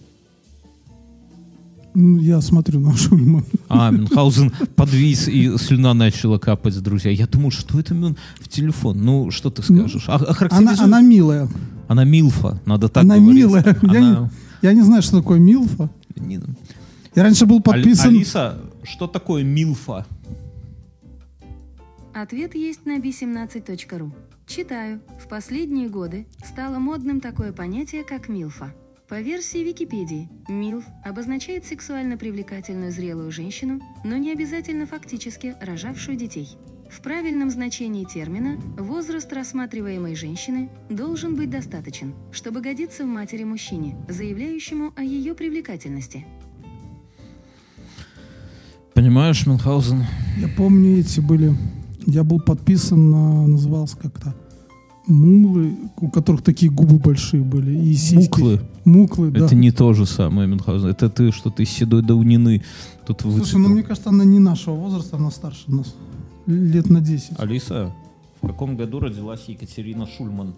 Ну, 1.95 2.19
Я 2.21 2.41
смотрю 2.41 2.81
на 2.81 2.97
Шульман. 2.97 3.45
А, 3.69 3.91
Мюнхгаузен 3.91 4.53
подвис, 4.77 5.27
и 5.29 5.57
слюна 5.59 5.95
начала 5.95 6.39
капать, 6.39 6.81
друзья. 6.83 7.11
Я 7.11 7.27
думаю, 7.27 7.51
что 7.51 7.81
это 7.81 7.95
Мюн 7.95 8.17
в 8.41 8.49
телефон? 8.49 8.99
Ну, 9.05 9.31
что 9.31 9.51
ты 9.51 9.63
скажешь? 9.63 10.05
А, 10.09 10.17
Она, 10.17 10.27
охарактеризуй. 10.27 10.85
она 10.85 11.01
милая. 11.01 11.49
Она 11.89 12.05
Милфа, 12.05 12.61
надо 12.67 12.89
так 12.89 13.03
Она 13.05 13.17
говорить. 13.17 13.35
милая. 13.45 13.77
Я, 13.83 13.89
Она- 13.99 14.21
не, 14.63 14.69
я 14.69 14.73
не 14.75 14.83
знаю, 14.83 15.03
что 15.03 15.19
такое 15.21 15.39
Милфа. 15.41 15.91
не- 16.17 16.41
Я 17.15 17.23
раньше 17.23 17.47
был 17.47 17.61
подписан... 17.61 18.09
Алиса, 18.11 18.59
что 18.85 19.07
такое 19.07 19.43
Милфа? 19.43 20.07
Ответ 22.15 22.55
есть 22.55 22.85
на 22.87 22.99
b17.ru. 22.99 24.13
Читаю. 24.47 25.01
В 25.23 25.29
последние 25.29 25.89
годы 25.89 26.27
стало 26.45 26.79
модным 26.79 27.21
такое 27.21 27.53
понятие, 27.53 28.03
как 28.03 28.29
милфа. 28.29 28.73
По 29.09 29.23
версии 29.23 29.65
Википедии, 29.65 30.29
милф 30.51 30.85
обозначает 31.03 31.65
сексуально 31.65 32.19
привлекательную 32.19 32.93
зрелую 32.93 33.33
женщину, 33.33 33.81
но 34.05 34.19
не 34.19 34.33
обязательно 34.33 34.85
фактически 34.85 35.57
рожавшую 35.63 36.19
детей. 36.19 36.59
В 36.91 37.01
правильном 37.01 37.49
значении 37.49 38.05
термина 38.05 38.61
возраст 38.77 39.33
рассматриваемой 39.33 40.15
женщины 40.15 40.69
должен 40.91 41.37
быть 41.37 41.49
достаточен, 41.49 42.15
чтобы 42.33 42.61
годиться 42.61 43.05
в 43.05 43.07
матери 43.07 43.45
мужчине, 43.45 43.97
заявляющему 44.11 44.93
о 44.95 45.03
ее 45.03 45.35
привлекательности. 45.35 46.27
Понимаешь, 48.93 49.47
Мюнхгаузен? 49.47 50.05
Я 50.37 50.49
помню, 50.55 50.99
эти 50.99 51.21
были... 51.21 51.55
Я 52.05 52.25
был 52.25 52.41
подписан 52.41 53.11
на... 53.11 53.47
Назывался 53.47 53.97
как-то... 53.97 54.35
Мулы, 55.09 55.75
у 55.97 56.11
которых 56.11 56.43
такие 56.43 56.71
губы 56.71 56.99
большие 56.99 57.43
были. 57.43 57.79
И 57.79 57.95
сиськи. 57.95 58.41
Муклы. 58.41 58.61
Муклы, 58.85 59.31
да. 59.31 59.47
Это 59.47 59.55
не 59.55 59.71
то 59.71 59.95
же 59.95 60.05
самое, 60.05 60.47
Мюнхгаузен. 60.47 60.89
Это 60.89 61.09
ты 61.09 61.33
что-то 61.33 61.63
из 61.63 61.71
седой 61.71 62.03
давнины. 62.03 62.63
Тут 63.07 63.23
Слушай, 63.23 63.41
выцепил. 63.41 63.59
ну 63.61 63.69
мне 63.71 63.83
кажется, 63.83 64.11
она 64.11 64.25
не 64.25 64.39
нашего 64.39 64.75
возраста, 64.75 65.17
она 65.17 65.31
старше 65.31 65.65
нас. 65.69 65.95
Лет 66.47 66.91
на 66.91 67.01
10. 67.01 67.41
Алиса, 67.41 67.95
в 68.43 68.47
каком 68.47 68.77
году 68.77 69.01
родилась 69.01 69.45
Екатерина 69.49 70.07
Шульман? 70.07 70.55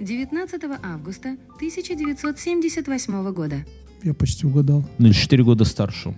19 0.00 0.62
августа 0.82 1.36
1978 1.56 3.32
года. 3.32 3.64
Я 4.02 4.12
почти 4.12 4.46
угадал. 4.46 4.84
Ну, 4.98 5.12
4 5.12 5.44
года 5.44 5.64
старше. 5.64 6.14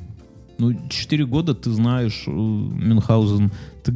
Ну, 0.59 0.75
4 0.89 1.27
года 1.27 1.55
ты 1.55 1.71
знаешь, 1.71 2.25
э, 2.27 2.31
Мюнхгаузен. 2.31 3.53
Ты 3.85 3.95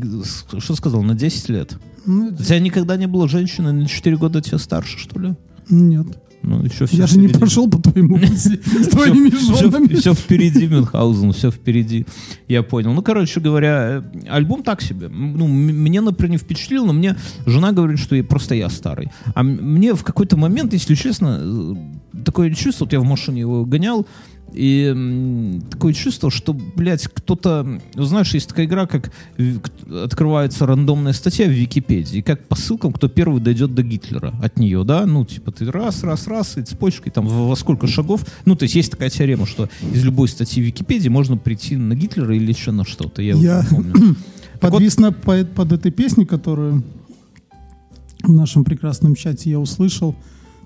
что 0.61 0.74
сказал, 0.74 1.02
на 1.02 1.14
10 1.14 1.48
лет? 1.48 1.78
Ну, 2.06 2.28
У 2.28 2.42
тебя 2.42 2.58
никогда 2.58 2.96
не 2.96 3.06
было 3.06 3.28
женщины 3.28 3.72
на 3.72 3.86
4 3.86 4.16
года 4.16 4.40
тебя 4.40 4.58
старше, 4.58 4.98
что 4.98 5.18
ли? 5.18 5.34
нет. 5.68 6.06
Ну, 6.42 6.64
еще 6.64 6.86
все 6.86 6.96
Я 6.96 7.06
же 7.06 7.18
не 7.18 7.28
прошел 7.28 7.68
по 7.68 7.78
твоему 7.78 8.16
пути 8.18 8.36
с 8.36 8.88
твоими 8.88 9.30
женами. 9.58 9.94
Все, 9.94 10.14
впереди, 10.14 10.66
Мюнхгаузен, 10.66 11.32
все 11.32 11.50
впереди. 11.50 12.06
Я 12.48 12.62
понял. 12.62 12.92
Ну, 12.94 13.02
короче 13.02 13.40
говоря, 13.40 14.02
э, 14.14 14.28
альбом 14.28 14.62
так 14.62 14.80
себе. 14.80 15.08
Ну, 15.08 15.46
мне, 15.46 16.00
например, 16.00 16.30
не 16.32 16.38
впечатлил, 16.38 16.86
но 16.86 16.92
мне 16.92 17.16
жена 17.44 17.72
говорит, 17.72 17.98
что 17.98 18.22
просто 18.24 18.54
я 18.54 18.70
старый. 18.70 19.11
А 19.34 19.42
мне 19.42 19.94
в 19.94 20.02
какой-то 20.02 20.36
момент, 20.36 20.72
если 20.72 20.94
честно, 20.94 21.38
э, 21.42 22.22
такое 22.24 22.52
чувство, 22.54 22.84
вот 22.84 22.92
я 22.92 23.00
в 23.00 23.04
машине 23.04 23.40
его 23.40 23.66
гонял, 23.66 24.06
и 24.53 25.61
такое 25.70 25.92
чувство, 25.92 26.30
что, 26.30 26.53
блядь, 26.55 27.07
кто-то... 27.07 27.80
ну, 27.94 28.03
Знаешь, 28.03 28.34
есть 28.34 28.48
такая 28.48 28.66
игра, 28.66 28.86
как 28.86 29.11
к- 29.36 29.92
открывается 30.05 30.66
рандомная 30.66 31.12
статья 31.12 31.46
в 31.46 31.51
Википедии, 31.51 32.18
и 32.18 32.22
как 32.22 32.46
по 32.48 32.57
ссылкам, 32.57 32.92
кто 32.92 33.09
первый 33.09 33.40
дойдет 33.40 33.74
до 33.74 33.82
Гитлера 33.82 34.34
от 34.42 34.59
нее, 34.59 34.82
да? 34.84 35.07
Ну, 35.07 35.24
типа, 35.24 35.53
ты 35.53 35.70
раз, 35.70 36.03
раз, 36.03 36.26
раз, 36.26 36.59
и 36.59 36.62
цепочкой, 36.62 37.12
там, 37.12 37.26
во 37.26 37.55
сколько 37.57 37.86
шагов. 37.86 38.24
Ну, 38.44 38.57
то 38.57 38.64
есть 38.64 38.74
есть 38.74 38.90
такая 38.90 39.11
теорема, 39.11 39.46
что 39.46 39.68
из 39.94 40.05
любой 40.05 40.28
статьи 40.28 40.62
в 40.62 40.66
Википедии 40.66 41.09
можно 41.09 41.36
прийти 41.36 41.76
на 41.76 41.94
Гитлера 41.94 42.34
или 42.34 42.51
еще 42.53 42.72
на 42.72 42.84
что-то. 42.84 43.22
Я, 43.22 43.34
вот 43.36 43.42
Я- 43.44 43.66
помню. 43.70 44.16
Так 44.61 44.72
Подвис 44.72 44.98
на, 44.98 45.11
по- 45.11 45.42
под 45.44 45.72
этой 45.72 45.90
песней, 45.90 46.26
которую 46.26 46.82
в 48.22 48.30
нашем 48.30 48.62
прекрасном 48.64 49.14
чате 49.14 49.48
я 49.51 49.59
услышал. 49.59 50.14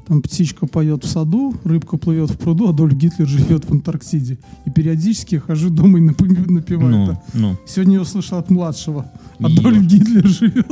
Там 0.06 0.20
птичка 0.20 0.66
поет 0.66 1.04
в 1.04 1.08
саду, 1.08 1.54
рыбка 1.64 1.96
плывет 1.96 2.30
в 2.30 2.36
пруду, 2.36 2.68
Адольф 2.68 2.94
Гитлер 2.94 3.26
живет 3.26 3.64
в 3.64 3.72
Антарктиде. 3.72 4.38
И 4.66 4.70
периодически 4.70 5.36
хожу 5.36 5.70
дома 5.70 5.98
и 5.98 6.02
напеваю 6.02 6.90
Ну, 6.90 7.04
это. 7.04 7.22
ну. 7.32 7.56
Сегодня 7.66 7.94
я 7.94 8.00
услышал 8.02 8.38
от 8.38 8.50
младшего. 8.50 9.10
Адольф 9.38 9.82
Гитлер 9.86 10.26
живет. 10.26 10.66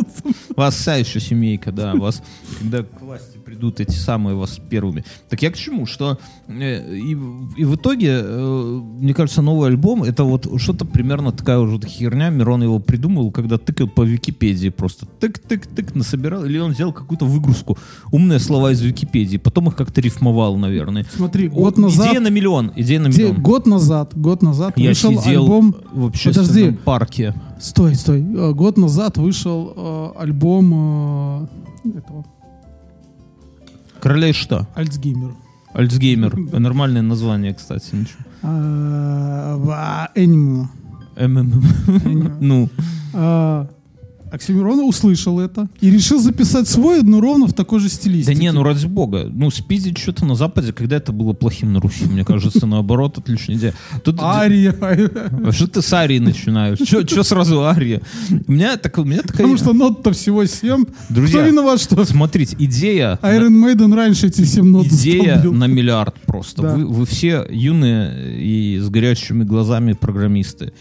У 0.55 0.61
вас 0.61 0.74
вся 0.74 0.97
еще 0.97 1.18
семейка, 1.18 1.72
да, 1.72 1.95
вас, 1.95 2.22
когда 2.61 2.83
к 2.83 3.01
власти 3.01 3.32
придут 3.53 3.80
эти 3.80 3.90
самые 3.96 4.34
вас 4.34 4.59
первыми. 4.70 5.05
Так 5.28 5.42
я 5.42 5.50
к 5.50 5.57
чему? 5.57 5.84
Что 5.86 6.18
э, 6.48 6.96
и, 6.96 7.14
в- 7.14 7.55
и 7.59 7.64
в 7.64 7.74
итоге, 7.76 8.09
э, 8.22 8.80
мне 9.00 9.12
кажется, 9.12 9.42
новый 9.42 9.68
альбом 9.68 10.03
это 10.05 10.24
вот 10.24 10.48
что-то 10.61 10.86
примерно 10.86 11.32
такая 11.32 11.59
уже 11.59 11.78
херня. 11.86 12.30
Мирон 12.30 12.62
его 12.62 12.78
придумал, 12.78 13.30
когда 13.30 13.59
тыкал 13.59 13.88
по 13.88 14.03
Википедии 14.03 14.70
просто 14.70 15.07
тык-тык-тык 15.20 15.90
насобирал, 15.94 16.44
или 16.46 16.59
он 16.59 16.72
сделал 16.72 16.92
какую-то 16.94 17.26
выгрузку, 17.26 17.76
умные 18.11 18.38
слова 18.38 18.72
из 18.72 18.80
Википедии, 18.80 19.36
потом 19.36 19.68
их 19.68 19.76
как-то 19.76 20.00
рифмовал, 20.00 20.57
наверное. 20.57 21.05
Смотри, 21.14 21.48
О, 21.48 21.50
год 21.50 21.76
назад... 21.78 22.09
Идея 22.09 22.20
на 22.20 22.28
миллион, 22.30 22.72
идея 22.76 23.00
на 23.00 23.09
миллион. 23.09 23.42
год 23.42 23.66
назад, 23.66 24.18
год 24.18 24.42
назад 24.42 24.78
Я 24.78 24.88
вышел 24.90 25.11
сидел 25.20 25.42
альбом... 25.44 25.74
в 25.92 26.07
общественном 26.07 26.46
Подожди. 26.48 26.76
парке. 26.84 27.34
Стой, 27.61 27.94
стой. 27.96 28.20
Э, 28.22 28.53
Год 28.53 28.78
назад 28.78 29.18
вышел 29.18 29.72
э, 29.76 30.09
альбом 30.22 31.46
э, 31.84 31.98
этого 31.98 32.24
Королей 34.03 34.32
что? 34.32 34.66
Альцгеймера. 34.74 35.32
Альцгеймер. 35.74 36.36
Нормальное 36.59 37.03
название, 37.03 37.55
кстати. 37.55 37.94
Ничего. 37.94 38.18
А, 38.42 39.57
в- 39.57 39.70
а, 39.70 40.09
Animal. 40.16 40.66
МММ. 41.16 41.62
Ну, 42.40 42.68
А, 44.33 44.37
Оксимирон 44.37 44.80
услышал 44.80 45.39
это 45.41 45.68
и 45.80 45.91
решил 45.91 46.18
записать 46.18 46.66
свой, 46.66 47.03
но 47.03 47.20
ровно 47.20 47.47
в 47.47 47.53
такой 47.53 47.80
же 47.80 47.89
Да 47.89 47.95
стилистике. 47.95 48.39
не, 48.39 48.51
ну 48.53 48.62
ради 48.62 48.87
бога. 48.87 49.28
Ну, 49.30 49.51
спиздить 49.51 49.99
что-то 49.99 50.24
на 50.24 50.35
Западе, 50.35 50.72
когда 50.72 50.97
это 50.97 51.12
было 51.12 51.35
плохим 51.35 51.72
на 51.72 51.80
Руси, 51.80 52.05
мне 52.07 52.24
кажется, 52.24 52.66
наоборот, 52.66 53.18
отличная 53.18 53.57
идея. 53.57 53.74
Тут 54.03 54.20
Ария. 54.20 54.72
А 54.72 55.53
что 55.53 55.66
ты 55.66 55.83
с 55.83 55.93
Арии 55.93 56.18
начинаешь? 56.18 56.78
Что 56.78 57.22
сразу 57.22 57.62
Ария? 57.64 58.01
У 58.47 58.53
меня, 58.53 58.76
так, 58.76 58.97
у 58.99 59.05
меня 59.05 59.22
такая... 59.22 59.39
Потому 59.39 59.57
что 59.57 59.72
нот-то 59.72 60.12
всего 60.12 60.45
7. 60.45 60.85
Друзья, 61.11 61.41
Кто 61.41 61.49
виноват, 61.49 61.80
что 61.80 62.03
Смотрите, 62.05 62.57
идея... 62.59 63.18
Iron 63.22 63.62
Maiden 63.62 63.95
раньше 63.95 64.28
эти 64.28 64.45
7 64.45 64.64
нот 64.64 64.87
Идея 64.87 65.43
на 65.43 65.66
миллиард 65.66 66.14
просто. 66.26 66.62
Да. 66.62 66.74
Вы, 66.74 66.87
вы 66.87 67.07
все 67.07 67.47
юные 67.51 68.39
и 68.39 68.78
с 68.78 68.89
горящими 68.89 69.45
глазами 69.45 69.93
программисты. 69.93 70.72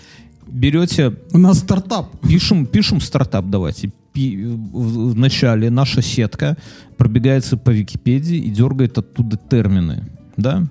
Берете, 0.51 1.15
У 1.33 1.37
нас 1.37 1.59
стартап. 1.59 2.07
пишем, 2.27 2.65
пишем 2.65 2.99
стартап, 2.99 3.45
давайте. 3.49 3.91
Пи- 4.13 4.37
в, 4.45 5.11
в 5.11 5.15
начале 5.15 5.69
наша 5.69 6.01
сетка 6.01 6.57
пробегается 6.97 7.57
по 7.57 7.69
Википедии 7.69 8.37
и 8.37 8.49
дергает 8.49 8.97
оттуда 8.97 9.37
термины. 9.37 10.09
Да? 10.37 10.63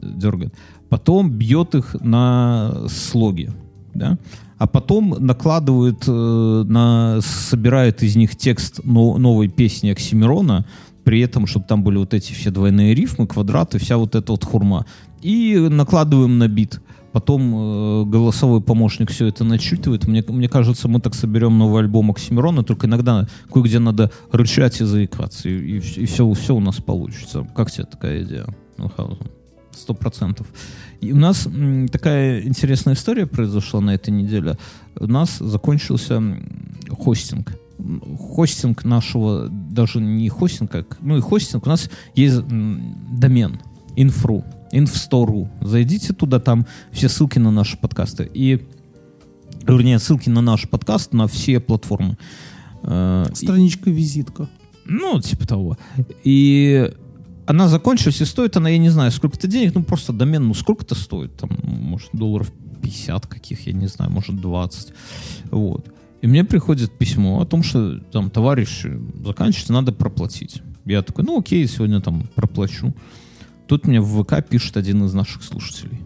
Дергает. 0.00 0.54
Потом 0.88 1.30
бьет 1.30 1.74
их 1.74 1.96
на 2.00 2.86
слоги. 2.88 3.50
Да? 3.94 4.18
А 4.58 4.66
потом 4.68 5.16
накладывает, 5.18 6.04
э, 6.06 6.64
на, 6.68 7.18
собирает 7.20 8.02
из 8.04 8.14
них 8.14 8.36
текст 8.36 8.80
но- 8.84 9.18
новой 9.18 9.48
песни 9.48 9.90
Оксимирона, 9.90 10.64
при 11.02 11.20
этом, 11.20 11.46
чтобы 11.46 11.66
там 11.66 11.82
были 11.82 11.98
вот 11.98 12.14
эти 12.14 12.32
все 12.32 12.50
двойные 12.50 12.94
рифмы, 12.94 13.26
квадраты, 13.26 13.78
вся 13.78 13.96
вот 13.96 14.14
эта 14.14 14.30
вот 14.32 14.44
хурма. 14.44 14.86
И 15.20 15.56
накладываем 15.70 16.38
на 16.38 16.48
бит. 16.48 16.80
Потом 17.14 17.54
э, 17.54 18.04
голосовой 18.06 18.60
помощник 18.60 19.12
все 19.12 19.28
это 19.28 19.44
начитывает. 19.44 20.08
Мне, 20.08 20.24
мне 20.26 20.48
кажется, 20.48 20.88
мы 20.88 20.98
так 20.98 21.14
соберем 21.14 21.56
новый 21.56 21.82
альбом 21.82 22.10
Оксимирона, 22.10 22.64
только 22.64 22.88
иногда 22.88 23.28
кое-где 23.52 23.78
надо 23.78 24.10
рычать 24.32 24.80
и 24.80 24.84
заикаться, 24.84 25.48
и, 25.48 25.76
и, 25.78 26.06
все, 26.06 26.28
все 26.32 26.56
у 26.56 26.58
нас 26.58 26.80
получится. 26.80 27.46
Как 27.54 27.70
тебе 27.70 27.84
такая 27.84 28.24
идея? 28.24 28.46
Сто 29.70 29.94
процентов. 29.94 30.48
И 31.00 31.12
у 31.12 31.16
нас 31.16 31.46
м, 31.46 31.86
такая 31.86 32.42
интересная 32.42 32.94
история 32.94 33.26
произошла 33.26 33.80
на 33.80 33.94
этой 33.94 34.10
неделе. 34.10 34.58
У 34.98 35.06
нас 35.06 35.38
закончился 35.38 36.20
хостинг. 36.90 37.52
Хостинг 38.18 38.84
нашего, 38.84 39.48
даже 39.48 40.00
не 40.00 40.28
хостинг, 40.28 40.68
как, 40.68 40.98
ну 41.00 41.16
и 41.16 41.20
хостинг, 41.20 41.64
у 41.64 41.68
нас 41.68 41.88
есть 42.16 42.42
домен, 42.48 43.60
инфру, 43.94 44.44
инфстору. 44.78 45.48
Зайдите 45.60 46.12
туда, 46.12 46.40
там 46.40 46.66
все 46.92 47.08
ссылки 47.08 47.38
на 47.38 47.50
наши 47.50 47.76
подкасты. 47.76 48.28
И, 48.34 48.66
вернее, 49.66 49.98
ссылки 49.98 50.28
на 50.28 50.40
наш 50.40 50.68
подкаст 50.68 51.12
на 51.12 51.26
все 51.26 51.60
платформы. 51.60 52.18
Э, 52.82 53.26
Страничка-визитка. 53.32 54.48
ну, 54.84 55.20
типа 55.20 55.46
того. 55.46 55.78
И 56.24 56.92
она 57.46 57.68
закончилась, 57.68 58.20
и 58.20 58.24
стоит 58.24 58.56
она, 58.56 58.68
я 58.68 58.78
не 58.78 58.90
знаю, 58.90 59.10
сколько-то 59.10 59.46
денег, 59.46 59.74
ну, 59.74 59.82
просто 59.82 60.12
домен, 60.12 60.48
ну, 60.48 60.54
сколько-то 60.54 60.94
стоит, 60.94 61.36
там, 61.36 61.50
может, 61.62 62.10
долларов 62.12 62.52
50 62.82 63.26
каких, 63.26 63.66
я 63.66 63.72
не 63.72 63.86
знаю, 63.86 64.10
может, 64.10 64.40
20. 64.40 64.92
Вот. 65.50 65.86
И 66.22 66.26
мне 66.26 66.44
приходит 66.44 66.96
письмо 66.96 67.40
о 67.40 67.44
том, 67.46 67.62
что, 67.62 67.98
там, 67.98 68.30
товарищ, 68.30 68.84
заканчивается, 69.24 69.72
надо 69.72 69.92
проплатить. 69.92 70.62
Я 70.86 71.02
такой, 71.02 71.24
ну, 71.24 71.38
окей, 71.38 71.66
сегодня, 71.66 72.00
там, 72.00 72.28
проплачу. 72.34 72.94
Тут 73.66 73.86
мне 73.86 74.00
в 74.00 74.22
ВК 74.22 74.46
пишет 74.46 74.76
один 74.76 75.04
из 75.04 75.14
наших 75.14 75.42
слушателей. 75.42 76.00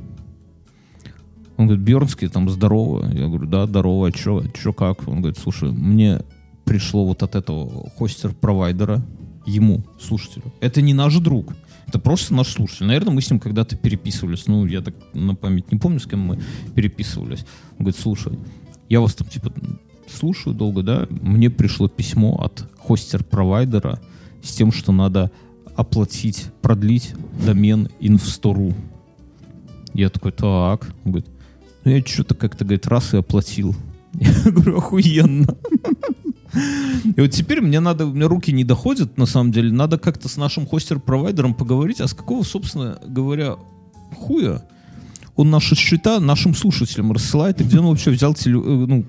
Он 1.56 1.66
говорит, 1.66 1.84
Бьернский, 1.84 2.28
там, 2.28 2.48
здорово. 2.48 3.11
Я 3.12 3.26
говорю, 3.26 3.46
да, 3.46 3.66
здорово, 3.66 4.09
а 4.09 4.12
чё, 4.12 4.44
чё 4.54 4.72
как? 4.72 5.09
Он 5.09 5.20
говорит, 5.20 5.38
слушай, 5.38 5.70
мне 5.72 6.20
пришло 6.64 7.04
вот 7.04 7.22
от 7.22 7.34
этого 7.34 7.90
хостер-провайдера, 7.96 9.02
ему, 9.44 9.82
слушателю. 10.00 10.52
Это 10.61 10.82
не 10.82 10.94
наш 10.94 11.16
друг. 11.16 11.54
Это 11.88 11.98
просто 11.98 12.34
наш 12.34 12.48
слушатель. 12.48 12.86
Наверное, 12.86 13.14
мы 13.14 13.22
с 13.22 13.30
ним 13.30 13.40
когда-то 13.40 13.74
переписывались. 13.74 14.46
Ну, 14.46 14.66
я 14.66 14.82
так 14.82 14.94
на 15.14 15.34
память 15.34 15.72
не 15.72 15.78
помню, 15.78 15.98
с 15.98 16.06
кем 16.06 16.20
мы 16.20 16.38
переписывались. 16.74 17.44
Он 17.72 17.86
говорит, 17.86 17.98
слушай, 17.98 18.38
я 18.88 19.00
вас 19.00 19.14
там, 19.14 19.26
типа, 19.26 19.50
слушаю 20.06 20.54
долго, 20.54 20.82
да? 20.82 21.06
Мне 21.11 21.50
пришло 21.50 21.88
письмо 21.88 22.36
от 22.40 22.68
хостер-провайдера 22.78 24.00
с 24.42 24.54
тем, 24.54 24.70
что 24.70 24.92
надо 24.92 25.30
оплатить, 25.79 26.47
продлить 26.61 27.14
домен 27.47 27.89
инфстору. 28.01 28.74
Я 29.95 30.11
такой, 30.11 30.33
так. 30.33 30.91
Он 31.05 31.12
говорит, 31.12 31.31
ну 31.85 31.93
я 31.93 32.05
что-то 32.05 32.35
как-то, 32.35 32.64
говорит, 32.64 32.89
раз 32.89 33.14
и 33.14 33.18
оплатил. 33.18 33.76
Я 34.14 34.51
говорю, 34.51 34.79
охуенно. 34.79 35.57
И 37.16 37.20
вот 37.20 37.31
теперь 37.31 37.61
мне 37.61 37.79
надо, 37.79 38.07
у 38.07 38.12
меня 38.12 38.26
руки 38.26 38.51
не 38.53 38.64
доходят, 38.64 39.16
на 39.18 39.26
самом 39.26 39.53
деле, 39.53 39.70
надо 39.70 39.99
как-то 39.99 40.29
с 40.29 40.37
нашим 40.37 40.66
хостер-провайдером 40.66 41.55
поговорить, 41.55 42.01
а 42.01 42.09
с 42.09 42.14
какого, 42.14 42.43
собственно 42.43 42.99
говоря, 43.07 43.57
хуя 44.16 44.64
он 45.39 45.51
наши 45.51 45.76
счета 45.76 46.18
нашим 46.18 46.53
слушателям 46.53 47.12
рассылает, 47.12 47.61
и 47.61 47.64
где 47.64 47.78
он 47.78 47.86
вообще 47.86 48.11
взял 48.11 48.32
теле- 48.34 48.59
э, 48.59 48.86
ну, 48.89 49.05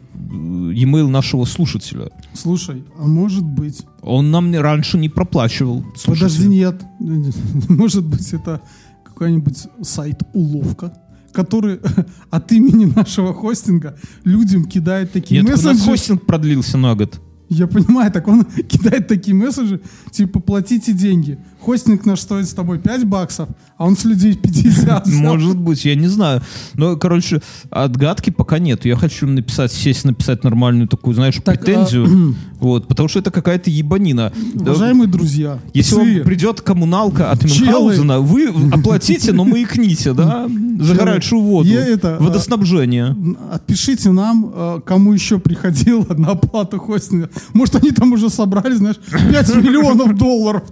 e-mail 0.72 1.08
нашего 1.10 1.44
слушателя? 1.46 2.12
Слушай, 2.34 2.84
а 3.00 3.08
может 3.08 3.44
быть... 3.44 3.82
Он 4.04 4.30
нам 4.30 4.54
раньше 4.54 5.00
не 5.00 5.10
проплачивал. 5.10 5.84
Подожди, 6.06 6.48
нет. 6.48 6.84
Может 7.68 8.06
быть, 8.06 8.32
это 8.32 8.62
какой-нибудь 9.04 9.58
сайт-уловка, 9.82 10.94
который 11.34 11.80
от 12.30 12.52
имени 12.52 12.86
нашего 12.86 13.34
хостинга 13.34 13.98
людям 14.24 14.66
кидает 14.66 15.12
такие 15.12 15.42
Нет, 15.42 15.58
у 15.58 15.64
нас 15.64 15.82
хостинг 15.82 16.28
продлился 16.28 16.78
на 16.78 16.94
год. 16.94 17.20
Я 17.50 17.66
понимаю, 17.68 18.12
так 18.12 18.28
он 18.28 18.43
кидает 18.68 19.08
такие 19.08 19.36
месседжи, 19.36 19.82
типа, 20.12 20.39
платите 20.39 20.93
деньги. 20.93 21.39
Хостинг 21.62 22.06
наш 22.06 22.22
стоит 22.22 22.47
с 22.47 22.54
тобой 22.54 22.80
5 22.80 23.06
баксов, 23.06 23.50
а 23.78 23.86
он 23.86 23.97
с 23.97 24.06
людей 24.06 24.36
50 24.36 25.08
взял. 25.08 25.22
Может 25.22 25.58
быть, 25.58 25.84
я 25.84 25.95
не 25.95 26.08
знаю. 26.08 26.41
Но, 26.76 26.95
короче, 26.95 27.41
отгадки 27.70 28.30
пока 28.30 28.60
нет. 28.60 28.86
Я 28.86 28.95
хочу 28.95 29.28
написать, 29.28 29.72
сесть, 29.72 30.06
написать 30.06 30.43
нормальную 30.43 30.88
такую, 30.88 31.16
знаешь, 31.16 31.36
Так, 31.43 31.60
претензию. 31.60 32.36
вот, 32.60 32.88
потому 32.88 33.10
что 33.10 33.20
это 33.20 33.32
какая-то 33.32 33.70
ебанина. 33.70 34.32
Да, 34.54 34.72
Уважаемые 34.72 35.08
друзья, 35.08 35.60
Если 35.74 35.95
псы, 35.95 36.16
вам 36.16 36.24
придет 36.24 36.62
коммуналка 36.62 37.32
от. 37.32 37.43
Мюнхгаузена, 37.43 38.20
вы 38.20 38.47
оплатите, 38.72 39.34
но 39.34 39.43
маякните, 39.43 40.14
да, 40.14 40.47
за 40.80 40.93
Челы. 40.93 41.06
горячую 41.06 41.41
воду, 41.41 41.74
это, 41.74 42.18
а, 42.18 42.20
водоснабжение. 42.20 43.16
Отпишите 43.52 44.12
нам, 44.12 44.52
э, 44.54 44.82
кому 44.86 45.14
еще 45.14 45.39
приходило 45.39 46.06
на 46.14 46.32
оплату 46.32 46.80
хостинга. 46.80 47.30
Может, 47.54 47.76
они 47.76 47.92
там 47.92 48.12
уже 48.14 48.30
собрали, 48.30 48.74
знаешь, 48.74 48.98
5 48.98 49.56
миллионов 49.56 50.16
долларов. 50.16 50.64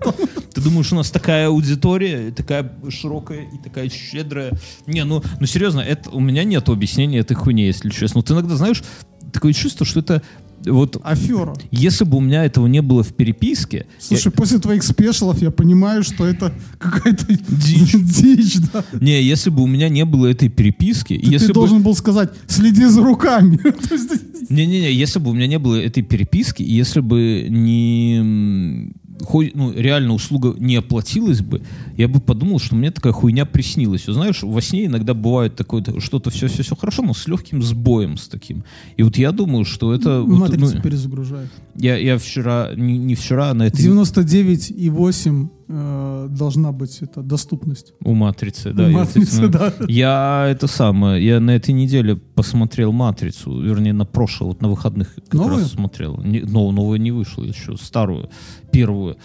Ты 0.54 0.62
думаешь, 0.62 0.92
у 0.92 0.96
нас 0.96 1.12
такая 1.12 1.48
аудитория, 1.48 2.32
такая 2.32 2.72
широкая 2.90 3.42
и 3.54 3.58
такая 3.58 3.90
щедрая? 3.90 4.54
Не, 4.86 5.04
ну, 5.04 5.24
ну 5.40 5.46
серьезно, 5.46 5.82
это, 5.82 6.10
у 6.10 6.20
меня 6.20 6.44
нет 6.44 6.70
объяснения 6.70 7.20
этой 7.20 7.36
хуйни, 7.36 7.66
если 7.66 7.90
честно. 7.90 8.20
Вот 8.20 8.32
иногда, 8.32 8.56
знаешь, 8.56 8.84
такое 9.32 9.54
чувство, 9.54 9.86
что 9.86 10.00
это 10.00 10.22
вот 10.66 11.00
Афера. 11.04 11.54
если 11.72 12.04
бы 12.04 12.18
у 12.18 12.22
меня 12.22 12.46
этого 12.46 12.68
не 12.68 12.82
было 12.82 13.04
в 13.04 13.14
переписке, 13.14 13.86
Слушай, 14.00 14.32
после 14.32 14.60
твоих 14.60 14.84
спешалов 14.84 15.42
я 15.42 15.52
понимаю, 15.52 16.04
что 16.04 16.26
это 16.26 16.54
какая-то 16.78 17.26
Дичь. 17.28 17.92
дичь, 17.94 18.58
да. 18.74 18.84
я- 18.94 19.00
не, 19.00 19.22
если 19.24 19.50
бы 19.50 19.64
у 19.64 19.68
меня 19.68 19.90
не 19.90 20.06
было 20.06 20.28
этой 20.28 20.50
переписки, 20.50 21.18
Ты 21.18 21.30
если 21.30 21.48
бы 21.48 21.54
должен 21.54 21.82
был 21.82 21.96
сказать, 21.96 22.32
следи 22.48 22.86
за 22.86 23.02
руками. 23.02 23.60
Не-не-не, 24.50 24.92
если 24.94 25.20
бы 25.20 25.32
у 25.32 25.34
меня 25.34 25.48
не 25.48 25.60
было 25.60 25.76
этой 25.76 26.04
переписки, 26.04 26.64
если 26.64 27.02
бы 27.02 27.48
не 27.50 28.92
хой- 29.24 29.52
ну, 29.54 29.72
реально 29.72 30.14
услуга 30.14 30.56
не 30.58 30.76
оплатилась 30.76 31.42
бы, 31.42 31.62
я 31.96 32.08
бы 32.08 32.20
подумал, 32.20 32.60
что 32.60 32.76
мне 32.76 32.92
такая 32.92 33.14
хуйня 33.14 33.46
приснилась. 33.46 34.08
Вот 34.08 34.14
Знаешь, 34.14 34.44
во 34.44 34.62
сне 34.62 34.86
иногда 34.86 35.14
бывает 35.14 35.56
такое, 35.56 35.84
что-то 36.00 36.30
все-все-все 36.30 36.76
хорошо, 36.76 37.04
но 37.04 37.14
с 37.14 37.28
легким 37.28 37.62
сбоем 37.62 38.18
с 38.18 38.28
таким. 38.28 38.64
И 38.96 39.04
вот 39.04 39.18
я 39.18 39.32
думаю, 39.32 39.66
что 39.66 39.94
это... 39.94 40.22
вот, 40.22 40.40
Матрицу 40.40 40.76
ну, 40.76 40.82
перезагружает. 40.82 41.50
я, 41.76 41.98
я 41.98 42.18
вчера, 42.18 42.72
не, 42.76 42.98
не 42.98 43.16
вчера, 43.16 43.52
а 43.52 43.54
на 43.54 43.68
этой... 43.68 43.86
99,8 43.86 45.50
э, 45.68 46.28
должна 46.30 46.72
быть 46.72 46.98
это 47.02 47.22
доступность. 47.22 47.94
У 48.04 48.14
матрицы, 48.14 48.74
да. 48.74 48.86
У 48.86 48.90
я, 48.90 48.98
матрицы, 48.98 49.48
да. 49.48 49.74
Я 49.88 50.46
это 50.50 50.68
самое, 50.68 51.26
я 51.26 51.40
на 51.40 51.52
этой 51.52 51.72
неделе 51.74 52.16
посмотрел 52.16 52.92
«Матрицу», 52.92 53.62
вернее, 53.62 53.94
на 53.94 54.06
прошлой, 54.06 54.48
вот 54.48 54.62
на 54.62 54.70
выходных 54.70 55.16
как 55.16 55.34
Новую? 55.34 55.58
раз 55.60 55.72
смотрел. 55.72 56.18
Не, 56.24 56.42
но, 56.42 56.72
новая 56.72 57.00
не 57.00 57.12
вышла 57.12 57.44
еще, 57.44 57.76
старую, 57.78 58.30
первую. 58.72 59.18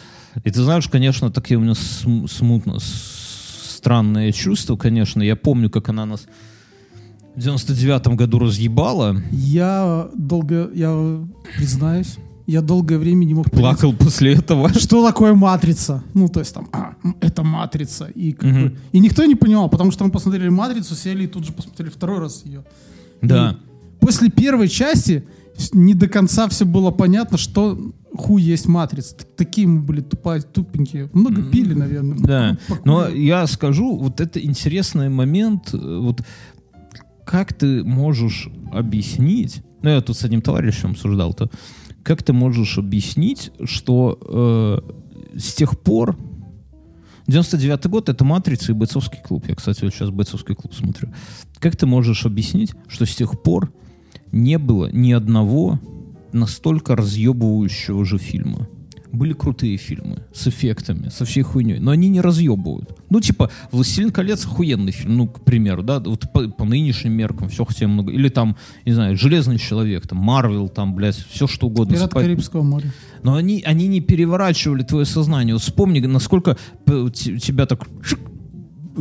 И 0.45 0.51
ты 0.51 0.63
знаешь, 0.63 0.89
конечно, 0.89 1.31
такие 1.31 1.59
у 1.59 1.61
меня 1.63 1.75
см- 1.75 2.29
смутно, 2.31 2.79
с- 2.81 3.75
странное 3.77 4.33
чувство, 4.33 4.77
конечно. 4.77 5.23
Я 5.23 5.37
помню, 5.37 5.69
как 5.71 5.89
она 5.89 6.07
нас 6.07 6.27
в 7.35 7.39
99-м 7.39 8.17
году 8.17 8.39
разъебала, 8.39 9.17
Я 9.31 10.09
долго, 10.17 10.71
я 10.75 11.21
признаюсь, 11.57 12.17
я 12.53 12.61
долгое 12.63 12.99
время 12.99 13.25
не 13.25 13.35
мог 13.35 13.51
понять, 13.51 13.61
плакал 13.79 13.93
после 13.95 14.35
этого. 14.35 14.69
что 14.79 15.07
такое 15.07 15.35
матрица. 15.35 16.03
Ну, 16.15 16.29
то 16.29 16.41
есть 16.41 16.55
там, 16.55 16.69
а, 16.73 16.95
это 17.21 17.43
матрица. 17.43 18.07
И, 18.07 18.33
как 18.33 18.51
Мгм. 18.51 18.63
бы- 18.65 18.77
и 18.93 19.01
никто 19.01 19.25
не 19.25 19.35
понимал, 19.35 19.69
потому 19.69 19.91
что 19.91 20.05
мы 20.05 20.11
посмотрели 20.11 20.49
матрицу, 20.49 20.95
сели 20.95 21.25
и 21.25 21.27
тут 21.27 21.45
же 21.47 21.53
посмотрели 21.53 21.91
второй 21.91 22.19
раз 22.19 22.43
ее. 22.45 22.65
Да. 23.23 23.57
После 24.01 24.29
первой 24.31 24.69
части 24.69 25.25
не 25.73 25.95
до 25.95 26.09
конца 26.09 26.49
все 26.49 26.65
было 26.65 26.91
понятно, 26.91 27.39
что 27.39 27.79
хуй 28.17 28.43
есть 28.43 28.67
матрица. 28.67 29.15
Такие 29.37 29.67
мы 29.67 29.81
были 29.81 30.01
тупа, 30.01 30.41
тупенькие. 30.41 31.09
Много 31.13 31.43
пили, 31.43 31.75
наверное. 31.75 32.17
Да, 32.19 32.59
Покурили. 32.69 32.83
но 32.85 33.09
я 33.09 33.47
скажу, 33.47 33.97
вот 33.97 34.21
это 34.21 34.41
интересный 34.41 35.09
момент, 35.09 35.73
э, 35.73 35.79
вот 36.01 36.23
как 37.25 37.53
ты 37.53 37.85
можешь 37.85 38.49
объяснить, 38.73 39.63
ну 39.83 39.91
я 39.91 40.01
тут 40.01 40.17
с 40.17 40.25
одним 40.25 40.43
товарищем 40.43 40.91
обсуждал-то, 40.91 41.49
как 42.03 42.23
ты 42.23 42.33
можешь 42.33 42.79
объяснить, 42.79 43.51
что 43.65 44.19
э, 45.35 45.39
с 45.39 45.55
тех 45.55 45.79
пор 45.79 46.17
99 47.27 47.87
год 47.87 48.09
это 48.09 48.25
«Матрица» 48.25 48.73
и 48.73 48.75
«Бойцовский 48.75 49.21
клуб». 49.21 49.45
Я, 49.49 49.55
кстати, 49.55 49.85
вот 49.85 49.95
сейчас 49.95 50.11
«Бойцовский 50.11 50.55
клуб» 50.55 50.75
смотрю. 50.75 51.13
Как 51.59 51.77
ты 51.77 51.87
можешь 51.87 52.27
объяснить, 52.27 52.73
что 52.89 53.07
с 53.07 53.15
тех 53.15 53.41
пор 53.43 53.73
не 54.33 54.59
было 54.59 54.91
ни 54.91 55.13
одного 55.13 55.79
настолько 56.33 56.97
разъебывающего 56.97 58.05
же 58.05 58.19
фильма? 58.19 58.69
Были 59.13 59.35
крутые 59.35 59.77
фильмы 59.77 60.23
с 60.33 60.47
эффектами, 60.47 61.11
со 61.11 61.25
всей 61.27 61.43
хуйней, 61.43 61.79
но 61.79 61.91
они 61.91 62.09
не 62.09 62.23
разъебывают. 62.23 62.97
Ну, 63.11 63.21
типа, 63.21 63.51
«Властелин 63.71 64.11
колец» 64.11 64.47
охуенный 64.47 64.91
фильм, 64.93 65.17
ну, 65.19 65.29
к 65.29 65.45
примеру, 65.45 65.83
да, 65.83 66.01
вот 66.01 66.33
по, 66.33 66.49
по 66.49 66.65
нынешним 66.65 67.13
меркам 67.13 67.51
все 67.51 67.65
хотя 67.67 67.87
много. 67.89 68.11
Или 68.11 68.31
там, 68.31 68.57
не 68.87 68.93
знаю, 68.93 69.17
«Железный 69.19 69.59
человек», 69.59 70.07
там, 70.09 70.17
«Марвел», 70.19 70.71
там, 70.71 70.95
блядь, 70.95 71.17
все 71.17 71.47
что 71.47 71.67
угодно. 71.67 71.95
Пираты 71.95 72.11
Спай- 72.11 72.23
Карибского 72.25 72.63
моря. 72.63 72.91
но 73.23 73.35
они, 73.35 73.63
они 73.67 73.87
не 73.87 74.01
переворачивали 74.01 74.83
твое 74.83 75.05
сознание. 75.05 75.55
Вот 75.55 75.63
вспомни, 75.63 76.01
насколько 76.01 76.57
т- 76.87 77.11
тебя 77.11 77.67
так 77.67 77.87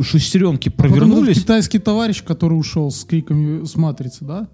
шестеренки 0.00 0.68
Потом 0.68 0.86
этот 0.92 0.98
провернулись. 1.08 1.40
китайский 1.40 1.78
товарищ, 1.78 2.22
который 2.22 2.54
ушел 2.54 2.90
с 2.90 3.04
криками 3.04 3.64
с 3.64 3.76
матрицы, 3.76 4.24
да? 4.24 4.48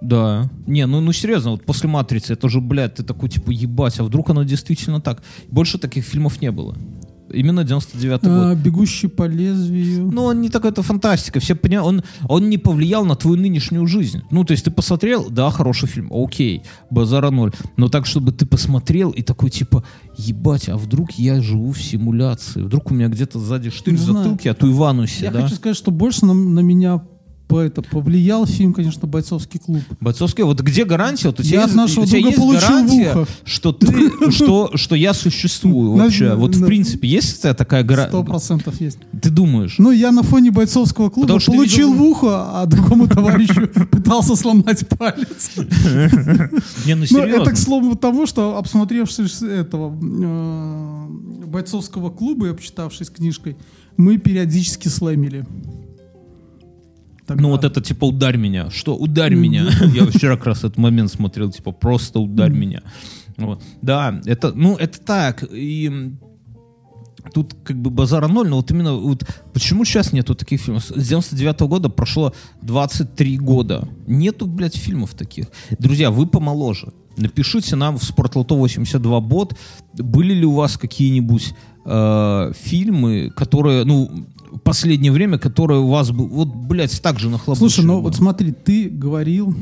Да. 0.00 0.50
Не, 0.66 0.86
ну, 0.86 1.00
ну 1.00 1.12
серьезно, 1.12 1.52
вот 1.52 1.64
после 1.64 1.88
«Матрицы» 1.88 2.32
это 2.34 2.48
же, 2.48 2.60
блядь, 2.60 2.94
ты 2.94 3.02
такой, 3.02 3.28
типа, 3.28 3.50
ебать, 3.50 3.98
а 4.00 4.04
вдруг 4.04 4.30
оно 4.30 4.44
действительно 4.44 5.00
так? 5.00 5.22
Больше 5.48 5.78
таких 5.78 6.04
фильмов 6.04 6.40
не 6.40 6.50
было. 6.50 6.76
Именно 7.30 7.64
99 7.64 8.20
А, 8.22 8.54
год. 8.54 8.58
Бегущий 8.58 9.08
по 9.08 9.24
лезвию. 9.24 10.10
Ну, 10.10 10.24
он 10.24 10.40
не 10.40 10.48
такой, 10.48 10.70
это 10.70 10.82
фантастика. 10.82 11.40
Все 11.40 11.54
поня... 11.54 11.82
он, 11.84 12.02
он 12.26 12.48
не 12.48 12.58
повлиял 12.58 13.04
на 13.04 13.16
твою 13.16 13.36
нынешнюю 13.36 13.86
жизнь. 13.86 14.22
Ну, 14.30 14.44
то 14.44 14.52
есть 14.52 14.64
ты 14.64 14.70
посмотрел, 14.70 15.28
да, 15.28 15.50
хороший 15.50 15.88
фильм, 15.88 16.10
окей, 16.12 16.62
базара 16.90 17.30
ноль. 17.30 17.52
Но 17.76 17.88
так, 17.88 18.06
чтобы 18.06 18.32
ты 18.32 18.46
посмотрел 18.46 19.10
и 19.10 19.22
такой, 19.22 19.50
типа, 19.50 19.84
ебать, 20.16 20.68
а 20.68 20.76
вдруг 20.76 21.12
я 21.12 21.40
живу 21.42 21.72
в 21.72 21.82
симуляции? 21.82 22.62
Вдруг 22.62 22.90
у 22.90 22.94
меня 22.94 23.08
где-то 23.08 23.38
сзади 23.38 23.70
штырь 23.70 23.96
в 23.96 24.00
затылке, 24.00 24.50
а 24.50 24.54
то 24.54 24.66
и 24.66 24.72
в 24.72 24.82
анусе, 24.82 25.26
Я 25.26 25.30
да? 25.30 25.42
хочу 25.42 25.56
сказать, 25.56 25.76
что 25.76 25.90
больше 25.90 26.24
на, 26.24 26.32
на 26.32 26.60
меня 26.60 27.02
это 27.56 27.82
повлиял 27.82 28.44
фильм, 28.46 28.74
конечно, 28.74 29.08
«Бойцовский 29.08 29.58
клуб». 29.58 29.82
Бойцовский, 30.00 30.44
вот 30.44 30.60
где 30.60 30.84
гарантия? 30.84 31.28
Вот 31.28 31.40
у 31.40 31.42
Я 31.42 31.48
тебя 31.48 31.60
от 31.60 31.66
есть- 31.66 31.76
нашего 31.76 32.02
у 32.02 32.06
тебя 32.06 32.20
друга 32.20 32.28
есть 32.28 32.38
получил 32.38 32.60
в 32.68 32.70
гарантия, 32.70 33.10
ухо. 33.12 33.26
что 33.44 33.72
ты, 33.72 34.30
что, 34.30 34.70
что 34.74 34.94
я 34.94 35.14
существую 35.14 35.92
вообще? 35.92 36.34
Вот 36.34 36.54
в 36.54 36.66
принципе, 36.66 37.08
есть 37.08 37.38
у 37.38 37.42
тебя 37.42 37.54
такая 37.54 37.82
Сто 37.82 37.88
гарантия? 37.88 38.24
процентов 38.24 38.80
есть. 38.80 38.98
Ты 39.22 39.30
думаешь? 39.30 39.76
Ну, 39.78 39.90
я 39.90 40.12
на 40.12 40.22
фоне 40.22 40.50
бойцовского 40.50 41.08
клуба 41.10 41.38
получил 41.40 41.94
в 41.94 42.02
ухо, 42.02 42.60
а 42.60 42.66
другому 42.66 43.08
товарищу 43.08 43.66
пытался 43.90 44.36
сломать 44.36 44.86
палец. 44.88 45.50
Не, 45.56 46.94
ну 46.94 47.00
Ну, 47.00 47.06
серьезно. 47.06 47.42
это 47.42 47.50
к 47.52 47.56
слову 47.56 47.96
того, 47.96 48.26
что 48.26 48.56
обсмотревшись 48.58 49.42
этого 49.42 49.96
э, 50.00 51.06
бойцовского 51.46 52.10
клуба 52.10 52.48
и 52.48 52.50
обчитавшись 52.50 53.10
книжкой, 53.10 53.56
мы 53.96 54.18
периодически 54.18 54.88
слэмили. 54.88 55.46
Тогда. 57.28 57.42
Ну 57.42 57.50
вот 57.50 57.62
это 57.62 57.82
типа 57.82 58.06
ударь 58.06 58.38
меня. 58.38 58.70
Что 58.70 58.96
ударь 58.96 59.34
меня? 59.34 59.68
Я 59.94 60.06
вчера 60.06 60.36
как 60.36 60.46
раз 60.46 60.58
этот 60.60 60.78
момент 60.78 61.12
смотрел, 61.12 61.50
типа 61.50 61.72
просто 61.72 62.20
ударь 62.20 62.52
меня. 62.52 62.82
Вот. 63.36 63.62
Да, 63.82 64.20
это, 64.24 64.52
ну 64.54 64.76
это 64.76 64.98
так. 64.98 65.44
И 65.52 66.14
тут 67.34 67.54
как 67.62 67.76
бы 67.76 67.90
базара 67.90 68.28
ноль, 68.28 68.48
но 68.48 68.56
вот 68.56 68.70
именно 68.70 68.94
вот 68.94 69.24
почему 69.52 69.84
сейчас 69.84 70.14
нету 70.14 70.34
таких 70.34 70.62
фильмов? 70.62 70.84
С 70.84 71.06
99 71.06 71.60
года 71.60 71.90
прошло 71.90 72.32
23 72.62 73.36
года. 73.36 73.86
Нету, 74.06 74.46
блядь, 74.46 74.76
фильмов 74.76 75.12
таких. 75.12 75.48
Друзья, 75.78 76.10
вы 76.10 76.26
помоложе. 76.26 76.94
Напишите 77.18 77.76
нам 77.76 77.98
в 77.98 78.04
Спортлото 78.04 78.54
82 78.54 79.20
бот, 79.20 79.56
были 79.94 80.34
ли 80.34 80.44
у 80.44 80.52
вас 80.52 80.76
какие-нибудь 80.76 81.54
э, 81.84 82.52
фильмы, 82.54 83.32
которые, 83.34 83.84
ну, 83.84 84.10
последнее 84.64 85.12
время, 85.12 85.38
которые 85.38 85.80
у 85.80 85.88
вас, 85.88 86.10
вот, 86.10 86.48
блядь, 86.48 87.00
так 87.02 87.18
же 87.18 87.28
нахлобучили. 87.28 87.68
Слушай, 87.68 87.86
ну 87.86 88.00
вот 88.00 88.16
смотри, 88.16 88.52
ты 88.52 88.88
говорил 88.88 89.54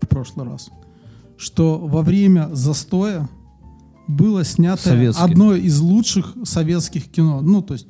в 0.00 0.06
прошлый 0.06 0.46
раз, 0.46 0.68
что 1.36 1.78
во 1.78 2.02
время 2.02 2.48
застоя 2.52 3.28
было 4.08 4.44
снято 4.44 4.82
Советское. 4.82 5.24
одно 5.24 5.54
из 5.54 5.80
лучших 5.80 6.34
советских 6.44 7.08
кино. 7.10 7.40
Ну, 7.40 7.62
то 7.62 7.74
есть, 7.74 7.86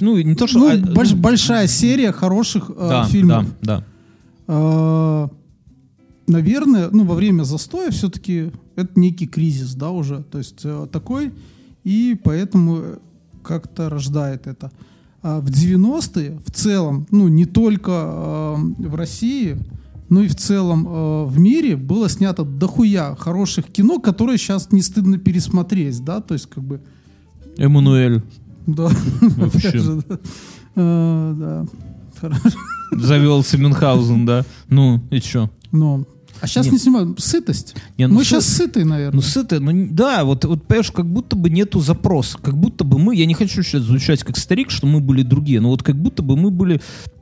Ну, 0.00 0.18
не 0.18 0.34
то, 0.34 0.46
что... 0.46 0.58
ну, 0.58 0.68
а, 0.70 0.76
больш- 0.76 1.14
ну, 1.14 1.20
большая 1.20 1.66
серия 1.68 2.12
хороших 2.12 2.70
э, 2.70 2.88
да, 2.88 3.04
фильмов. 3.04 3.46
Да, 3.62 3.78
да. 3.78 3.84
Э, 4.48 5.28
наверное, 6.30 6.88
ну, 6.90 7.04
во 7.04 7.14
время 7.14 7.42
застоя 7.44 7.90
все-таки 7.90 8.50
это 8.76 8.98
некий 8.98 9.26
кризис, 9.26 9.74
да, 9.74 9.90
уже. 9.90 10.22
То 10.30 10.38
есть 10.38 10.60
э, 10.64 10.86
такой, 10.90 11.32
и 11.84 12.18
поэтому 12.22 12.78
э, 12.78 12.98
как-то 13.42 13.88
рождает 13.88 14.46
это. 14.46 14.70
А 15.22 15.40
в 15.40 15.46
90-е 15.46 16.40
в 16.46 16.50
целом, 16.50 17.06
ну, 17.10 17.28
не 17.28 17.44
только 17.44 17.90
э, 17.90 18.54
в 18.88 18.94
России, 18.94 19.58
но 20.08 20.22
и 20.22 20.28
в 20.28 20.36
целом 20.36 20.86
э, 20.88 21.24
в 21.26 21.38
мире 21.38 21.76
было 21.76 22.08
снято 22.08 22.44
дохуя 22.44 23.14
хороших 23.16 23.66
кино, 23.66 23.98
которые 23.98 24.38
сейчас 24.38 24.72
не 24.72 24.82
стыдно 24.82 25.18
пересмотреть, 25.18 26.02
да, 26.04 26.20
то 26.20 26.34
есть 26.34 26.46
как 26.46 26.64
бы, 26.64 26.80
Эммануэль. 27.56 28.22
да, 28.66 28.88
Вообще. 29.20 29.82
да. 30.76 31.66
Э. 32.22 32.26
Завелся 32.92 33.58
Мюнхгаузен, 33.58 34.26
да? 34.26 34.44
Ну, 34.68 35.00
и 35.10 35.20
чё? 35.20 35.50
Но. 35.72 36.04
А 36.40 36.46
сейчас 36.46 36.66
Нет. 36.66 36.72
не 36.74 36.78
снимаем. 36.78 37.16
Сытость. 37.18 37.74
Не, 37.98 38.06
ну 38.06 38.14
Мы 38.14 38.22
сы- 38.22 38.24
сейчас 38.24 38.46
сытые, 38.46 38.84
наверное. 38.86 39.16
Ну, 39.16 39.22
сытые, 39.22 39.60
ну, 39.60 39.88
да, 39.90 40.24
вот, 40.24 40.44
вот, 40.44 40.66
понимаешь, 40.66 40.90
как 40.90 41.06
будто 41.06 41.36
бы 41.36 41.50
нету 41.50 41.80
запроса. 41.80 42.38
Как 42.38 42.56
будто 42.56 42.84
бы 42.84 42.98
мы, 42.98 43.14
я 43.14 43.26
не 43.26 43.34
хочу 43.34 43.62
сейчас 43.62 43.82
звучать 43.82 44.22
как 44.24 44.36
старик, 44.36 44.70
что 44.70 44.86
мы 44.86 45.00
были 45.00 45.22
другие, 45.22 45.60
но 45.60 45.68
вот 45.68 45.82
как 45.82 45.96
будто 45.96 46.22
бы 46.22 46.36
мы 46.36 46.50
были 46.50 46.80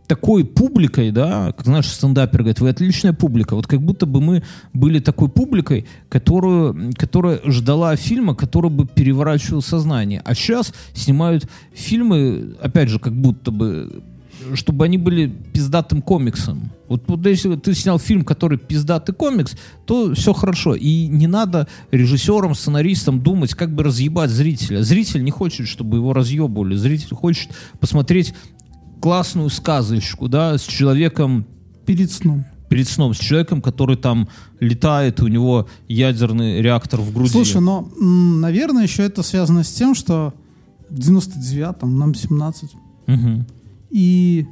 такой 0.09 0.45
публикой, 0.45 1.11
да, 1.11 1.53
как 1.53 1.67
знаешь, 1.67 1.87
стендапер 1.87 2.39
говорит, 2.41 2.61
вы 2.61 2.71
отличная 2.71 3.13
публика. 3.13 3.55
Вот 3.55 3.67
как 3.67 3.83
будто 3.83 4.07
бы 4.07 4.21
мы 4.21 4.43
были 4.73 5.01
такой 5.01 5.29
публикой, 5.29 5.87
которую, 6.09 6.93
которая 6.97 7.41
ждала 7.45 7.95
фильма, 7.95 8.35
который 8.35 8.71
бы 8.71 8.87
переворачивал 8.87 9.61
сознание. 9.61 10.23
А 10.25 10.35
сейчас 10.35 10.73
снимают 10.95 11.47
фильмы, 11.75 12.57
опять 12.61 12.89
же, 12.89 12.99
как 12.99 13.15
будто 13.15 13.51
бы 13.51 14.03
чтобы 14.55 14.85
они 14.85 14.99
были 14.99 15.27
пиздатым 15.27 16.03
комиксом. 16.03 16.71
Вот, 16.89 17.05
вот 17.07 17.27
если 17.27 17.55
ты 17.57 17.75
снял 17.75 17.99
фильм, 17.99 18.25
который 18.25 18.59
пиздатый 18.59 19.15
комикс, 19.15 19.57
то 19.87 20.15
все 20.15 20.33
хорошо. 20.33 20.75
И 20.75 21.07
не 21.07 21.27
надо 21.27 21.69
режиссерам, 21.91 22.55
сценаристам 22.55 23.21
думать, 23.21 23.55
как 23.55 23.75
бы 23.75 23.83
разъебать 23.83 24.31
зрителя. 24.31 24.83
Зритель 24.83 25.25
не 25.25 25.31
хочет, 25.31 25.69
чтобы 25.69 25.99
его 25.99 26.13
разъебывали. 26.13 26.77
Зритель 26.77 27.15
хочет 27.15 27.51
посмотреть 27.81 28.35
классную 29.01 29.51
сказочку, 29.51 30.29
да, 30.29 30.59
с 30.59 30.63
человеком 30.63 31.47
Перед 31.87 32.11
сном. 32.11 32.45
перед 32.69 32.89
сном, 32.89 33.15
с 33.15 33.19
человеком, 33.19 33.63
который 33.63 33.97
там 33.97 34.29
летает, 34.61 35.21
у 35.21 35.29
него 35.29 35.69
ядерный 35.89 36.61
реактор 36.61 37.01
в 37.01 37.13
груди. 37.15 37.31
Слушай, 37.31 37.61
но, 37.61 37.89
наверное, 37.99 38.83
еще 38.83 39.05
это 39.05 39.23
связано 39.23 39.63
с 39.65 39.71
тем, 39.71 39.95
что 39.95 40.35
в 40.91 40.99
99-м 40.99 41.99
нам 41.99 42.15
17. 42.15 42.71
Мгм. 43.07 43.47
И 43.91 44.47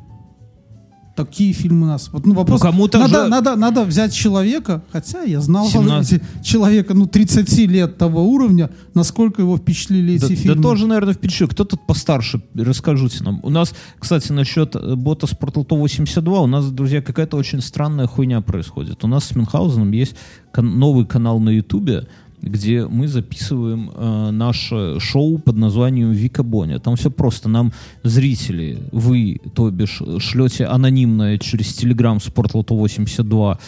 такие 1.16 1.55
фильмы 1.55 1.87
у 1.87 1.89
нас. 1.89 2.11
Вот, 2.12 2.26
ну, 2.26 2.34
вопрос. 2.34 2.61
Ну, 2.62 2.66
кому-то 2.70 2.99
надо, 2.99 3.24
же- 3.24 3.28
надо, 3.30 3.57
надо 3.57 3.84
взять 3.84 4.12
человека, 4.12 4.82
хотя 4.93 5.22
я 5.22 5.41
знал 5.41 5.66
17. 5.66 6.20
эти- 6.20 6.45
человека, 6.45 6.93
ну, 6.93 7.07
30 7.07 7.66
лет 7.66 7.97
того 7.97 8.24
уровня, 8.24 8.68
насколько 8.93 9.41
его 9.41 9.57
впечатлили 9.57 10.18
Да, 10.18 10.26
эти 10.26 10.34
да 10.37 10.43
фильмы. 10.43 10.62
тоже, 10.62 10.87
наверное, 10.87 11.14
впечатлил. 11.14 11.49
Кто 11.49 11.64
тут 11.64 11.87
постарше? 11.87 12.43
Расскажите 12.55 13.24
нам. 13.24 13.41
У 13.43 13.49
нас, 13.49 13.72
кстати, 13.99 14.30
насчет 14.32 14.76
э, 14.76 14.95
бота 14.95 15.26
Спортлото 15.26 15.75
82, 15.76 16.41
у 16.42 16.46
нас, 16.46 16.71
друзья, 16.71 17.00
какая-то 17.00 17.38
очень 17.38 17.63
странная 17.63 18.07
хуйня 18.07 18.42
происходит. 18.42 19.03
У 19.03 19.07
нас 19.08 19.25
с 19.25 19.34
Мюнхгаузеном 19.34 19.91
есть 19.92 20.17
кан- 20.53 20.79
новый 20.79 21.07
канал 21.07 21.41
на 21.41 21.49
Ютубе, 21.49 22.08
где 22.42 22.87
мы 22.87 23.08
записываем 23.08 23.91
э, 23.95 24.30
наше 24.30 25.00
шоу 25.00 25.38
под 25.38 25.57
названием 25.57 26.13
Вика 26.13 26.42
Боня. 26.42 26.79
Там 26.79 26.96
все 26.96 27.11
просто. 27.11 27.49
Нам 27.49 27.72
зрители, 28.03 28.79
вы, 28.92 29.41
то 29.54 29.71
бишь, 29.71 30.03
шлете 30.18 30.67
анонимное 30.67 31.38
через 31.38 31.75
Телеграм 31.75 32.21
Спортлото 32.21 32.75
82 32.75 33.58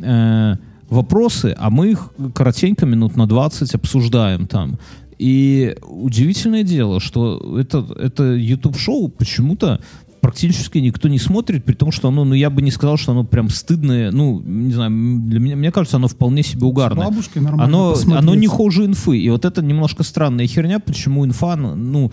э, 0.00 0.56
вопросы, 0.88 1.54
а 1.58 1.70
мы 1.70 1.90
их 1.90 2.10
коротенько 2.34 2.86
минут 2.86 3.16
на 3.16 3.26
20 3.26 3.74
обсуждаем 3.74 4.46
там. 4.46 4.78
И 5.18 5.74
удивительное 5.86 6.62
дело, 6.62 7.00
что 7.00 7.58
это, 7.58 7.86
это 7.98 8.34
YouTube-шоу 8.34 9.08
почему-то 9.08 9.80
практически 10.26 10.78
никто 10.78 11.08
не 11.08 11.18
смотрит, 11.20 11.64
при 11.64 11.74
том, 11.74 11.92
что 11.92 12.08
оно, 12.08 12.24
ну, 12.24 12.34
я 12.34 12.50
бы 12.50 12.60
не 12.60 12.72
сказал, 12.72 12.96
что 12.96 13.12
оно 13.12 13.22
прям 13.24 13.48
стыдное, 13.48 14.10
ну, 14.10 14.40
не 14.40 14.72
знаю, 14.72 14.90
для 15.20 15.38
меня, 15.38 15.54
мне 15.56 15.70
кажется, 15.70 15.98
оно 15.98 16.08
вполне 16.08 16.42
себе 16.42 16.60
С 16.60 16.64
угарное. 16.64 17.04
бабушкой 17.06 17.42
нормально 17.42 17.64
Оно, 17.64 17.92
посмотреть. 17.92 18.22
оно 18.22 18.34
не 18.34 18.46
хуже 18.48 18.84
инфы. 18.86 19.18
И 19.18 19.30
вот 19.30 19.44
это 19.44 19.62
немножко 19.62 20.02
странная 20.02 20.46
херня, 20.48 20.80
почему 20.80 21.24
инфа, 21.24 21.54
ну, 21.56 22.10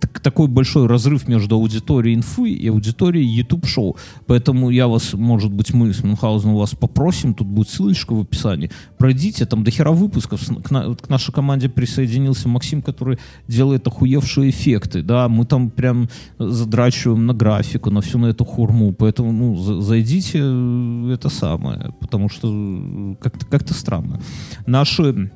так- 0.00 0.20
такой 0.20 0.48
большой 0.48 0.86
разрыв 0.86 1.28
между 1.28 1.56
аудиторией 1.56 2.16
инфы 2.16 2.48
и 2.50 2.68
аудиторией 2.68 3.26
YouTube-шоу. 3.26 3.96
Поэтому 4.26 4.70
я 4.70 4.88
вас, 4.88 5.12
может 5.12 5.52
быть, 5.52 5.74
мы 5.74 5.92
с 5.92 6.02
Мюнхгаузеном 6.02 6.56
вас 6.56 6.70
попросим, 6.74 7.34
тут 7.34 7.46
будет 7.46 7.68
ссылочка 7.68 8.14
в 8.14 8.20
описании. 8.20 8.70
Пройдите, 8.98 9.44
там 9.44 9.64
дохера 9.64 9.90
выпусков. 9.90 10.40
С- 10.42 10.46
К, 10.62 10.70
на- 10.70 10.94
к 10.94 11.10
нашей 11.10 11.32
команде 11.32 11.68
присоединился 11.68 12.48
Максим, 12.48 12.80
который 12.80 13.18
делает 13.48 13.86
охуевшие 13.86 14.48
эффекты. 14.48 15.02
Да, 15.02 15.28
мы 15.28 15.44
там 15.44 15.68
прям 15.70 16.08
задрачиваем 16.38 17.26
на 17.26 17.34
графику, 17.50 17.90
на 17.90 18.00
всю 18.00 18.18
на 18.18 18.26
эту 18.26 18.44
хурму. 18.44 18.92
Поэтому, 18.92 19.32
ну, 19.32 19.56
за- 19.56 19.80
зайдите, 19.80 20.38
э, 20.42 21.12
это 21.14 21.28
самое. 21.30 21.92
Потому 22.00 22.28
что 22.28 22.48
э, 22.48 23.14
как-то 23.20 23.46
как 23.46 23.74
странно. 23.74 24.20
Наши 24.66 25.30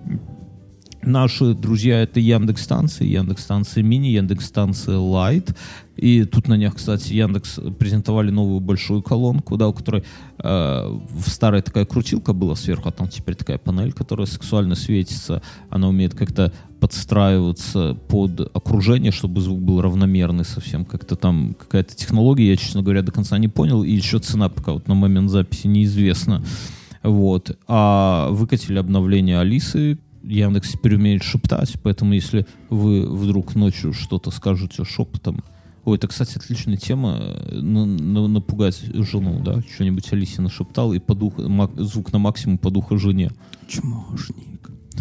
Наши 1.07 1.55
друзья 1.55 2.03
это 2.03 2.19
Яндекс 2.19 2.63
станции, 2.63 3.07
Яндекс 3.07 3.43
станции 3.43 3.83
мини, 3.83 4.09
Яндекс 4.09 4.47
станция 4.47 4.97
Light. 4.97 5.55
И 5.97 6.25
тут 6.25 6.49
на 6.49 6.57
них, 6.57 6.75
кстати, 6.75 7.13
Яндекс 7.13 7.61
презентовали 7.79 8.31
новую 8.31 8.61
большую 8.61 9.03
колонку, 9.03 9.57
да, 9.57 9.69
у 9.69 9.73
которой 9.75 10.03
э, 10.39 10.43
в 10.43 11.29
старая 11.29 11.63
такая 11.63 11.85
крутилка 11.85 12.33
была 12.33 12.57
сверху, 12.57 12.89
а 12.89 12.93
там 12.93 13.09
теперь 13.09 13.35
такая 13.35 13.59
панель, 13.59 13.93
которая 13.93 14.27
сексуально 14.27 14.75
светится. 14.75 15.43
Она 15.69 15.89
умеет 15.89 16.15
как-то 16.15 16.53
подстраиваться 16.81 17.97
под 18.09 18.41
окружение, 18.57 19.13
чтобы 19.13 19.41
звук 19.43 19.61
был 19.61 19.83
равномерный 19.83 20.45
совсем. 20.45 20.85
Как-то 20.85 21.17
там 21.17 21.55
какая-то 21.59 21.95
технология, 21.95 22.49
я, 22.49 22.57
честно 22.57 22.83
говоря, 22.83 23.03
до 23.03 23.13
конца 23.13 23.37
не 23.39 23.49
понял. 23.49 23.85
И 23.85 23.91
еще 23.91 24.21
цена 24.21 24.49
пока 24.49 24.73
вот 24.73 24.89
на 24.89 24.95
момент 24.95 25.31
записи 25.31 25.67
неизвестна. 25.67 26.43
Вот. 27.03 27.57
А 27.69 28.31
выкатили 28.31 28.79
обновление 28.79 29.39
Алисы. 29.39 29.99
Яндекс 30.27 30.73
теперь 30.73 30.95
умеет 30.97 31.23
шептать, 31.23 31.75
поэтому 31.83 32.15
если 32.15 32.47
вы 32.71 33.07
вдруг 33.07 33.55
ночью 33.55 33.93
что-то 33.93 34.31
скажете 34.31 34.85
шепотом, 34.85 35.43
Ой, 35.87 35.99
это, 35.99 36.09
кстати, 36.09 36.39
отличная 36.39 36.79
тема. 36.79 37.21
на- 37.53 37.85
на- 37.85 38.27
напугать 38.27 38.81
жену, 38.95 39.39
да? 39.45 39.61
Что-нибудь 39.75 40.11
Алисе 40.15 40.41
нашептал 40.41 40.95
и 40.95 40.99
под 40.99 41.23
ухо- 41.23 41.71
звук 41.85 42.11
на 42.11 42.19
максимум 42.19 42.57
под 42.57 42.79
ухо 42.79 42.97
жене. 42.97 43.31
Чмошник. 43.69 44.54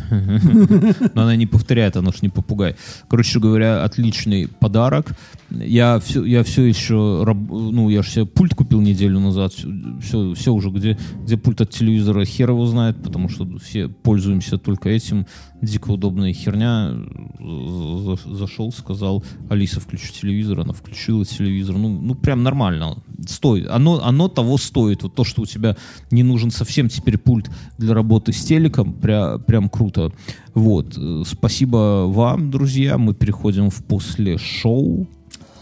Но 0.09 1.21
она 1.21 1.35
не 1.35 1.45
повторяет, 1.47 1.97
она 1.97 2.11
ж 2.11 2.21
не 2.21 2.29
попугай. 2.29 2.75
Короче 3.07 3.39
говоря, 3.39 3.83
отличный 3.83 4.47
подарок. 4.47 5.13
Я 5.49 5.99
все, 5.99 6.23
я 6.25 6.43
все 6.43 6.63
еще, 6.63 7.23
ну, 7.25 7.89
я 7.89 8.01
же 8.01 8.09
себе 8.09 8.25
пульт 8.25 8.55
купил 8.55 8.81
неделю 8.81 9.19
назад. 9.19 9.53
Все, 10.01 10.33
все 10.33 10.53
уже, 10.53 10.69
где, 10.69 10.97
где 11.23 11.37
пульт 11.37 11.61
от 11.61 11.69
телевизора, 11.69 12.25
хер 12.25 12.49
его 12.49 12.65
знает, 12.65 13.01
потому 13.03 13.29
что 13.29 13.47
все 13.59 13.87
пользуемся 13.87 14.57
только 14.57 14.89
этим. 14.89 15.27
Дико 15.61 15.91
удобная 15.91 16.33
херня. 16.33 16.91
За- 17.39 18.15
за- 18.17 18.35
Зашел, 18.35 18.71
сказал, 18.71 19.23
Алиса, 19.49 19.79
включи 19.79 20.11
телевизор. 20.11 20.59
Она 20.61 20.73
включила 20.73 21.23
телевизор. 21.25 21.77
Ну, 21.77 21.89
ну 21.89 22.15
прям 22.15 22.43
нормально. 22.43 22.97
Стоит. 23.27 23.67
Оно, 23.69 24.03
оно 24.03 24.27
того 24.27 24.57
стоит. 24.57 25.03
Вот 25.03 25.15
то, 25.15 25.23
что 25.23 25.43
у 25.43 25.45
тебя 25.45 25.75
не 26.11 26.23
нужен 26.23 26.51
совсем 26.51 26.89
теперь 26.89 27.17
пульт 27.17 27.49
для 27.77 27.93
работы 27.93 28.33
с 28.33 28.43
телеком, 28.43 28.95
пря- 29.01 29.39
прям 29.39 29.69
круто. 29.69 30.11
Вот. 30.53 30.97
Э, 30.97 31.23
Спасибо 31.25 32.05
вам, 32.07 32.51
друзья. 32.51 32.97
Мы 32.97 33.13
переходим 33.13 33.69
в 33.69 33.83
после 33.83 34.37
шоу. 34.37 35.07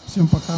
Всем 0.07 0.27
пока. 0.27 0.55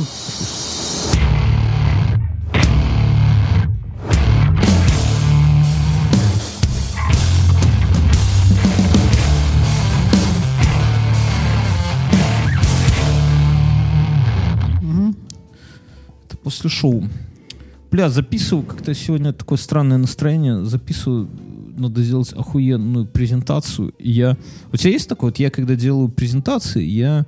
После 16.44 16.70
шоу. 16.70 17.04
Бля, 17.92 18.10
записываю, 18.10 18.66
как-то 18.66 18.94
сегодня 18.94 19.34
такое 19.34 19.58
странное 19.58 19.98
настроение. 19.98 20.66
Записываю, 20.66 21.30
надо 21.78 22.02
сделать 22.02 22.34
охуенную 22.34 23.06
презентацию. 23.06 23.94
И 24.00 24.12
я... 24.12 24.38
У 24.72 24.78
тебя 24.78 24.92
есть 24.92 25.08
такое? 25.08 25.30
Вот 25.30 25.40
я, 25.40 25.50
когда 25.50 25.76
делаю 25.76 26.10
презентации, 26.10 26.84
я 26.84 27.26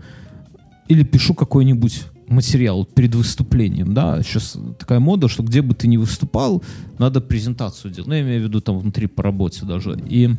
или 0.87 1.03
пишу 1.03 1.33
какой-нибудь 1.33 2.05
материал 2.27 2.85
перед 2.85 3.13
выступлением, 3.13 3.93
да, 3.93 4.21
сейчас 4.23 4.57
такая 4.79 4.99
мода, 4.99 5.27
что 5.27 5.43
где 5.43 5.61
бы 5.61 5.75
ты 5.75 5.87
ни 5.87 5.97
выступал, 5.97 6.63
надо 6.97 7.21
презентацию 7.21 7.91
делать. 7.91 8.07
Ну, 8.07 8.15
я 8.15 8.21
имею 8.21 8.41
в 8.41 8.43
виду 8.45 8.61
там 8.61 8.79
внутри 8.79 9.07
по 9.07 9.21
работе 9.23 9.65
даже. 9.65 9.99
И 10.09 10.31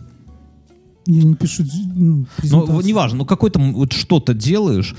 Я 1.07 1.23
не 1.23 1.35
пишу 1.35 1.63
ну, 1.63 1.95
ну, 1.95 2.27
презентацию. 2.37 2.75
вот 2.75 2.85
неважно, 2.85 3.19
ну 3.19 3.25
какой-то 3.25 3.61
вот 3.61 3.93
что-то 3.93 4.35
делаешь, 4.35 4.97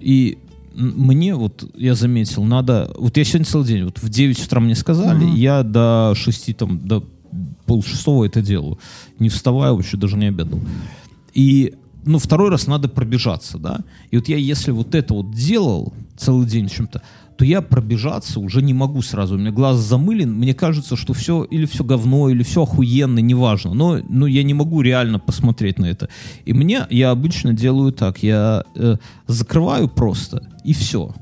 и 0.00 0.38
мне 0.78 1.34
вот, 1.34 1.68
я 1.76 1.94
заметил, 1.94 2.44
надо, 2.44 2.90
вот 2.96 3.16
я 3.16 3.24
сегодня 3.24 3.44
целый 3.46 3.66
день, 3.66 3.84
вот 3.84 3.98
в 4.00 4.08
9 4.08 4.46
утра 4.46 4.60
мне 4.60 4.76
сказали, 4.76 5.24
Мгм. 5.24 5.34
я 5.34 5.62
до 5.62 6.12
6, 6.16 6.56
там, 6.56 6.78
до 6.86 7.04
полшестого 7.66 8.24
это 8.24 8.40
делаю, 8.40 8.78
не 9.18 9.28
вставая, 9.28 9.72
вообще 9.72 9.96
даже 9.96 10.16
не 10.16 10.26
обедал. 10.26 10.60
И, 11.34 11.74
ну, 12.04 12.18
второй 12.18 12.50
раз 12.50 12.66
надо 12.68 12.88
пробежаться, 12.88 13.58
да, 13.58 13.80
и 14.12 14.16
вот 14.18 14.28
я, 14.28 14.36
если 14.36 14.70
вот 14.70 14.94
это 14.94 15.14
вот 15.14 15.32
делал 15.32 15.92
целый 16.16 16.46
день 16.46 16.68
чем-то, 16.68 17.02
то 17.38 17.44
я 17.44 17.62
пробежаться 17.62 18.40
уже 18.40 18.62
не 18.62 18.74
могу 18.74 19.00
сразу. 19.00 19.36
У 19.36 19.38
меня 19.38 19.52
глаз 19.52 19.76
замылен, 19.76 20.34
мне 20.34 20.54
кажется, 20.54 20.96
что 20.96 21.14
все 21.14 21.44
или 21.44 21.66
все 21.66 21.84
говно, 21.84 22.28
или 22.30 22.42
все 22.42 22.64
охуенно, 22.64 23.20
неважно. 23.20 23.74
Но, 23.74 24.00
но 24.08 24.26
я 24.26 24.42
не 24.42 24.54
могу 24.54 24.80
реально 24.80 25.20
посмотреть 25.20 25.78
на 25.78 25.86
это. 25.86 26.08
И 26.44 26.52
мне, 26.52 26.84
я 26.90 27.12
обычно 27.12 27.52
делаю 27.52 27.92
так, 27.92 28.24
я 28.24 28.64
э, 28.74 28.96
закрываю 29.28 29.88
просто, 29.88 30.48
и 30.64 30.72
все. 30.72 31.14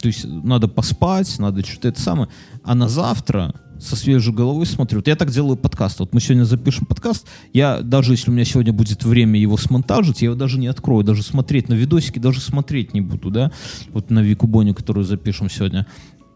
То 0.00 0.08
есть 0.08 0.24
надо 0.24 0.68
поспать, 0.68 1.38
надо 1.38 1.62
что-то 1.62 1.88
это 1.88 2.00
самое. 2.00 2.28
А 2.64 2.74
на 2.74 2.88
завтра 2.88 3.54
со 3.82 3.96
свежей 3.96 4.32
головой 4.32 4.66
смотрю. 4.66 4.98
Вот 4.98 5.08
я 5.08 5.16
так 5.16 5.30
делаю 5.30 5.56
подкаст. 5.56 6.00
Вот 6.00 6.14
мы 6.14 6.20
сегодня 6.20 6.44
запишем 6.44 6.86
подкаст. 6.86 7.26
Я 7.52 7.80
даже 7.80 8.12
если 8.12 8.30
у 8.30 8.34
меня 8.34 8.44
сегодня 8.44 8.72
будет 8.72 9.04
время 9.04 9.38
его 9.38 9.56
смонтажить, 9.56 10.22
я 10.22 10.26
его 10.26 10.34
даже 10.34 10.58
не 10.58 10.68
открою, 10.68 11.04
даже 11.04 11.22
смотреть 11.22 11.68
на 11.68 11.74
видосики, 11.74 12.18
даже 12.18 12.40
смотреть 12.40 12.94
не 12.94 13.00
буду, 13.00 13.30
да. 13.30 13.52
Вот 13.90 14.10
на 14.10 14.20
Вику 14.20 14.46
Бонни, 14.46 14.72
которую 14.72 15.04
запишем 15.04 15.50
сегодня. 15.50 15.86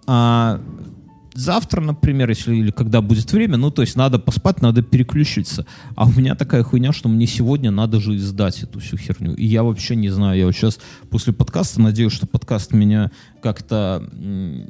А 0.06 0.60
завтра, 1.36 1.80
например, 1.80 2.28
если 2.30 2.54
или 2.56 2.70
когда 2.70 3.00
будет 3.00 3.32
время, 3.32 3.56
ну, 3.56 3.70
то 3.70 3.82
есть 3.82 3.96
надо 3.96 4.18
поспать, 4.18 4.62
надо 4.62 4.82
переключиться. 4.82 5.66
А 5.94 6.06
у 6.06 6.10
меня 6.10 6.34
такая 6.34 6.62
хуйня, 6.62 6.92
что 6.92 7.08
мне 7.08 7.26
сегодня 7.26 7.70
надо 7.70 8.00
же 8.00 8.16
издать 8.16 8.62
эту 8.62 8.80
всю 8.80 8.96
херню. 8.96 9.34
И 9.34 9.46
я 9.46 9.62
вообще 9.62 9.96
не 9.96 10.08
знаю, 10.08 10.38
я 10.38 10.46
вот 10.46 10.54
сейчас 10.54 10.78
после 11.10 11.32
подкаста 11.32 11.80
надеюсь, 11.80 12.12
что 12.12 12.26
подкаст 12.26 12.72
меня 12.72 13.10
как-то 13.42 14.02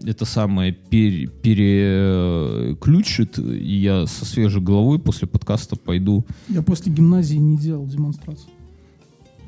это 0.04 0.24
самое 0.24 0.72
пере- 0.72 1.28
переключит, 1.28 3.38
и 3.38 3.76
я 3.78 4.06
со 4.06 4.24
свежей 4.24 4.60
головой 4.60 4.98
после 4.98 5.28
подкаста 5.28 5.76
пойду 5.76 6.26
Я 6.48 6.62
после 6.62 6.92
гимназии 6.92 7.36
не 7.36 7.56
делал 7.56 7.86
демонстрацию. 7.86 8.48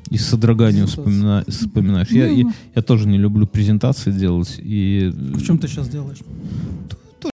и 0.09 0.17
с 0.17 0.25
содроганием 0.25 0.87
вспомина- 0.87 1.43
вспоминаешь. 1.47 2.09
Я, 2.09 2.27
Ну, 2.27 2.35
я, 2.37 2.43
ну. 2.45 2.53
я 2.75 2.81
тоже 2.81 3.07
не 3.07 3.17
люблю 3.19 3.45
презентации 3.45 4.11
делать. 4.11 4.55
И 4.57 5.11
В 5.13 5.43
чем 5.43 5.59
ты 5.59 5.67
сейчас 5.67 5.87
делаешь? 5.89 6.17